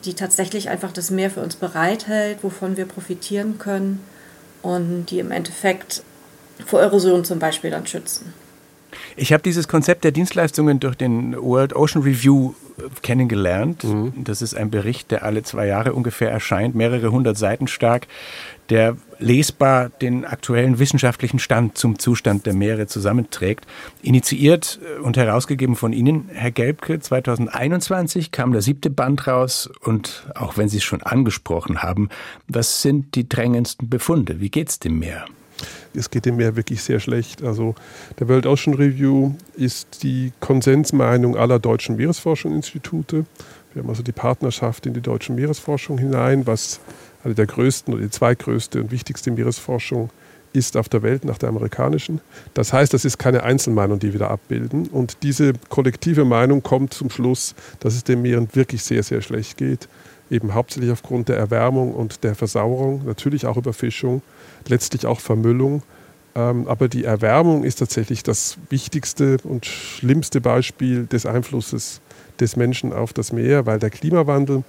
die 0.05 0.13
tatsächlich 0.13 0.69
einfach 0.69 0.91
das 0.91 1.11
Meer 1.11 1.29
für 1.29 1.41
uns 1.41 1.55
bereithält, 1.55 2.39
wovon 2.43 2.77
wir 2.77 2.85
profitieren 2.85 3.57
können 3.57 4.01
und 4.61 5.07
die 5.07 5.19
im 5.19 5.31
Endeffekt 5.31 6.03
vor 6.65 6.81
Erosion 6.81 7.25
zum 7.25 7.39
Beispiel 7.39 7.71
dann 7.71 7.87
schützen. 7.87 8.33
Ich 9.15 9.33
habe 9.33 9.43
dieses 9.43 9.67
Konzept 9.67 10.03
der 10.03 10.11
Dienstleistungen 10.11 10.79
durch 10.79 10.95
den 10.95 11.35
World 11.35 11.75
Ocean 11.75 12.03
Review 12.03 12.53
kennengelernt. 13.01 13.83
Mhm. 13.83 14.13
Das 14.23 14.41
ist 14.41 14.55
ein 14.55 14.69
Bericht, 14.69 15.11
der 15.11 15.23
alle 15.23 15.43
zwei 15.43 15.67
Jahre 15.67 15.93
ungefähr 15.93 16.29
erscheint, 16.29 16.75
mehrere 16.75 17.11
hundert 17.11 17.37
Seiten 17.37 17.67
stark, 17.67 18.07
der 18.69 18.97
lesbar 19.19 19.89
den 19.89 20.25
aktuellen 20.25 20.77
wissenschaftlichen 20.77 21.39
Stand 21.39 21.77
zum 21.77 21.97
Zustand 21.97 22.45
der 22.45 22.53
Meere 22.53 22.87
zusammenträgt. 22.87 23.65
Initiiert 24.01 24.79
und 25.01 25.17
herausgegeben 25.17 25.75
von 25.75 25.93
Ihnen, 25.93 26.29
Herr 26.33 26.51
Gelbke, 26.51 26.99
2021 26.99 28.31
kam 28.31 28.51
der 28.51 28.61
siebte 28.61 28.89
Band 28.89 29.25
raus 29.27 29.69
und 29.81 30.27
auch 30.35 30.57
wenn 30.57 30.69
Sie 30.69 30.77
es 30.77 30.83
schon 30.83 31.01
angesprochen 31.01 31.81
haben, 31.81 32.09
was 32.47 32.81
sind 32.81 33.15
die 33.15 33.27
drängendsten 33.27 33.89
Befunde? 33.89 34.39
Wie 34.39 34.49
geht 34.49 34.69
es 34.69 34.79
dem 34.79 34.99
Meer? 34.99 35.25
Es 35.93 36.09
geht 36.09 36.25
dem 36.25 36.37
Meer 36.37 36.55
wirklich 36.55 36.83
sehr 36.83 36.99
schlecht. 36.99 37.43
Also 37.43 37.75
der 38.19 38.27
World 38.27 38.45
Ocean 38.45 38.75
Review 38.75 39.33
ist 39.55 40.03
die 40.03 40.31
Konsensmeinung 40.39 41.35
aller 41.35 41.59
deutschen 41.59 41.95
Meeresforschungsinstitute. 41.95 43.25
Wir 43.73 43.83
haben 43.83 43.89
also 43.89 44.03
die 44.03 44.11
Partnerschaft 44.11 44.85
in 44.85 44.93
die 44.93 45.01
deutsche 45.01 45.33
Meeresforschung 45.33 45.97
hinein, 45.97 46.47
was 46.47 46.79
eine 47.23 47.35
der 47.35 47.45
größten 47.45 47.93
oder 47.93 48.03
die 48.03 48.09
zweitgrößte 48.09 48.81
und 48.81 48.91
wichtigste 48.91 49.31
Meeresforschung 49.31 50.09
ist 50.53 50.77
auf 50.77 50.89
der 50.89 51.03
Welt 51.03 51.25
nach 51.25 51.37
der 51.37 51.49
amerikanischen. 51.49 52.21
Das 52.53 52.73
heißt, 52.73 52.93
das 52.93 53.05
ist 53.05 53.17
keine 53.19 53.43
Einzelmeinung, 53.43 53.99
die 53.99 54.13
wir 54.13 54.19
da 54.19 54.29
abbilden. 54.29 54.87
Und 54.87 55.17
diese 55.23 55.53
kollektive 55.69 56.25
Meinung 56.25 56.63
kommt 56.63 56.93
zum 56.93 57.09
Schluss, 57.09 57.53
dass 57.79 57.95
es 57.95 58.03
den 58.03 58.21
Meeren 58.21 58.47
wirklich 58.53 58.83
sehr, 58.83 59.03
sehr 59.03 59.21
schlecht 59.21 59.57
geht. 59.57 59.87
Eben 60.29 60.53
hauptsächlich 60.53 60.91
aufgrund 60.91 61.29
der 61.29 61.37
Erwärmung 61.37 61.93
und 61.93 62.23
der 62.23 62.35
Versauerung, 62.35 63.05
natürlich 63.05 63.45
auch 63.45 63.57
Überfischung 63.57 64.21
letztlich 64.67 65.05
auch 65.05 65.19
Vermüllung. 65.19 65.83
Ähm, 66.35 66.67
aber 66.67 66.87
die 66.87 67.03
Erwärmung 67.03 67.63
ist 67.63 67.79
tatsächlich 67.79 68.23
das 68.23 68.57
wichtigste 68.69 69.37
und 69.43 69.65
schlimmste 69.65 70.41
Beispiel 70.41 71.05
des 71.05 71.25
Einflusses 71.25 72.01
des 72.39 72.55
Menschen 72.55 72.93
auf 72.93 73.13
das 73.13 73.31
Meer, 73.31 73.65
weil 73.65 73.79
der 73.79 73.89
Klimawandel 73.89 74.63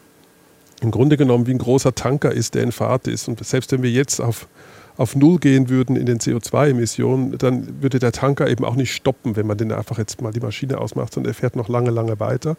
im 0.81 0.90
Grunde 0.90 1.16
genommen 1.16 1.47
wie 1.47 1.53
ein 1.53 1.59
großer 1.59 1.94
Tanker 1.94 2.33
ist, 2.33 2.55
der 2.55 2.62
in 2.62 2.73
Fahrt 2.73 3.07
ist. 3.07 3.29
Und 3.29 3.44
selbst 3.44 3.73
wenn 3.73 3.83
wir 3.83 3.90
jetzt 3.90 4.21
auf, 4.21 4.47
auf 4.97 5.16
Null 5.16 5.38
gehen 5.38 5.68
würden 5.68 5.97
in 5.97 6.07
den 6.07 6.18
CO2-Emissionen, 6.18 7.37
dann 7.37 7.83
würde 7.83 7.99
der 7.99 8.12
Tanker 8.12 8.49
eben 8.49 8.64
auch 8.64 8.77
nicht 8.77 8.94
stoppen, 8.94 9.37
wenn 9.37 9.47
man 9.47 9.59
den 9.59 9.73
einfach 9.73 9.99
jetzt 9.99 10.23
mal 10.23 10.33
die 10.33 10.40
Maschine 10.40 10.79
ausmacht, 10.79 11.14
sondern 11.14 11.33
er 11.33 11.35
fährt 11.35 11.57
noch 11.57 11.68
lange, 11.68 11.90
lange 11.90 12.21
weiter. 12.21 12.57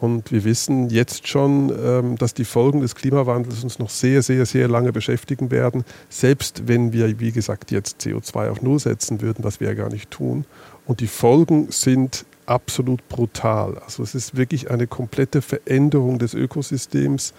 Und 0.00 0.30
wir 0.30 0.44
wissen 0.44 0.90
jetzt 0.90 1.26
schon, 1.26 1.72
ähm, 1.76 2.16
dass 2.16 2.32
die 2.32 2.44
Folgen 2.44 2.80
des 2.80 2.94
Klimawandels 2.94 3.64
uns 3.64 3.80
noch 3.80 3.90
sehr, 3.90 4.22
sehr, 4.22 4.46
sehr 4.46 4.68
lange 4.68 4.92
beschäftigen 4.92 5.50
werden, 5.50 5.84
selbst 6.08 6.68
wenn 6.68 6.92
wir, 6.92 7.18
wie 7.18 7.32
gesagt, 7.32 7.72
jetzt 7.72 8.00
CO2 8.00 8.50
auf 8.50 8.62
Null 8.62 8.78
setzen 8.78 9.20
würden, 9.20 9.42
was 9.42 9.58
wir 9.58 9.68
ja 9.68 9.74
gar 9.74 9.90
nicht 9.90 10.10
tun. 10.10 10.44
Und 10.86 11.00
die 11.00 11.08
Folgen 11.08 11.70
sind 11.70 12.24
absolut 12.46 13.06
brutal. 13.08 13.76
Also 13.78 14.02
es 14.02 14.14
ist 14.14 14.36
wirklich 14.36 14.70
eine 14.70 14.86
komplette 14.86 15.42
Veränderung 15.42 16.18
des 16.18 16.32
Ökosystems. 16.32 17.34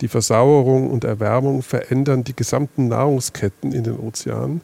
Die 0.00 0.08
Versauerung 0.08 0.90
und 0.90 1.04
Erwärmung 1.04 1.62
verändern 1.62 2.24
die 2.24 2.34
gesamten 2.34 2.88
Nahrungsketten 2.88 3.72
in 3.72 3.84
den 3.84 3.98
Ozeanen. 3.98 4.62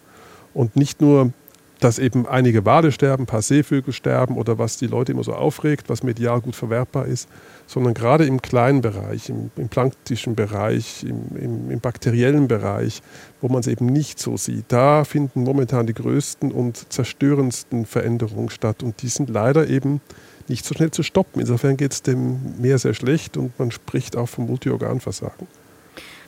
Und 0.55 0.77
nicht 0.77 1.01
nur 1.01 1.33
dass 1.81 1.99
eben 1.99 2.27
einige 2.27 2.65
Wale 2.65 2.93
sterben, 2.93 3.25
ein 3.25 3.27
paar 3.27 3.43
Seevögel 3.43 3.93
sterben 3.93 4.37
oder 4.37 4.59
was 4.59 4.77
die 4.77 4.87
Leute 4.87 5.13
immer 5.13 5.25
so 5.25 5.33
aufregt, 5.33 5.89
was 5.89 6.03
medial 6.03 6.41
gut 6.41 6.55
verwertbar 6.55 7.07
ist, 7.07 7.29
sondern 7.67 7.95
gerade 7.95 8.27
im 8.27 8.43
kleinen 8.43 8.83
Bereich, 8.83 9.29
im, 9.31 9.51
im 9.57 9.69
planktischen 9.69 10.35
Bereich, 10.35 11.05
im, 11.05 11.37
im, 11.37 11.71
im, 11.71 11.81
bakteriellen 11.81 12.49
Bereich, 12.49 13.03
wo 13.41 13.49
man 13.49 13.61
es 13.61 13.67
eben 13.67 13.87
nicht 13.87 14.19
so 14.19 14.37
sieht, 14.37 14.67
da 14.69 15.05
finden 15.05 15.43
momentan 15.43 15.87
die 15.87 15.95
größten 15.95 16.53
und 16.53 16.93
zerstörendsten 16.93 17.87
Veränderungen 17.87 18.51
statt 18.51 18.83
und 18.83 19.03
die 19.03 19.09
sind 19.09 19.31
leider 19.31 19.69
eben 19.69 20.01
nicht 20.49 20.67
so 20.67 20.75
schnell 20.75 20.91
zu 20.91 21.03
stoppen. 21.03 21.41
Insofern 21.41 21.77
geht 21.77 21.93
es 21.93 22.03
dem 22.03 22.61
Meer 22.61 22.79
sehr 22.79 22.95
schlecht 22.95 23.37
und 23.37 23.59
man 23.59 23.71
spricht 23.71 24.17
auch 24.17 24.29
vom 24.29 24.47
Multiorganversagen. 24.47 25.47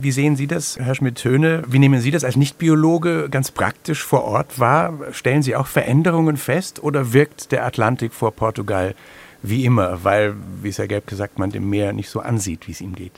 Wie 0.03 0.11
sehen 0.11 0.35
Sie 0.35 0.49
das, 0.49 0.81
Herr 0.81 0.97
Schmidt-Töne? 0.97 1.63
Wie 1.69 1.79
nehmen 1.79 2.01
Sie 2.01 2.11
das 2.11 2.25
als 2.25 2.35
Nichtbiologe 2.35 3.29
ganz 3.31 3.53
praktisch 3.53 4.03
vor 4.03 4.25
Ort 4.25 4.59
wahr? 4.59 4.99
Stellen 5.13 5.43
Sie 5.43 5.55
auch 5.55 5.69
Veränderungen 5.69 6.37
fest 6.37 6.83
oder 6.83 7.13
wirkt 7.13 7.53
der 7.53 7.65
Atlantik 7.65 8.13
vor 8.13 8.33
Portugal 8.33 8.97
wie 9.43 9.65
immer, 9.65 10.03
weil, 10.03 10.35
wie 10.61 10.71
es 10.71 10.79
Herr 10.79 10.89
Gelb 10.89 11.07
gesagt, 11.07 11.39
man 11.39 11.51
dem 11.51 11.71
Meer 11.71 11.93
nicht 11.93 12.09
so 12.09 12.19
ansieht, 12.19 12.67
wie 12.67 12.73
es 12.73 12.81
ihm 12.81 12.97
geht? 12.97 13.13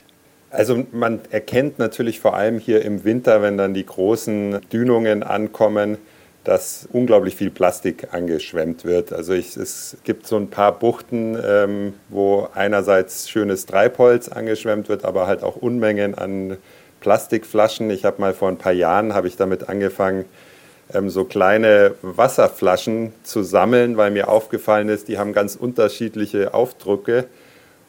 Also 0.51 0.85
man 0.91 1.21
erkennt 1.31 1.79
natürlich 1.79 2.19
vor 2.19 2.35
allem 2.35 2.59
hier 2.59 2.85
im 2.85 3.03
Winter, 3.03 3.41
wenn 3.41 3.57
dann 3.57 3.73
die 3.73 3.87
großen 3.87 4.61
Dünungen 4.71 5.23
ankommen, 5.23 5.97
dass 6.45 6.87
unglaublich 6.93 7.35
viel 7.35 7.49
Plastik 7.49 8.13
angeschwemmt 8.13 8.85
wird. 8.85 9.11
Also 9.11 9.33
ich, 9.33 9.57
es 9.57 9.97
gibt 10.03 10.27
so 10.27 10.37
ein 10.37 10.49
paar 10.49 10.77
Buchten, 10.77 11.37
ähm, 11.43 11.93
wo 12.09 12.47
einerseits 12.53 13.29
schönes 13.29 13.65
Treibholz 13.65 14.29
angeschwemmt 14.29 14.87
wird, 14.87 15.03
aber 15.03 15.27
halt 15.27 15.43
auch 15.43 15.55
Unmengen 15.55 16.15
an 16.15 16.57
Plastikflaschen. 17.05 17.91
Ich 17.91 18.03
habe 18.03 18.19
mal 18.19 18.33
vor 18.33 18.49
ein 18.49 18.57
paar 18.57 18.71
Jahren 18.71 19.13
habe 19.13 19.27
ich 19.27 19.37
damit 19.37 19.69
angefangen, 19.69 20.25
ähm, 20.91 21.11
so 21.11 21.23
kleine 21.23 21.93
Wasserflaschen 22.01 23.13
zu 23.21 23.43
sammeln, 23.43 23.95
weil 23.95 24.09
mir 24.09 24.27
aufgefallen 24.27 24.89
ist, 24.89 25.07
die 25.07 25.19
haben 25.19 25.31
ganz 25.31 25.55
unterschiedliche 25.55 26.55
Aufdrucke. 26.55 27.25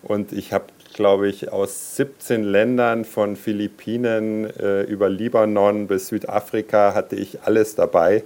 Und 0.03 0.33
ich 0.33 0.53
habe, 0.53 0.67
glaube 0.93 1.29
ich, 1.29 1.51
aus 1.51 1.97
17 1.97 2.45
Ländern 2.45 3.07
von 3.07 3.37
Philippinen 3.37 4.51
äh, 4.61 4.83
über 4.83 5.09
Libanon 5.09 5.87
bis 5.87 6.09
Südafrika 6.09 6.93
hatte 6.93 7.17
ich 7.17 7.41
alles 7.41 7.75
dabei. 7.75 8.23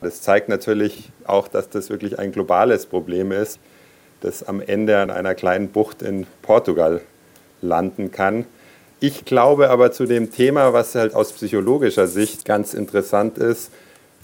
Das 0.00 0.22
zeigt 0.22 0.48
natürlich 0.48 1.10
auch, 1.24 1.48
dass 1.48 1.70
das 1.70 1.90
wirklich 1.90 2.20
ein 2.20 2.30
globales 2.30 2.86
Problem 2.86 3.32
ist, 3.32 3.58
das 4.20 4.44
am 4.44 4.60
Ende 4.60 4.98
an 4.98 5.10
einer 5.10 5.34
kleinen 5.34 5.70
Bucht 5.70 6.02
in 6.02 6.28
Portugal 6.40 7.00
landen 7.62 8.12
kann. 8.12 8.46
Ich 9.02 9.24
glaube 9.24 9.70
aber 9.70 9.92
zu 9.92 10.04
dem 10.04 10.30
Thema, 10.30 10.74
was 10.74 10.94
halt 10.94 11.14
aus 11.14 11.32
psychologischer 11.32 12.06
Sicht 12.06 12.44
ganz 12.44 12.74
interessant 12.74 13.38
ist, 13.38 13.72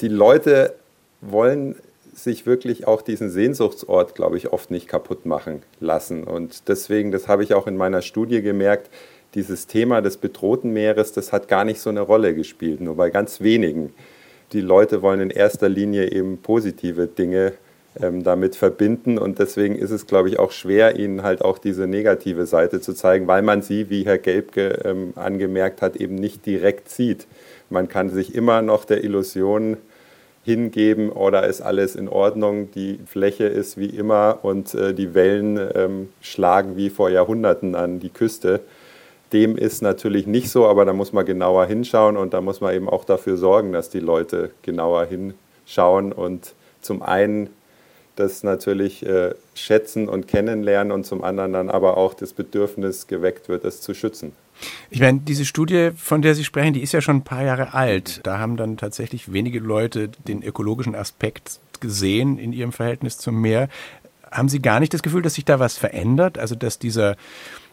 die 0.03 0.09
Leute 0.09 0.75
wollen 1.23 1.77
sich 2.13 2.45
wirklich 2.45 2.87
auch 2.87 3.01
diesen 3.01 3.31
Sehnsuchtsort, 3.31 4.15
glaube 4.15 4.37
ich, 4.37 4.53
oft 4.53 4.71
nicht 4.71 4.87
kaputt 4.87 5.25
machen 5.25 5.63
lassen. 5.81 6.25
Und 6.25 6.69
deswegen, 6.69 7.11
das 7.11 7.27
habe 7.27 7.43
ich 7.43 7.55
auch 7.55 7.67
in 7.67 7.79
meiner 7.79 8.03
Studie 8.03 8.43
gemerkt, 8.43 8.91
dieses 9.35 9.67
Thema 9.67 10.03
des 10.03 10.19
bedrohten 10.19 10.75
Meeres, 10.75 11.13
das 11.13 11.33
hat 11.33 11.49
gar 11.49 11.65
nicht 11.65 11.81
so 11.81 11.89
eine 11.89 12.03
Rolle 12.03 12.35
gespielt, 12.35 12.83
nur 12.83 12.97
bei 12.97 13.09
ganz 13.09 13.41
wenigen. 13.41 13.95
Die 14.53 14.61
Leute 14.61 15.01
wollen 15.01 15.21
in 15.21 15.31
erster 15.31 15.71
Linie 15.71 16.11
eben 16.13 16.39
positive 16.39 17.07
Dinge 17.07 17.55
ähm, 18.01 18.23
damit 18.23 18.57
verbinden 18.57 19.19
und 19.19 19.39
deswegen 19.39 19.77
ist 19.77 19.91
es, 19.91 20.07
glaube 20.07 20.29
ich, 20.29 20.39
auch 20.39 20.53
schwer, 20.53 20.99
ihnen 20.99 21.23
halt 21.23 21.43
auch 21.43 21.59
diese 21.59 21.87
negative 21.87 22.47
Seite 22.47 22.81
zu 22.81 22.93
zeigen, 22.93 23.27
weil 23.27 23.43
man 23.43 23.63
sie, 23.63 23.91
wie 23.91 24.05
Herr 24.05 24.19
Gelbke 24.19 24.81
ähm, 24.85 25.13
angemerkt 25.17 25.83
hat, 25.83 25.97
eben 25.97 26.15
nicht 26.15 26.47
direkt 26.47 26.89
sieht. 26.89 27.27
Man 27.71 27.89
kann 27.89 28.11
sich 28.11 28.35
immer 28.35 28.63
noch 28.63 28.85
der 28.85 29.03
Illusion 29.03 29.77
hingeben 30.45 31.11
oder 31.11 31.47
ist 31.47 31.61
alles 31.61 31.97
in 31.97 32.09
Ordnung, 32.09 32.71
die 32.71 33.01
Fläche 33.05 33.45
ist 33.45 33.79
wie 33.79 33.87
immer 33.87 34.39
und 34.43 34.75
äh, 34.75 34.95
die 34.95 35.13
Wellen 35.13 35.59
ähm, 35.75 36.09
schlagen 36.21 36.77
wie 36.77 36.89
vor 36.89 37.11
Jahrhunderten 37.11 37.75
an 37.75 37.99
die 37.99 38.11
Küste. 38.11 38.61
Dem 39.33 39.57
ist 39.57 39.83
natürlich 39.83 40.29
nicht 40.29 40.51
so, 40.51 40.67
aber 40.67 40.85
da 40.85 40.93
muss 40.93 41.13
man 41.13 41.27
genauer 41.27 41.67
hinschauen 41.67 42.17
und 42.17 42.33
da 42.33 42.41
muss 42.41 42.61
man 42.61 42.75
eben 42.75 42.89
auch 42.89 43.05
dafür 43.05 43.37
sorgen, 43.37 43.73
dass 43.73 43.91
die 43.91 43.99
Leute 43.99 44.51
genauer 44.63 45.07
hinschauen 45.07 46.13
und 46.13 46.55
zum 46.81 47.03
einen 47.03 47.51
das 48.17 48.43
natürlich 48.43 49.05
äh, 49.07 49.35
schätzen 49.55 50.09
und 50.09 50.27
kennenlernen 50.27 50.93
und 50.93 51.05
zum 51.05 51.23
anderen 51.23 51.53
dann 51.53 51.71
aber 51.71 51.97
auch 51.97 52.15
das 52.15 52.33
Bedürfnis 52.33 53.07
geweckt 53.07 53.49
wird, 53.49 53.65
es 53.65 53.81
zu 53.81 53.95
schützen. 53.95 54.33
Ich 54.91 55.01
meine, 55.01 55.21
diese 55.21 55.45
Studie, 55.45 55.91
von 55.97 56.23
der 56.23 56.35
Sie 56.35 56.45
sprechen, 56.45 56.73
die 56.73 56.83
ist 56.83 56.93
ja 56.93 57.01
schon 57.01 57.17
ein 57.17 57.25
paar 57.25 57.45
Jahre 57.45 57.75
alt. 57.75 58.21
Da 58.25 58.39
haben 58.39 58.57
dann 58.57 58.77
tatsächlich 58.77 59.33
wenige 59.33 59.59
Leute 59.59 60.09
den 60.27 60.43
ökologischen 60.43 60.95
Aspekt 60.95 61.61
gesehen 61.81 62.39
in 62.39 62.53
ihrem 62.53 62.73
Verhältnis 62.73 63.19
zum 63.19 63.41
Meer. 63.41 63.69
Haben 64.31 64.49
Sie 64.49 64.61
gar 64.61 64.81
nicht 64.81 64.95
das 64.95 65.03
Gefühl, 65.03 65.23
dass 65.23 65.35
sich 65.35 65.45
da 65.45 65.61
was 65.61 65.77
verändert? 65.77 66.39
Also, 66.39 66.55
dass 66.55 66.79
dieser 66.79 67.17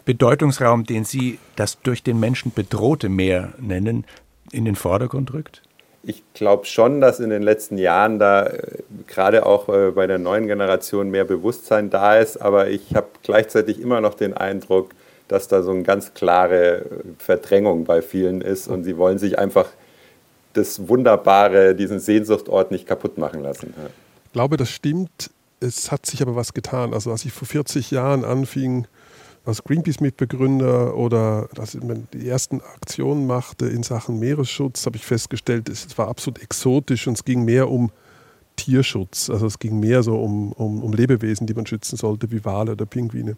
Bedeutungsraum, 0.06 0.84
den 0.84 1.06
Sie 1.06 1.40
das 1.56 1.82
durch 1.82 2.04
den 2.04 2.20
Menschen 2.20 2.52
bedrohte 2.54 3.10
Meer 3.10 3.54
nennen, 3.60 4.06
in 4.52 4.66
den 4.66 4.76
Vordergrund 4.76 5.34
rückt? 5.34 5.62
Ich 6.06 6.22
glaube 6.34 6.66
schon, 6.66 7.00
dass 7.00 7.20
in 7.20 7.30
den 7.30 7.44
letzten 7.44 7.78
Jahren 7.78 8.20
da 8.20 8.46
äh, 8.46 8.62
gerade 9.08 9.46
auch 9.46 9.70
äh, 9.70 9.92
bei 9.92 10.06
der 10.06 10.20
neuen 10.20 10.48
Generation 10.48 11.10
mehr 11.10 11.24
Bewusstsein 11.24 11.90
da 11.90 12.18
ist, 12.18 12.38
aber 12.38 12.70
ich 12.70 12.94
habe 12.94 13.08
gleichzeitig 13.24 13.80
immer 13.80 14.02
noch 14.02 14.14
den 14.14 14.34
Eindruck, 14.34 14.92
dass 15.28 15.48
da 15.48 15.64
so 15.64 15.72
eine 15.72 15.84
ganz 15.84 16.14
klare 16.14 16.86
Verdrängung 17.18 17.86
bei 17.86 18.02
vielen 18.02 18.42
ist 18.42 18.68
und 18.68 18.84
sie 18.84 18.98
wollen 18.98 19.18
sich 19.18 19.40
einfach 19.40 19.70
das 20.54 20.88
Wunderbare, 20.88 21.74
diesen 21.74 22.00
Sehnsuchtort 22.00 22.72
nicht 22.72 22.86
kaputt 22.86 23.18
machen 23.18 23.42
lassen. 23.42 23.74
Ich 24.26 24.34
glaube, 24.34 24.58
das 24.58 24.70
stimmt. 24.70 25.32
Es 25.60 25.92
hat 25.92 26.06
sich 26.06 26.22
aber 26.22 26.36
was 26.36 26.54
getan. 26.54 26.94
Also 26.94 27.12
als 27.12 27.26
ich 27.26 27.32
vor 27.32 27.48
40 27.48 27.92
Jahren 27.92 28.26
anfing, 28.26 28.86
als 29.46 29.64
Greenpeace-Mitbegründer 29.64 30.96
oder 30.96 31.50
dass 31.54 31.76
ich 31.76 31.82
die 32.14 32.28
ersten 32.28 32.62
Aktionen 32.62 33.28
machte 33.28 33.68
in 33.68 33.84
Sachen 33.84 34.20
Meeresschutz, 34.20 34.86
habe 34.86 34.96
ich 34.96 35.06
festgestellt, 35.06 35.68
es 35.70 35.98
war 35.98 36.08
absolut 36.08 36.42
exotisch 36.42 37.08
und 37.08 37.18
es 37.18 37.26
ging 37.26 37.44
mehr 37.44 37.70
um 37.70 37.92
Tierschutz. 38.56 39.30
Also 39.30 39.48
es 39.48 39.60
ging 39.60 39.80
mehr 39.80 40.04
so 40.04 40.16
um, 40.16 40.54
um, 40.54 40.84
um 40.84 40.94
Lebewesen, 40.94 41.48
die 41.48 41.54
man 41.54 41.66
schützen 41.66 41.98
sollte, 41.98 42.32
wie 42.32 42.46
Wale 42.46 42.74
oder 42.74 42.86
Pinguine. 42.86 43.36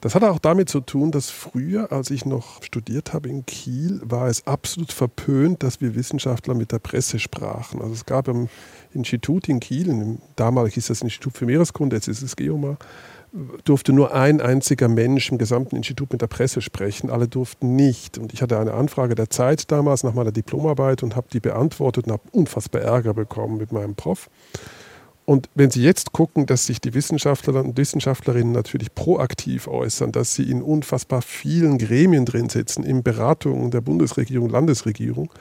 Das 0.00 0.14
hat 0.14 0.24
auch 0.24 0.38
damit 0.38 0.70
zu 0.70 0.80
tun, 0.80 1.10
dass 1.10 1.28
früher, 1.28 1.92
als 1.92 2.10
ich 2.10 2.24
noch 2.24 2.62
studiert 2.62 3.12
habe 3.12 3.28
in 3.28 3.44
Kiel, 3.44 4.00
war 4.02 4.28
es 4.28 4.46
absolut 4.46 4.92
verpönt, 4.92 5.62
dass 5.62 5.82
wir 5.82 5.94
Wissenschaftler 5.94 6.54
mit 6.54 6.72
der 6.72 6.78
Presse 6.78 7.18
sprachen. 7.18 7.82
Also 7.82 7.92
es 7.92 8.06
gab 8.06 8.26
im 8.28 8.48
Institut 8.94 9.50
in 9.50 9.60
Kiel, 9.60 10.18
damals 10.36 10.72
hieß 10.72 10.86
das 10.86 11.02
Institut 11.02 11.36
für 11.36 11.44
Meereskunde, 11.44 11.96
jetzt 11.96 12.08
ist 12.08 12.22
es 12.22 12.34
Geomar, 12.34 12.78
durfte 13.64 13.92
nur 13.92 14.12
ein 14.14 14.40
einziger 14.40 14.88
Mensch 14.88 15.30
im 15.30 15.38
gesamten 15.38 15.76
Institut 15.76 16.12
mit 16.12 16.20
der 16.20 16.26
Presse 16.26 16.60
sprechen. 16.60 17.10
Alle 17.10 17.28
durften 17.28 17.76
nicht. 17.76 18.18
Und 18.18 18.32
ich 18.32 18.42
hatte 18.42 18.58
eine 18.58 18.74
Anfrage 18.74 19.14
der 19.14 19.30
Zeit 19.30 19.70
damals 19.70 20.02
nach 20.02 20.14
meiner 20.14 20.32
Diplomarbeit 20.32 21.02
und 21.02 21.16
habe 21.16 21.28
die 21.32 21.40
beantwortet 21.40 22.06
und 22.06 22.12
habe 22.12 22.22
unfassbar 22.32 22.82
Ärger 22.82 23.14
bekommen 23.14 23.56
mit 23.56 23.72
meinem 23.72 23.94
Prof. 23.94 24.28
Und 25.26 25.48
wenn 25.54 25.70
Sie 25.70 25.82
jetzt 25.82 26.10
gucken, 26.10 26.46
dass 26.46 26.66
sich 26.66 26.80
die 26.80 26.92
Wissenschaftler 26.92 27.64
und 27.64 27.76
Wissenschaftlerinnen 27.76 28.52
natürlich 28.52 28.92
proaktiv 28.96 29.68
äußern, 29.68 30.10
dass 30.10 30.34
sie 30.34 30.50
in 30.50 30.60
unfassbar 30.60 31.22
vielen 31.22 31.78
Gremien 31.78 32.24
drin 32.24 32.48
sitzen, 32.48 32.82
in 32.82 33.04
Beratungen 33.04 33.70
der 33.70 33.80
Bundesregierung, 33.80 34.50
Landesregierung, 34.50 35.32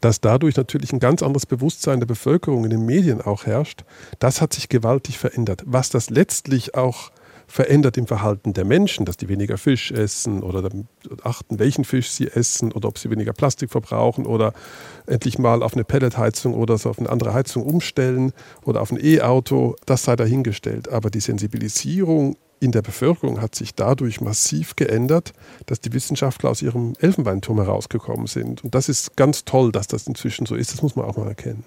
dass 0.00 0.22
dadurch 0.22 0.56
natürlich 0.56 0.92
ein 0.94 1.00
ganz 1.00 1.22
anderes 1.22 1.44
Bewusstsein 1.44 2.00
der 2.00 2.06
Bevölkerung 2.06 2.64
in 2.64 2.70
den 2.70 2.86
Medien 2.86 3.20
auch 3.20 3.44
herrscht, 3.44 3.84
das 4.20 4.40
hat 4.40 4.54
sich 4.54 4.70
gewaltig 4.70 5.18
verändert. 5.18 5.62
Was 5.66 5.90
das 5.90 6.08
letztlich 6.08 6.74
auch 6.74 7.10
verändert 7.46 7.96
im 7.96 8.06
Verhalten 8.06 8.52
der 8.52 8.64
Menschen, 8.64 9.06
dass 9.06 9.16
die 9.16 9.28
weniger 9.28 9.58
Fisch 9.58 9.92
essen 9.92 10.42
oder 10.42 10.68
achten, 11.22 11.58
welchen 11.58 11.84
Fisch 11.84 12.10
sie 12.10 12.28
essen 12.28 12.72
oder 12.72 12.88
ob 12.88 12.98
sie 12.98 13.10
weniger 13.10 13.32
Plastik 13.32 13.70
verbrauchen 13.70 14.26
oder 14.26 14.52
endlich 15.06 15.38
mal 15.38 15.62
auf 15.62 15.74
eine 15.74 15.84
Pelletheizung 15.84 16.54
oder 16.54 16.78
so 16.78 16.90
auf 16.90 16.98
eine 16.98 17.08
andere 17.08 17.34
Heizung 17.34 17.62
umstellen 17.64 18.32
oder 18.64 18.82
auf 18.82 18.90
ein 18.90 18.98
E-Auto, 19.02 19.76
das 19.86 20.04
sei 20.04 20.16
dahingestellt. 20.16 20.88
Aber 20.88 21.10
die 21.10 21.20
Sensibilisierung 21.20 22.36
in 22.58 22.72
der 22.72 22.82
Bevölkerung 22.82 23.40
hat 23.40 23.54
sich 23.54 23.74
dadurch 23.74 24.20
massiv 24.20 24.76
geändert, 24.76 25.32
dass 25.66 25.80
die 25.80 25.92
Wissenschaftler 25.92 26.50
aus 26.50 26.62
ihrem 26.62 26.94
Elfenbeinturm 26.98 27.58
herausgekommen 27.58 28.26
sind. 28.26 28.64
Und 28.64 28.74
das 28.74 28.88
ist 28.88 29.16
ganz 29.16 29.44
toll, 29.44 29.72
dass 29.72 29.86
das 29.86 30.06
inzwischen 30.06 30.46
so 30.46 30.54
ist. 30.54 30.72
Das 30.72 30.82
muss 30.82 30.96
man 30.96 31.04
auch 31.04 31.16
mal 31.16 31.28
erkennen. 31.28 31.64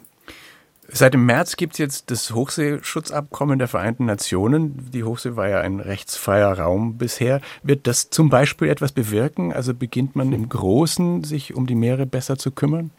Seit 0.92 1.14
dem 1.14 1.26
März 1.26 1.56
gibt 1.56 1.74
es 1.74 1.80
jetzt 1.80 2.12
das 2.12 2.34
Hochseeschutzabkommen 2.34 3.60
der 3.60 3.68
Vereinten 3.68 4.06
Nationen. 4.06 4.90
Die 4.92 5.04
Hochsee 5.04 5.36
war 5.36 5.48
ja 5.48 5.62
ein 5.62 5.80
rechtsfreier 5.80 6.58
Raum 6.58 6.98
bisher. 6.98 7.42
Wird 7.62 7.86
das 7.86 8.10
zum 8.10 8.30
Beispiel 8.30 8.70
etwas 8.70 8.92
bewirken? 8.92 9.54
Also 9.54 9.74
beginnt 9.74 10.16
man 10.16 10.34
im 10.34 10.50
Großen, 10.50 11.24
sich 11.24 11.54
um 11.54 11.68
die 11.68 11.76
Meere 11.76 12.06
besser 12.06 12.38
zu 12.38 12.52
kümmern? 12.52 12.90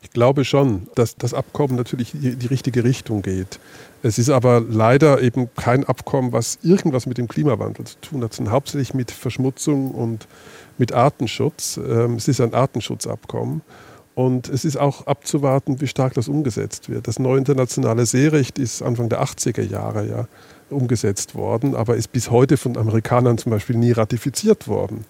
Ich 0.00 0.10
glaube 0.10 0.44
schon, 0.46 0.88
dass 0.94 1.16
das 1.16 1.34
Abkommen 1.34 1.76
natürlich 1.76 2.14
in 2.14 2.38
die 2.38 2.46
richtige 2.46 2.84
Richtung 2.84 3.20
geht. 3.20 3.60
Es 4.02 4.18
ist 4.18 4.30
aber 4.30 4.60
leider 4.60 5.20
eben 5.20 5.48
kein 5.54 5.84
Abkommen, 5.84 6.32
was 6.32 6.58
irgendwas 6.62 7.04
mit 7.04 7.18
dem 7.18 7.28
Klimawandel 7.28 7.84
zu 7.86 8.00
tun 8.00 8.24
hat, 8.24 8.32
sondern 8.32 8.54
hauptsächlich 8.54 8.94
mit 8.94 9.10
Verschmutzung 9.10 9.90
und 9.90 10.26
mit 10.78 10.92
Artenschutz. 10.92 11.76
Ähm, 11.76 12.14
es 12.14 12.28
ist 12.28 12.40
ein 12.40 12.54
Artenschutzabkommen. 12.54 13.60
Und 14.14 14.48
es 14.48 14.64
ist 14.64 14.76
auch 14.76 15.06
abzuwarten, 15.06 15.80
wie 15.80 15.88
stark 15.88 16.14
das 16.14 16.28
umgesetzt 16.28 16.88
wird. 16.88 17.08
Das 17.08 17.18
neue 17.18 17.38
internationale 17.38 18.06
Seerecht 18.06 18.58
ist 18.58 18.80
Anfang 18.80 19.08
der 19.08 19.22
80er 19.22 19.62
Jahre 19.62 20.06
ja 20.06 20.28
umgesetzt 20.70 21.34
worden, 21.34 21.74
aber 21.74 21.96
ist 21.96 22.12
bis 22.12 22.30
heute 22.30 22.56
von 22.56 22.76
Amerikanern 22.76 23.38
zum 23.38 23.50
Beispiel 23.50 23.76
nie 23.76 23.92
ratifiziert 23.92 24.68
worden. 24.68 25.04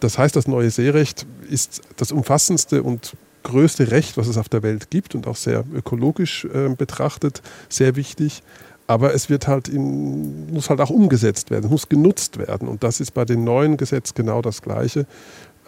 Das 0.00 0.18
heißt, 0.18 0.36
das 0.36 0.46
neue 0.46 0.70
Seerecht 0.70 1.26
ist 1.48 1.82
das 1.96 2.12
umfassendste 2.12 2.82
und 2.82 3.14
größte 3.42 3.90
Recht, 3.90 4.16
was 4.16 4.28
es 4.28 4.38
auf 4.38 4.48
der 4.48 4.62
Welt 4.62 4.90
gibt 4.90 5.14
und 5.14 5.26
auch 5.26 5.36
sehr 5.36 5.64
ökologisch 5.74 6.46
äh, 6.46 6.68
betrachtet, 6.68 7.42
sehr 7.68 7.96
wichtig. 7.96 8.42
Aber 8.86 9.14
es 9.14 9.30
wird 9.30 9.48
halt 9.48 9.68
in, 9.68 10.52
muss 10.52 10.68
halt 10.68 10.80
auch 10.80 10.90
umgesetzt 10.90 11.50
werden, 11.50 11.70
muss 11.70 11.88
genutzt 11.88 12.38
werden. 12.38 12.68
Und 12.68 12.84
das 12.84 13.00
ist 13.00 13.12
bei 13.12 13.24
dem 13.24 13.44
neuen 13.44 13.76
Gesetz 13.76 14.12
genau 14.12 14.42
das 14.42 14.60
Gleiche. 14.60 15.06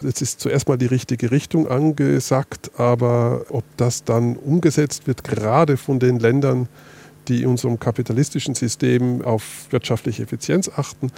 Es 0.03 0.21
ist 0.21 0.39
zuerst 0.39 0.67
mal 0.67 0.77
die 0.77 0.85
richtige 0.85 1.31
Richtung 1.31 1.67
angesagt, 1.67 2.71
aber 2.77 3.45
ob 3.49 3.63
das 3.77 4.03
dann 4.03 4.35
umgesetzt 4.35 5.07
wird, 5.07 5.23
gerade 5.23 5.77
von 5.77 5.99
den 5.99 6.19
Ländern, 6.19 6.67
die 7.27 7.43
in 7.43 7.49
unserem 7.49 7.79
kapitalistischen 7.79 8.55
System 8.55 9.21
auf 9.23 9.67
wirtschaftliche 9.71 10.23
Effizienz 10.23 10.69
achten, 10.75 11.11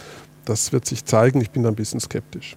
das 0.46 0.72
wird 0.72 0.86
sich 0.86 1.06
zeigen. 1.06 1.42
Ich 1.42 1.52
bin 1.52 1.64
da 1.64 1.70
ein 1.70 1.76
bisschen 1.76 2.00
skeptisch. 2.00 2.56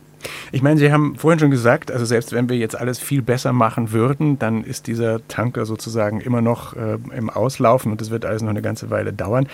Ich 0.53 0.63
meine, 0.63 0.79
Sie 0.79 0.93
haben 0.93 1.17
vorhin 1.17 1.41
schon 1.41 1.51
gesagt, 1.51 1.91
also 1.91 2.05
selbst 2.05 2.33
wenn 2.33 2.49
wir 2.49 2.57
jetzt 2.57 2.77
alles 2.77 2.99
viel 2.99 3.23
besser 3.23 3.53
machen 3.53 3.93
würden, 3.93 4.39
dann 4.39 4.63
ist 4.63 4.87
dieser 4.87 5.27
Tanker 5.27 5.67
sozusagen 5.67 6.21
immer 6.21 6.41
noch 6.41 6.75
äh, 6.75 6.99
im 7.17 7.29
Auslaufen 7.29 7.91
und 7.91 8.01
das 8.01 8.11
wird 8.11 8.25
alles 8.25 8.43
noch 8.43 8.51
eine 8.51 8.63
ganze 8.63 8.91
Weile 8.91 9.13
dauern. 9.13 9.49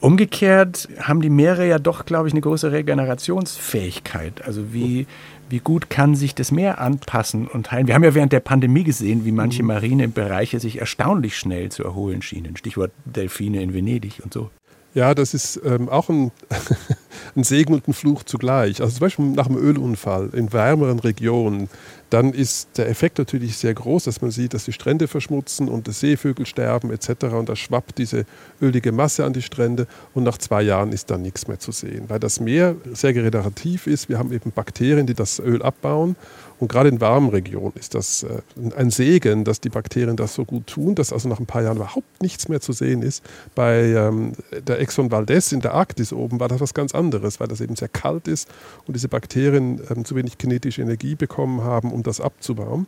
Umgekehrt 0.00 0.88
haben 1.00 1.20
die 1.20 1.30
Meere 1.30 1.66
ja 1.66 1.78
doch, 1.78 2.04
glaube 2.04 2.26
ich, 2.26 2.34
eine 2.34 2.40
große 2.40 2.72
Regenerationsfähigkeit. 2.72 4.42
Also 4.44 4.72
wie, 4.72 5.06
wie 5.52 5.60
gut 5.60 5.90
kann 5.90 6.14
sich 6.14 6.34
das 6.34 6.50
Meer 6.50 6.80
anpassen 6.80 7.46
und 7.46 7.70
heilen? 7.70 7.86
Wir 7.86 7.94
haben 7.94 8.04
ja 8.04 8.14
während 8.14 8.32
der 8.32 8.40
Pandemie 8.40 8.84
gesehen, 8.84 9.26
wie 9.26 9.32
manche 9.32 9.62
mhm. 9.62 9.68
marine 9.68 10.08
Bereiche 10.08 10.58
sich 10.58 10.78
erstaunlich 10.78 11.36
schnell 11.36 11.70
zu 11.70 11.84
erholen 11.84 12.22
schienen. 12.22 12.56
Stichwort 12.56 12.90
Delfine 13.04 13.62
in 13.62 13.74
Venedig 13.74 14.22
und 14.24 14.32
so. 14.32 14.48
Ja, 14.94 15.14
das 15.14 15.34
ist 15.34 15.60
ähm, 15.62 15.90
auch 15.90 16.08
ein, 16.08 16.32
ein 17.36 17.44
Segen 17.44 17.74
und 17.74 17.86
ein 17.86 17.92
Fluch 17.92 18.22
zugleich. 18.22 18.80
Also 18.80 18.94
zum 18.94 19.00
Beispiel 19.00 19.26
nach 19.26 19.46
einem 19.46 19.58
Ölunfall 19.58 20.30
in 20.32 20.54
wärmeren 20.54 20.98
Regionen, 21.00 21.68
dann 22.12 22.34
ist 22.34 22.76
der 22.76 22.90
Effekt 22.90 23.16
natürlich 23.16 23.56
sehr 23.56 23.72
groß, 23.72 24.04
dass 24.04 24.20
man 24.20 24.30
sieht, 24.30 24.52
dass 24.52 24.66
die 24.66 24.72
Strände 24.72 25.08
verschmutzen 25.08 25.68
und 25.68 25.86
die 25.86 25.92
Seevögel 25.92 26.44
sterben 26.44 26.90
etc. 26.90 27.24
Und 27.32 27.48
da 27.48 27.56
schwappt 27.56 27.96
diese 27.96 28.26
ölige 28.60 28.92
Masse 28.92 29.24
an 29.24 29.32
die 29.32 29.40
Strände 29.40 29.86
und 30.12 30.24
nach 30.24 30.36
zwei 30.36 30.60
Jahren 30.60 30.92
ist 30.92 31.10
dann 31.10 31.22
nichts 31.22 31.48
mehr 31.48 31.58
zu 31.58 31.72
sehen, 31.72 32.04
weil 32.08 32.20
das 32.20 32.38
Meer 32.38 32.76
sehr 32.92 33.10
regenerativ 33.10 33.86
ist. 33.86 34.10
Wir 34.10 34.18
haben 34.18 34.30
eben 34.30 34.52
Bakterien, 34.52 35.06
die 35.06 35.14
das 35.14 35.38
Öl 35.38 35.62
abbauen 35.62 36.16
und 36.62 36.68
gerade 36.68 36.90
in 36.90 37.00
warmen 37.00 37.30
Regionen 37.30 37.72
ist 37.74 37.96
das 37.96 38.22
äh, 38.22 38.40
ein 38.76 38.90
Segen, 38.90 39.42
dass 39.42 39.60
die 39.60 39.68
Bakterien 39.68 40.16
das 40.16 40.34
so 40.34 40.44
gut 40.44 40.68
tun, 40.68 40.94
dass 40.94 41.12
also 41.12 41.28
nach 41.28 41.40
ein 41.40 41.46
paar 41.46 41.64
Jahren 41.64 41.78
überhaupt 41.78 42.22
nichts 42.22 42.48
mehr 42.48 42.60
zu 42.60 42.72
sehen 42.72 43.02
ist. 43.02 43.24
Bei 43.56 43.80
ähm, 43.82 44.34
der 44.64 44.78
Exxon 44.78 45.10
Valdez 45.10 45.50
in 45.50 45.60
der 45.60 45.74
Arktis 45.74 46.12
oben 46.12 46.38
war 46.38 46.46
das 46.46 46.60
was 46.60 46.72
ganz 46.72 46.94
anderes, 46.94 47.40
weil 47.40 47.48
das 47.48 47.60
eben 47.60 47.74
sehr 47.74 47.88
kalt 47.88 48.28
ist 48.28 48.48
und 48.86 48.94
diese 48.94 49.08
Bakterien 49.08 49.80
ähm, 49.90 50.04
zu 50.04 50.14
wenig 50.14 50.38
kinetische 50.38 50.82
Energie 50.82 51.16
bekommen 51.16 51.64
haben, 51.64 51.90
um 51.90 52.04
das 52.04 52.20
abzubauen. 52.20 52.86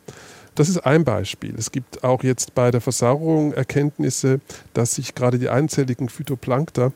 Das 0.55 0.69
ist 0.69 0.79
ein 0.87 1.03
Beispiel. 1.03 1.57
Es 1.59 1.73
gibt 1.73 2.05
auch 2.05 2.23
jetzt 2.23 2.55
bei 2.55 2.71
der 2.71 2.81
Versauerung 2.81 3.55
Erkenntnisse, 3.55 4.39
dass 4.75 4.95
sich 4.95 5.17
gerade 5.17 5.41
die 5.41 5.49
einzelligen 5.49 6.09
Phytoplankter 6.09 6.93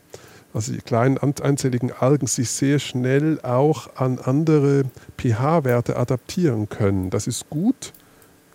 also 0.59 0.73
die 0.73 0.81
kleinen 0.81 1.17
einzelligen 1.17 1.93
Algen, 1.93 2.27
sich 2.27 2.49
sehr 2.49 2.79
schnell 2.79 3.39
auch 3.43 3.95
an 3.95 4.19
andere 4.19 4.83
pH-Werte 5.17 5.95
adaptieren 5.95 6.67
können. 6.67 7.09
Das 7.09 7.27
ist 7.27 7.49
gut, 7.49 7.93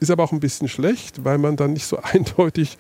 ist 0.01 0.11
aber 0.11 0.23
auch 0.23 0.33
ein 0.33 0.41
bisschen 0.41 0.69
schlecht, 0.69 1.25
weil 1.25 1.39
man 1.39 1.57
dann 1.57 1.73
nicht 1.73 1.87
so 1.87 1.97
eindeutig 2.03 2.77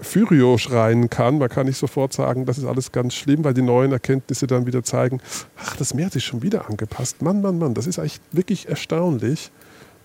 Fyrio 0.00 0.58
schreien 0.58 1.10
kann. 1.10 1.38
Man 1.38 1.48
kann 1.48 1.66
nicht 1.66 1.76
sofort 1.76 2.12
sagen, 2.12 2.46
das 2.46 2.56
ist 2.56 2.64
alles 2.64 2.92
ganz 2.92 3.14
schlimm, 3.14 3.42
weil 3.42 3.52
die 3.52 3.62
neuen 3.62 3.90
Erkenntnisse 3.90 4.46
dann 4.46 4.64
wieder 4.64 4.84
zeigen, 4.84 5.20
ach, 5.56 5.74
das 5.74 5.92
Meer 5.92 6.06
hat 6.06 6.12
sich 6.12 6.24
schon 6.24 6.42
wieder 6.42 6.68
angepasst. 6.70 7.20
Mann, 7.20 7.42
Mann, 7.42 7.58
Mann, 7.58 7.74
das 7.74 7.88
ist 7.88 7.98
eigentlich 7.98 8.20
wirklich 8.30 8.68
erstaunlich. 8.68 9.50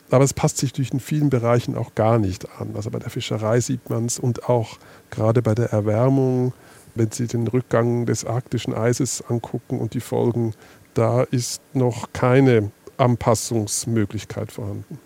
Aber 0.09 0.23
es 0.23 0.33
passt 0.33 0.57
sich 0.57 0.73
durch 0.73 0.91
in 0.91 0.99
vielen 0.99 1.29
Bereichen 1.29 1.75
auch 1.75 1.93
gar 1.93 2.17
nicht 2.17 2.47
an. 2.59 2.71
Also 2.75 2.89
bei 2.89 2.97
der 2.97 3.11
Fischerei 3.11 3.59
sieht 3.59 3.87
man 3.91 4.05
es 4.05 4.17
und 4.17 4.49
auch 4.49 4.77
gerade 5.11 5.43
bei 5.43 5.53
der 5.53 5.71
Erwärmung 5.71 6.53
wenn 6.97 7.11
Sie 7.11 7.27
den 7.27 7.47
Rückgang 7.47 8.05
des 8.05 8.25
arktischen 8.25 8.73
Eises 8.73 9.23
angucken 9.27 9.79
und 9.79 9.93
die 9.93 9.99
Folgen, 9.99 10.53
da 10.93 11.23
ist 11.23 11.61
noch 11.73 12.11
keine 12.13 12.71
Anpassungsmöglichkeit 12.97 14.51
vorhanden. 14.51 14.99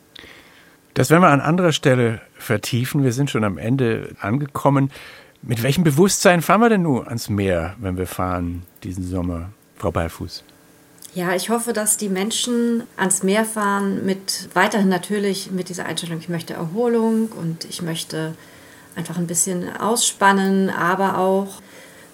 Das 0.93 1.09
werden 1.09 1.21
wir 1.21 1.29
an 1.29 1.41
anderer 1.41 1.71
Stelle 1.71 2.21
vertiefen. 2.37 3.03
Wir 3.03 3.13
sind 3.13 3.29
schon 3.29 3.43
am 3.43 3.57
Ende 3.57 4.15
angekommen. 4.19 4.91
Mit 5.41 5.63
welchem 5.63 5.83
Bewusstsein 5.83 6.41
fahren 6.41 6.61
wir 6.61 6.69
denn 6.69 6.83
nun 6.83 7.07
ans 7.07 7.29
Meer, 7.29 7.75
wenn 7.79 7.97
wir 7.97 8.07
fahren 8.07 8.63
diesen 8.83 9.07
Sommer, 9.07 9.49
Frau 9.77 9.91
Beifuß? 9.91 10.43
Ja, 11.13 11.35
ich 11.35 11.49
hoffe, 11.49 11.73
dass 11.73 11.97
die 11.97 12.09
Menschen 12.09 12.83
ans 12.95 13.23
Meer 13.23 13.43
fahren 13.43 14.05
mit 14.05 14.49
weiterhin 14.53 14.87
natürlich 14.87 15.51
mit 15.51 15.67
dieser 15.67 15.85
Einstellung, 15.85 16.19
ich 16.19 16.29
möchte 16.29 16.53
Erholung 16.53 17.29
und 17.29 17.65
ich 17.65 17.81
möchte 17.81 18.33
einfach 18.95 19.17
ein 19.17 19.27
bisschen 19.27 19.75
ausspannen, 19.75 20.69
aber 20.69 21.17
auch 21.17 21.61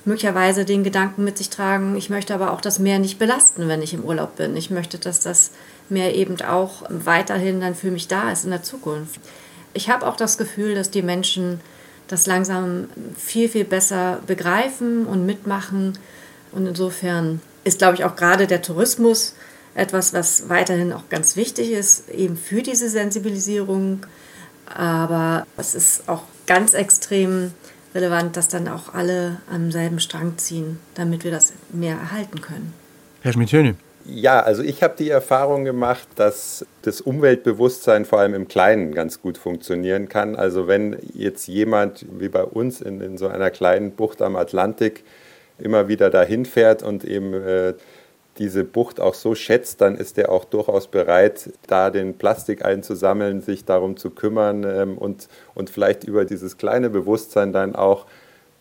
möglicherweise 0.08 0.64
den 0.66 0.84
Gedanken 0.84 1.24
mit 1.24 1.38
sich 1.38 1.50
tragen, 1.50 1.96
ich 1.98 2.10
möchte 2.10 2.34
aber 2.34 2.52
auch 2.54 2.62
das 2.62 2.80
Meer 2.80 2.98
nicht 2.98 3.20
belasten, 3.20 3.68
wenn 3.68 3.82
ich 3.82 3.94
im 3.94 4.04
Urlaub 4.04 4.38
bin. 4.38 4.56
Ich 4.56 4.70
möchte, 4.70 4.98
dass 4.98 5.20
das 5.20 5.52
Meer 5.90 6.16
eben 6.16 6.40
auch 6.42 6.84
weiterhin 6.90 7.60
dann 7.60 7.76
für 7.76 7.92
mich 7.92 8.08
da 8.08 8.32
ist 8.32 8.46
in 8.46 8.52
der 8.52 8.64
Zukunft. 8.64 9.20
Ich 9.74 9.90
habe 9.90 10.08
auch 10.08 10.16
das 10.16 10.38
Gefühl, 10.38 10.76
dass 10.76 10.90
die 10.90 11.02
Menschen 11.02 11.60
das 12.08 12.26
langsam 12.26 12.88
viel, 13.18 13.50
viel 13.50 13.66
besser 13.66 14.20
begreifen 14.26 15.06
und 15.06 15.26
mitmachen. 15.26 16.00
Und 16.54 16.66
insofern 16.66 17.42
ist, 17.66 17.80
glaube 17.80 17.96
ich, 17.96 18.06
auch 18.06 18.16
gerade 18.16 18.48
der 18.48 18.62
Tourismus 18.62 19.36
etwas, 19.76 20.14
was 20.14 20.48
weiterhin 20.48 20.94
auch 20.94 21.10
ganz 21.10 21.36
wichtig 21.36 21.72
ist, 21.72 22.10
eben 22.10 22.38
für 22.38 22.62
diese 22.62 22.90
Sensibilisierung. 22.90 24.06
Aber 24.74 25.46
es 25.58 25.76
ist 25.76 26.08
auch 26.08 26.24
ganz 26.46 26.74
extrem 26.74 27.52
relevant, 27.96 28.38
dass 28.38 28.48
dann 28.48 28.68
auch 28.68 28.94
alle 28.94 29.38
am 29.52 29.72
selben 29.72 30.00
Strang 30.00 30.38
ziehen, 30.38 30.80
damit 30.96 31.24
wir 31.24 31.32
das 31.32 31.54
mehr 31.72 31.96
erhalten 31.96 32.42
können. 32.42 32.74
Herr 33.22 33.34
Schmidt-Höne. 33.34 33.76
Ja, 34.10 34.40
also 34.40 34.64
ich 34.64 34.84
habe 34.84 34.96
die 34.98 35.10
Erfahrung 35.10 35.66
gemacht, 35.66 36.08
dass 36.16 36.66
das 36.84 37.02
Umweltbewusstsein 37.02 38.06
vor 38.06 38.20
allem 38.20 38.36
im 38.36 38.48
Kleinen 38.48 38.94
ganz 38.94 39.22
gut 39.22 39.38
funktionieren 39.38 40.08
kann. 40.08 40.38
Also 40.38 40.68
wenn 40.68 40.98
jetzt 41.14 41.48
jemand 41.48 42.06
wie 42.18 42.30
bei 42.30 42.44
uns 42.44 42.80
in, 42.80 43.02
in 43.02 43.18
so 43.18 43.28
einer 43.28 43.50
kleinen 43.50 43.92
Bucht 43.92 44.22
am 44.22 44.38
Atlantik 44.38 45.04
immer 45.60 45.90
wieder 45.90 46.10
dahin 46.10 46.46
fährt 46.46 46.84
und 46.84 47.04
eben 47.04 47.34
äh, 47.34 47.74
diese 48.38 48.64
Bucht 48.64 49.00
auch 49.00 49.14
so 49.14 49.36
schätzt, 49.36 49.82
dann 49.82 49.96
ist 49.96 50.18
er 50.18 50.32
auch 50.32 50.46
durchaus 50.46 50.88
bereit, 50.88 51.52
da 51.68 51.90
den 51.90 52.18
Plastik 52.18 52.64
einzusammeln, 52.64 53.42
sich 53.42 53.66
darum 53.66 53.98
zu 53.98 54.10
kümmern 54.12 54.64
ähm, 54.64 54.98
und, 54.98 55.28
und 55.56 55.70
vielleicht 55.70 56.04
über 56.04 56.26
dieses 56.26 56.58
kleine 56.58 56.90
Bewusstsein 56.90 57.54
dann 57.54 57.76
auch 57.76 58.06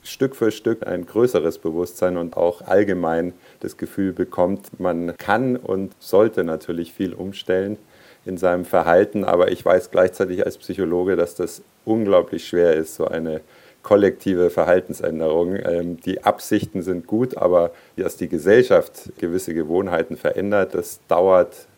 Stück 0.03 0.37
für 0.37 0.53
Stück 0.53 0.87
ein 0.87 1.05
größeres 1.05 1.59
Bewusstsein 1.59 2.17
und 2.17 2.37
auch 2.37 2.63
allgemein 2.63 3.33
das 3.61 3.77
Gefühl 3.77 4.13
bekommt, 4.13 4.79
man 4.79 5.17
kann 5.17 5.57
und 5.57 5.93
sollte 5.99 6.45
natürlich 6.45 6.93
viel 6.93 7.13
umstellen 7.13 7.77
in 8.25 8.39
seinem 8.39 8.65
Verhalten, 8.65 9.25
aber 9.25 9.51
ich 9.51 9.65
weiß 9.65 9.91
gleichzeitig 9.91 10.45
als 10.45 10.59
Psychologe, 10.59 11.17
dass 11.17 11.35
das 11.35 11.63
unglaublich 11.85 12.47
schwer 12.47 12.75
ist, 12.75 12.97
so 12.97 13.07
eine 13.07 13.41
kollektive 13.87 14.51
Verhaltensänderung. 14.51 15.55
Ähm, 15.65 16.01
die 16.01 16.25
Absichten 16.25 16.83
sind 16.83 17.07
gut, 17.07 17.37
aber 17.37 17.71
dass 17.97 18.17
die 18.17 18.29
Gesellschaft 18.29 19.13
gewisse 19.19 19.55
Gewohnheiten 19.55 20.17
verändert, 20.17 20.75
das 20.75 20.99
dauert 21.07 21.69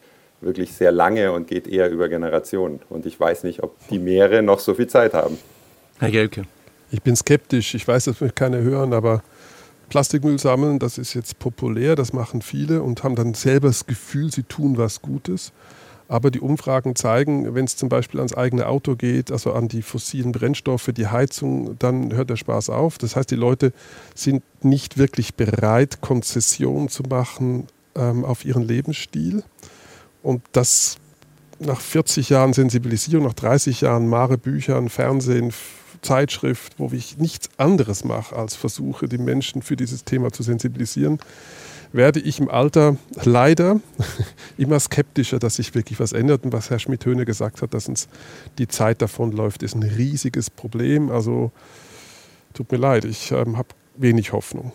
wirklich 0.40 0.72
sehr 0.72 0.90
lange 0.90 1.32
und 1.32 1.48
geht 1.48 1.68
eher 1.68 1.90
über 1.90 2.09
Generationen. 2.09 2.80
Und 2.88 3.04
ich 3.04 3.20
weiß 3.20 3.44
nicht, 3.44 3.62
ob 3.62 3.76
die 3.90 3.98
Meere 3.98 4.40
noch 4.40 4.59
so 4.59 4.72
viel 4.72 4.86
Zeit 4.86 5.12
haben. 5.12 5.36
Herr 5.98 6.11
Gelke. 6.11 6.44
Ich 6.90 7.02
bin 7.02 7.14
skeptisch. 7.14 7.74
Ich 7.74 7.86
weiß, 7.86 8.06
dass 8.06 8.22
mich 8.22 8.34
keine 8.34 8.62
hören, 8.62 8.94
aber 8.94 9.22
Plastikmüll 9.90 10.38
sammeln, 10.38 10.78
das 10.78 10.96
ist 10.96 11.12
jetzt 11.12 11.38
populär, 11.38 11.94
das 11.94 12.14
machen 12.14 12.40
viele 12.40 12.80
und 12.80 13.04
haben 13.04 13.16
dann 13.16 13.34
selber 13.34 13.68
das 13.68 13.86
Gefühl, 13.86 14.32
sie 14.32 14.44
tun 14.44 14.78
was 14.78 15.02
Gutes. 15.02 15.52
Aber 16.09 16.30
die 16.30 16.40
Umfragen 16.40 16.96
zeigen, 16.96 17.54
wenn 17.54 17.66
es 17.66 17.76
zum 17.76 17.90
Beispiel 17.90 18.18
ans 18.18 18.32
eigene 18.32 18.66
Auto 18.66 18.96
geht, 18.96 19.30
also 19.30 19.52
an 19.52 19.68
die 19.68 19.82
fossilen 19.82 20.32
Brennstoffe, 20.32 20.90
die 20.94 21.06
Heizung, 21.06 21.78
dann 21.78 22.14
hört 22.14 22.30
der 22.30 22.36
Spaß 22.36 22.70
auf. 22.70 22.96
Das 22.96 23.14
heißt, 23.14 23.30
die 23.30 23.36
Leute 23.36 23.72
sind 24.14 24.42
nicht 24.64 24.96
wirklich 24.96 25.34
bereit, 25.34 26.00
Konzessionen 26.00 26.88
zu 26.88 27.02
machen 27.02 27.66
ähm, 27.94 28.24
auf 28.24 28.46
ihren 28.46 28.62
Lebensstil. 28.62 29.42
Und 30.22 30.42
das 30.52 30.96
nach 31.59 31.80
40 31.80 32.30
Jahren 32.30 32.52
Sensibilisierung, 32.52 33.26
nach 33.26 33.34
30 33.34 33.82
Jahren 33.82 34.09
Mare 34.09 34.38
Büchern, 34.38 34.88
Fernsehen, 34.88 35.52
Zeitschrift, 36.02 36.74
wo 36.78 36.90
ich 36.92 37.18
nichts 37.18 37.50
anderes 37.56 38.04
mache, 38.04 38.36
als 38.36 38.54
versuche, 38.54 39.09
die 39.09 39.18
Menschen 39.18 39.62
für 39.62 39.76
dieses 39.76 40.04
Thema 40.04 40.32
zu 40.32 40.42
sensibilisieren, 40.42 41.18
werde 41.93 42.20
ich 42.20 42.41
im 42.41 42.49
Alter 42.49 42.97
leider 43.24 43.80
immer 44.59 44.78
skeptischer, 44.78 45.39
dass 45.39 45.57
sich 45.57 45.74
wirklich 45.74 46.01
was 46.01 46.12
ändert. 46.12 46.45
Und 46.45 46.53
was 46.53 46.70
Herr 46.70 46.78
Schmidt-Höhne 46.78 47.24
gesagt 47.24 47.62
hat, 47.62 47.74
dass 47.74 47.89
uns 47.89 48.09
die 48.59 48.68
Zeit 48.68 49.03
davonläuft, 49.03 49.62
ist 49.62 49.74
ein 49.74 49.82
riesiges 49.82 50.51
Problem. 50.51 51.11
Also 51.11 51.53
tut 52.55 52.70
mir 52.72 52.78
leid, 52.78 53.05
ich 53.05 53.30
ähm, 53.32 53.57
habe 53.57 53.68
wenig 53.97 54.32
Hoffnung. 54.32 54.72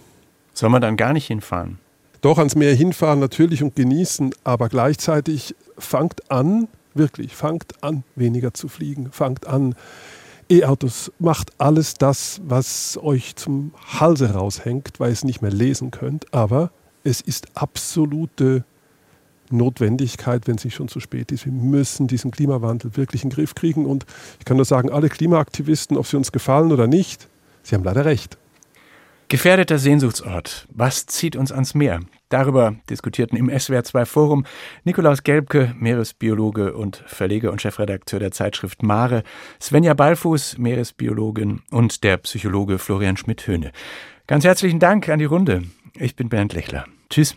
Soll 0.54 0.70
man 0.70 0.82
dann 0.82 0.98
gar 0.98 1.14
nicht 1.14 1.28
hinfahren? 1.28 1.80
Doch 2.22 2.38
ans 2.38 2.56
Meer 2.56 2.74
hinfahren 2.74 3.20
natürlich 3.20 3.64
und 3.64 3.76
genießen, 3.76 4.34
aber 4.44 4.70
gleichzeitig 4.70 5.56
fangt 5.78 6.32
an, 6.32 6.70
wirklich, 6.94 7.36
fangt 7.36 7.84
an, 7.84 8.04
weniger 8.16 8.54
zu 8.54 8.70
fliegen, 8.70 9.12
fangt 9.12 9.46
an, 9.46 9.76
E-Autos, 10.50 11.12
macht 11.20 11.52
alles 11.58 11.96
das, 11.96 12.40
was 12.46 12.98
euch 13.02 13.36
zum 13.36 13.74
Halse 14.00 14.34
raushängt, 14.34 15.00
weil 15.00 15.10
ihr 15.10 15.14
es 15.14 15.24
nicht 15.24 15.42
mehr 15.42 15.52
lesen 15.52 15.92
könnt, 15.92 16.34
aber 16.34 16.72
es 17.04 17.22
ist 17.22 17.48
absolute 17.56 18.66
Notwendigkeit, 19.50 20.48
wenn 20.48 20.56
es 20.56 20.66
nicht 20.66 20.76
schon 20.76 20.88
zu 20.88 21.00
spät 21.00 21.32
ist. 21.32 21.46
Wir 21.46 21.54
müssen 21.54 22.08
diesen 22.08 22.32
Klimawandel 22.32 22.96
wirklich 22.98 23.24
in 23.24 23.30
den 23.30 23.36
Griff 23.36 23.56
kriegen. 23.56 23.86
Und 23.86 24.06
ich 24.40 24.46
kann 24.46 24.58
nur 24.58 24.66
sagen, 24.66 24.90
alle 24.90 25.10
Klimaaktivisten, 25.10 25.98
ob 25.98 26.08
sie 26.08 26.18
uns 26.18 26.32
gefallen 26.32 26.72
oder 26.72 26.88
nicht, 26.88 27.28
sie 27.62 27.76
haben 27.76 27.84
leider 27.84 28.06
recht. 28.06 28.38
Gefährdeter 29.30 29.80
Sehnsuchtsort. 29.80 30.68
Was 30.72 31.06
zieht 31.08 31.36
uns 31.36 31.52
ans 31.52 31.74
Meer? 31.74 32.02
Darüber 32.30 32.76
diskutierten 32.90 33.38
im 33.38 33.50
SWR2 33.50 34.06
Forum 34.06 34.46
Nikolaus 34.84 35.24
Gelbke, 35.24 35.74
Meeresbiologe 35.80 36.74
und 36.74 37.04
Verleger 37.08 37.52
und 37.52 37.62
Chefredakteur 37.62 38.20
der 38.20 38.32
Zeitschrift 38.32 38.84
Mare, 38.84 39.24
Svenja 39.62 39.94
Ballfuß, 39.94 40.58
Meeresbiologin 40.58 41.62
und 41.72 42.04
der 42.04 42.18
Psychologe 42.18 42.78
Florian 42.78 43.18
Schmidt-Höhne. 43.18 43.72
Ganz 44.28 44.44
herzlichen 44.44 44.80
Dank 44.80 45.10
an 45.10 45.20
die 45.20 45.26
Runde. 45.26 45.64
Ich 45.96 46.16
bin 46.16 46.30
Bernd 46.30 46.54
Lechler. 46.54 46.86
Tschüss. 47.14 47.36